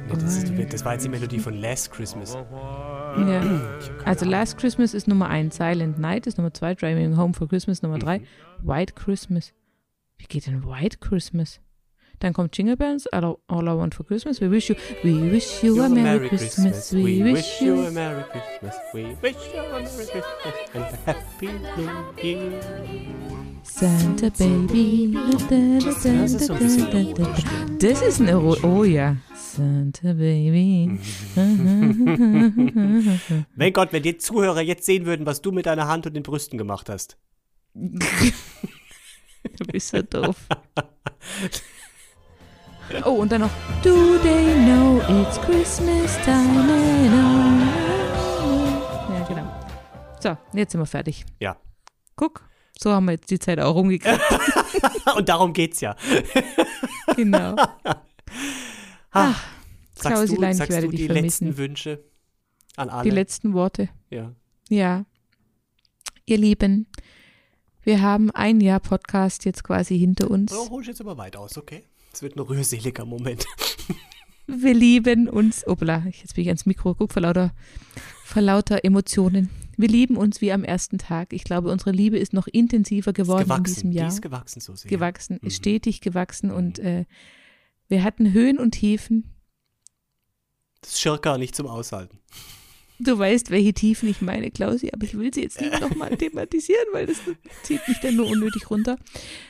Nee, 0.07 0.13
das, 0.13 0.37
ist, 0.37 0.73
das 0.73 0.85
war 0.85 0.93
jetzt 0.93 1.05
die 1.05 1.09
Melodie 1.09 1.39
von 1.39 1.55
Last 1.55 1.91
Christmas. 1.91 2.37
Ja. 3.17 3.43
Also 4.05 4.25
Last 4.25 4.57
Christmas 4.57 4.93
ist 4.93 5.07
Nummer 5.07 5.29
1, 5.29 5.55
Silent 5.55 5.99
Night 5.99 6.27
ist 6.27 6.37
Nummer 6.37 6.53
2, 6.53 6.75
Driving 6.75 7.17
Home 7.17 7.33
for 7.33 7.47
Christmas 7.47 7.81
Nummer 7.81 7.99
3, 7.99 8.19
mhm. 8.19 8.23
White 8.63 8.93
Christmas. 8.93 9.53
Wie 10.17 10.25
geht 10.25 10.47
denn 10.47 10.63
White 10.65 10.97
Christmas? 10.99 11.59
Dann 12.19 12.33
kommt 12.33 12.55
Jingle 12.57 12.77
Bells, 12.77 13.07
All, 13.07 13.23
I- 13.23 13.35
All 13.47 13.63
I 13.63 13.77
Want 13.77 13.95
for 13.95 14.05
Christmas. 14.05 14.39
We 14.39 14.49
wish 14.49 14.69
you, 14.69 14.75
we 15.03 15.31
wish 15.31 15.63
you 15.63 15.81
a 15.81 15.89
Merry 15.89 16.29
Christmas. 16.29 16.93
We 16.93 17.23
wish 17.23 17.61
you. 17.61 17.85
a 17.85 17.91
Merry 17.91 18.23
Christmas. 18.23 18.75
We 18.93 19.17
wish 19.21 19.35
you 19.53 19.59
a 19.59 19.69
Merry 19.69 19.87
Christmas 19.87 20.25
and 20.73 20.83
a 20.83 20.97
Happy 21.05 21.47
New 21.75 22.23
Year. 22.23 23.42
Santa 23.63 24.29
Baby. 24.37 25.17
Das 25.39 26.05
ist 26.05 26.47
so 26.47 26.53
ein 26.53 26.59
bisschen 26.59 26.91
ironisch. 26.91 27.43
Das 27.79 28.01
ist 28.01 28.21
eine, 28.21 28.35
Ro 28.35 28.55
oh 28.63 28.83
ja. 28.83 29.15
Santa 29.35 30.13
Baby. 30.13 30.99
Mein 33.55 33.73
Gott, 33.73 33.93
wenn 33.93 34.03
die 34.03 34.17
Zuhörer 34.17 34.61
jetzt 34.61 34.85
sehen 34.85 35.05
würden, 35.05 35.25
was 35.25 35.41
du 35.41 35.51
mit 35.51 35.65
deiner 35.65 35.87
Hand 35.87 36.05
und 36.05 36.13
den 36.13 36.23
Brüsten 36.23 36.57
gemacht 36.57 36.89
hast. 36.89 37.17
Du 39.57 39.65
bist 39.65 39.89
so 39.89 40.01
doof. 40.01 40.37
Oh, 43.05 43.11
und 43.11 43.31
dann 43.31 43.41
noch 43.41 43.49
Do 43.81 44.17
they 44.19 44.53
know 44.65 45.01
it's 45.07 45.39
Christmas 45.41 46.17
time 46.25 46.59
and 46.59 46.69
all? 46.69 47.61
Ja, 49.15 49.25
genau. 49.27 49.47
So, 50.21 50.37
jetzt 50.57 50.73
sind 50.73 50.81
wir 50.81 50.85
fertig. 50.85 51.25
Ja. 51.39 51.55
Guck, 52.15 52.43
so 52.79 52.91
haben 52.91 53.05
wir 53.05 53.13
jetzt 53.13 53.29
die 53.31 53.39
Zeit 53.39 53.59
auch 53.59 53.75
rumgekriegt. 53.75 54.19
Und 55.15 55.29
darum 55.29 55.53
geht's 55.53 55.81
ja. 55.81 55.95
genau. 57.15 57.55
Ach, 59.11 59.43
Sagst 59.95 60.05
du, 60.05 60.09
Klausilein, 60.09 60.51
ich 60.51 60.57
sagst 60.57 60.71
werde 60.71 60.87
du 60.87 60.95
die 60.95 61.05
vermissen. 61.05 61.47
letzten 61.47 61.57
Wünsche 61.57 62.03
an 62.75 62.89
alle? 62.89 63.03
Die 63.03 63.15
letzten 63.15 63.53
Worte. 63.53 63.89
ja. 64.09 64.31
Ja. 64.69 65.05
Ihr 66.25 66.37
Lieben, 66.37 66.87
wir 67.83 68.01
haben 68.01 68.31
ein 68.31 68.61
Jahr 68.61 68.79
Podcast 68.79 69.43
jetzt 69.43 69.63
quasi 69.65 69.99
hinter 69.99 70.31
uns. 70.31 70.53
Oh, 70.53 70.69
hol 70.69 70.81
ich 70.81 70.87
jetzt 70.87 71.01
aber 71.01 71.17
weit 71.17 71.35
aus, 71.35 71.57
okay? 71.57 71.83
Es 72.13 72.21
wird 72.21 72.37
ein 72.37 72.39
rührseliger 72.39 73.03
Moment. 73.05 73.45
Wir 74.47 74.73
lieben 74.73 75.27
uns. 75.27 75.67
Opla, 75.67 76.03
jetzt 76.05 76.33
bin 76.35 76.43
ich 76.43 76.47
ans 76.47 76.65
Mikro. 76.65 76.95
Guck, 76.95 77.11
vor 77.11 77.21
lauter, 77.21 77.51
vor 78.23 78.41
lauter 78.41 78.85
Emotionen. 78.85 79.49
Wir 79.77 79.87
lieben 79.87 80.17
uns 80.17 80.39
wie 80.41 80.51
am 80.51 80.63
ersten 80.63 80.97
Tag. 80.97 81.33
Ich 81.33 81.43
glaube, 81.43 81.71
unsere 81.71 81.91
Liebe 81.91 82.17
ist 82.17 82.33
noch 82.33 82.47
intensiver 82.47 83.13
geworden 83.13 83.51
in 83.51 83.63
diesem 83.63 83.91
Die 83.91 83.97
Jahr. 83.97 84.07
ist 84.07 84.21
gewachsen 84.21 84.59
so 84.59 84.75
sehr. 84.75 84.89
gewachsen, 84.89 85.39
Mhm. 85.41 85.47
ist 85.47 85.55
stetig 85.57 86.01
gewachsen 86.01 86.51
und 86.51 86.79
äh, 86.79 87.05
wir 87.87 88.03
hatten 88.03 88.31
Höhen 88.33 88.57
und 88.59 88.71
Tiefen. 88.71 89.33
Das 90.81 90.91
ist 90.93 90.97
circa 91.01 91.37
nicht 91.37 91.55
zum 91.55 91.67
Aushalten. 91.67 92.19
Du 92.99 93.17
weißt, 93.17 93.49
welche 93.51 93.73
Tiefen 93.73 94.07
ich 94.09 94.21
meine, 94.21 94.51
Klausi, 94.51 94.91
aber 94.93 95.03
ich 95.05 95.17
will 95.17 95.33
sie 95.33 95.41
jetzt 95.41 95.59
nicht 95.59 95.79
nochmal 95.81 96.15
thematisieren, 96.17 96.85
weil 96.93 97.07
das 97.07 97.17
zieht 97.63 97.85
mich 97.87 97.99
dann 97.99 98.15
nur 98.15 98.27
unnötig 98.27 98.69
runter. 98.69 98.97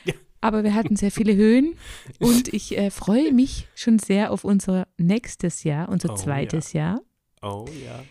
Ja. 0.06 0.14
Aber 0.42 0.64
wir 0.64 0.74
hatten 0.74 0.96
sehr 0.96 1.12
viele 1.12 1.36
Höhen 1.36 1.76
und 2.20 2.54
ich 2.54 2.78
äh, 2.78 2.90
freue 2.92 3.32
mich 3.32 3.68
schon 3.76 3.98
sehr 4.00 4.32
auf 4.32 4.44
unser 4.44 4.88
nächstes 4.98 5.64
Jahr, 5.64 5.88
unser 5.90 6.12
Oh, 6.14 6.16
zweites 6.16 6.74
Jahr. 6.74 7.02
Oh 7.42 7.66
ja. 7.86 8.04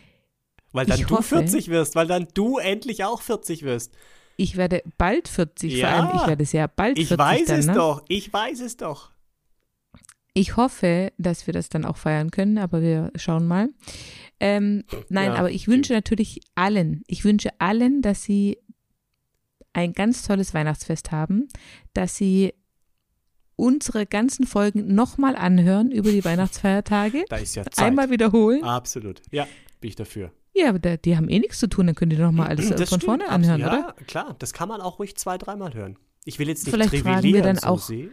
Weil 0.72 0.86
dann 0.86 0.98
Ich 0.98 1.06
du 1.06 1.16
hoffe- 1.18 1.36
40 1.36 1.68
wirst, 1.68 1.94
weil 1.94 2.06
dann 2.06 2.26
du 2.34 2.58
endlich 2.58 3.04
auch 3.04 3.20
40 3.22 3.62
wirst. 3.62 3.92
Ich 4.36 4.56
werde 4.56 4.82
bald 4.98 5.28
40, 5.28 5.74
Ja. 5.74 5.88
vor 5.88 5.96
allem 6.10 6.16
ich 6.20 6.26
werde 6.26 6.44
sehr 6.46 6.66
bald 6.68 6.98
Ich 6.98 7.08
40 7.08 7.18
weiß 7.26 7.44
dann, 7.46 7.60
es 7.60 7.66
ne? 7.66 7.74
doch. 7.74 8.02
Ich 8.08 8.32
weiß 8.32 8.60
es 8.60 8.76
doch. 8.78 9.10
Ich 10.34 10.56
hoffe, 10.56 11.12
dass 11.18 11.46
wir 11.46 11.52
das 11.52 11.68
dann 11.68 11.84
auch 11.84 11.98
feiern 11.98 12.30
können, 12.30 12.56
aber 12.56 12.80
wir 12.80 13.10
schauen 13.16 13.46
mal. 13.46 13.68
Ähm, 14.40 14.84
nein, 15.10 15.26
Ja, 15.32 15.34
aber 15.34 15.50
ich 15.50 15.68
wünsche 15.68 15.92
natürlich 15.92 16.40
allen, 16.54 17.02
ich 17.06 17.24
wünsche 17.24 17.50
allen, 17.58 18.00
dass 18.00 18.22
sie 18.22 18.56
ein 19.74 19.92
ganz 19.92 20.22
tolles 20.26 20.54
Weihnachtsfest 20.54 21.12
haben, 21.12 21.48
dass 21.92 22.16
sie 22.16 22.54
unsere 23.56 24.06
ganzen 24.06 24.46
Folgen 24.46 24.94
nochmal 24.94 25.36
anhören 25.36 25.90
über 25.92 26.10
die 26.10 26.24
Weihnachtsfeiertage, 26.24 27.24
Da 27.28 27.36
ist 27.36 27.54
ja 27.54 27.64
Zeit. 27.64 27.78
einmal 27.86 28.10
wiederholen. 28.10 28.64
Absolut. 28.64 29.20
Ja, 29.30 29.46
bin 29.80 29.88
ich 29.90 29.96
dafür. 29.96 30.32
Ja, 30.54 30.68
aber 30.68 30.78
da, 30.78 30.96
die 30.96 31.16
haben 31.16 31.28
eh 31.28 31.38
nichts 31.38 31.58
zu 31.58 31.66
tun, 31.68 31.86
dann 31.86 31.94
könnt 31.94 32.12
ihr 32.12 32.18
nochmal 32.18 32.48
alles 32.48 32.66
äh, 32.66 32.70
Das 32.74 32.88
von 32.90 33.00
stimmt, 33.00 33.04
vorne 33.04 33.28
anhören, 33.28 33.62
absolut. 33.62 33.84
oder? 33.84 33.94
Ja, 33.98 34.04
klar. 34.06 34.36
Das 34.38 34.52
kann 34.52 34.68
man 34.68 34.80
auch 34.80 34.98
ruhig 34.98 35.16
zwei, 35.16 35.38
dreimal 35.38 35.72
hören. 35.74 35.96
Ich 36.24 36.38
will 36.38 36.48
jetzt 36.48 36.64
nicht 36.66 36.72
Vielleicht 36.74 36.96
fragen 36.96 37.22
wir 37.22 37.42
dann 37.42 37.58
auch- 37.60 37.78
Susi. 37.78 38.10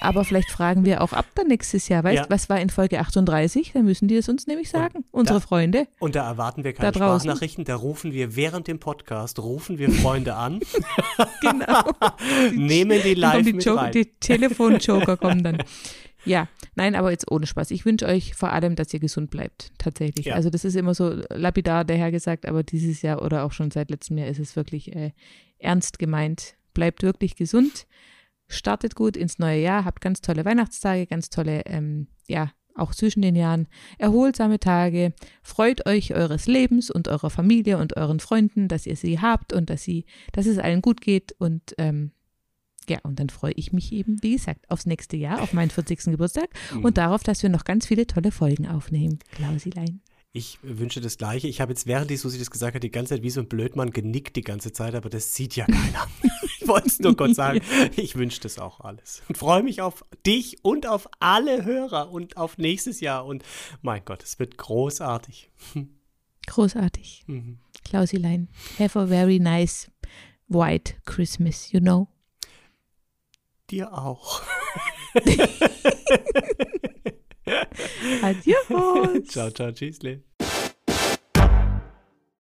Aber 0.00 0.24
vielleicht 0.24 0.50
fragen 0.50 0.84
wir 0.84 1.00
auch 1.00 1.12
ab 1.12 1.26
dann 1.36 1.46
nächstes 1.46 1.86
Jahr. 1.88 2.02
Weißt 2.02 2.16
Ja. 2.24 2.26
was 2.28 2.48
war 2.48 2.58
in 2.60 2.70
Folge 2.70 2.98
38? 2.98 3.70
Dann 3.72 3.84
müssen 3.84 4.08
die 4.08 4.16
es 4.16 4.28
uns 4.28 4.48
nämlich 4.48 4.68
sagen, 4.68 5.04
unsere 5.12 5.38
da- 5.38 5.46
Freunde. 5.46 5.86
Und 6.00 6.16
da 6.16 6.26
erwarten 6.28 6.64
wir 6.64 6.72
keine 6.72 6.90
Da 6.90 6.98
draußen. 6.98 7.20
Sprachnachrichten, 7.30 7.64
da 7.64 7.76
rufen 7.76 8.12
wir 8.12 8.34
während 8.34 8.66
dem 8.66 8.80
Podcast, 8.80 9.38
rufen 9.38 9.78
wir 9.78 9.90
Freunde 9.92 10.34
an, 10.34 10.58
Genau. 11.40 11.82
nehmen 12.52 13.00
die 13.04 13.14
live 13.14 13.44
die, 13.44 13.52
mit 13.52 13.64
Jo- 13.64 13.74
rein. 13.76 13.92
die 13.92 14.06
Telefon-Joker 14.06 15.16
kommen 15.16 15.42
dann. 15.44 15.58
Ja, 16.24 16.48
nein, 16.74 16.94
aber 16.94 17.10
jetzt 17.10 17.30
ohne 17.30 17.46
Spaß. 17.46 17.70
Ich 17.70 17.84
wünsche 17.84 18.06
euch 18.06 18.34
vor 18.34 18.52
allem, 18.52 18.76
dass 18.76 18.92
ihr 18.92 19.00
gesund 19.00 19.30
bleibt, 19.30 19.72
tatsächlich. 19.78 20.26
Ja. 20.26 20.34
Also 20.34 20.50
das 20.50 20.64
ist 20.64 20.76
immer 20.76 20.94
so 20.94 21.20
lapidar 21.30 21.84
dahergesagt, 21.84 22.46
aber 22.46 22.62
dieses 22.62 23.02
Jahr 23.02 23.22
oder 23.22 23.44
auch 23.44 23.52
schon 23.52 23.70
seit 23.70 23.90
letztem 23.90 24.18
Jahr 24.18 24.28
ist 24.28 24.38
es 24.38 24.56
wirklich 24.56 24.94
äh, 24.94 25.12
ernst 25.58 25.98
gemeint. 25.98 26.54
Bleibt 26.74 27.02
wirklich 27.02 27.36
gesund, 27.36 27.86
startet 28.48 28.94
gut 28.94 29.16
ins 29.16 29.38
neue 29.38 29.60
Jahr, 29.60 29.84
habt 29.84 30.00
ganz 30.00 30.20
tolle 30.20 30.44
Weihnachtstage, 30.44 31.06
ganz 31.06 31.30
tolle, 31.30 31.62
ähm, 31.66 32.08
ja, 32.28 32.52
auch 32.76 32.94
zwischen 32.94 33.22
den 33.22 33.36
Jahren, 33.36 33.66
erholsame 33.98 34.60
Tage, 34.60 35.12
freut 35.42 35.86
euch 35.86 36.14
eures 36.14 36.46
Lebens 36.46 36.90
und 36.90 37.08
eurer 37.08 37.30
Familie 37.30 37.78
und 37.78 37.96
euren 37.96 38.20
Freunden, 38.20 38.68
dass 38.68 38.86
ihr 38.86 38.96
sie 38.96 39.20
habt 39.20 39.52
und 39.52 39.70
dass 39.70 39.82
sie, 39.82 40.06
dass 40.32 40.46
es 40.46 40.58
allen 40.58 40.80
gut 40.80 41.00
geht 41.00 41.32
und 41.38 41.74
ähm, 41.78 42.12
ja, 42.90 42.98
und 43.02 43.18
dann 43.18 43.30
freue 43.30 43.52
ich 43.52 43.72
mich 43.72 43.92
eben, 43.92 44.22
wie 44.22 44.32
gesagt, 44.32 44.68
aufs 44.70 44.84
nächste 44.84 45.16
Jahr, 45.16 45.40
auf 45.40 45.52
meinen 45.54 45.70
40. 45.70 46.10
Geburtstag 46.10 46.50
Mhm. 46.74 46.84
und 46.84 46.98
darauf, 46.98 47.22
dass 47.22 47.42
wir 47.42 47.48
noch 47.50 47.64
ganz 47.64 47.86
viele 47.86 48.06
tolle 48.06 48.30
Folgen 48.32 48.66
aufnehmen. 48.68 49.18
Klausilein. 49.32 50.00
Ich 50.32 50.58
wünsche 50.62 51.00
das 51.00 51.18
Gleiche. 51.18 51.48
Ich 51.48 51.60
habe 51.60 51.72
jetzt, 51.72 51.86
während 51.86 52.08
die 52.08 52.16
Susi 52.16 52.38
das 52.38 52.52
gesagt 52.52 52.76
hat, 52.76 52.82
die 52.84 52.90
ganze 52.92 53.14
Zeit 53.14 53.22
wie 53.24 53.30
so 53.30 53.40
ein 53.40 53.48
Blödmann 53.48 53.90
genickt 53.90 54.36
die 54.36 54.42
ganze 54.42 54.72
Zeit, 54.72 54.94
aber 54.94 55.10
das 55.10 55.34
sieht 55.34 55.56
ja 55.56 55.64
keiner. 55.66 56.06
ich 56.60 56.68
wollte 56.68 56.86
es 56.86 57.00
nur 57.00 57.16
kurz 57.16 57.34
sagen. 57.36 57.60
Ich 57.96 58.14
wünsche 58.14 58.40
das 58.40 58.58
auch 58.60 58.78
alles. 58.80 59.22
Und 59.28 59.38
freue 59.38 59.64
mich 59.64 59.80
auf 59.82 60.04
dich 60.26 60.58
und 60.64 60.86
auf 60.86 61.08
alle 61.18 61.64
Hörer 61.64 62.12
und 62.12 62.36
auf 62.36 62.58
nächstes 62.58 63.00
Jahr. 63.00 63.26
Und 63.26 63.42
mein 63.82 64.04
Gott, 64.04 64.22
es 64.22 64.38
wird 64.38 64.56
großartig. 64.56 65.50
Großartig. 66.46 67.24
Mhm. 67.26 67.58
Klausilein. 67.84 68.48
Have 68.78 68.98
a 69.00 69.06
very 69.06 69.38
nice 69.40 69.90
white 70.48 70.94
Christmas, 71.06 71.72
you 71.72 71.80
know? 71.80 72.06
Dir 73.70 73.92
auch. 73.92 74.42
Adios. 78.22 79.28
ciao, 79.28 79.50
ciao, 79.50 79.72
tschüssle. 79.72 80.22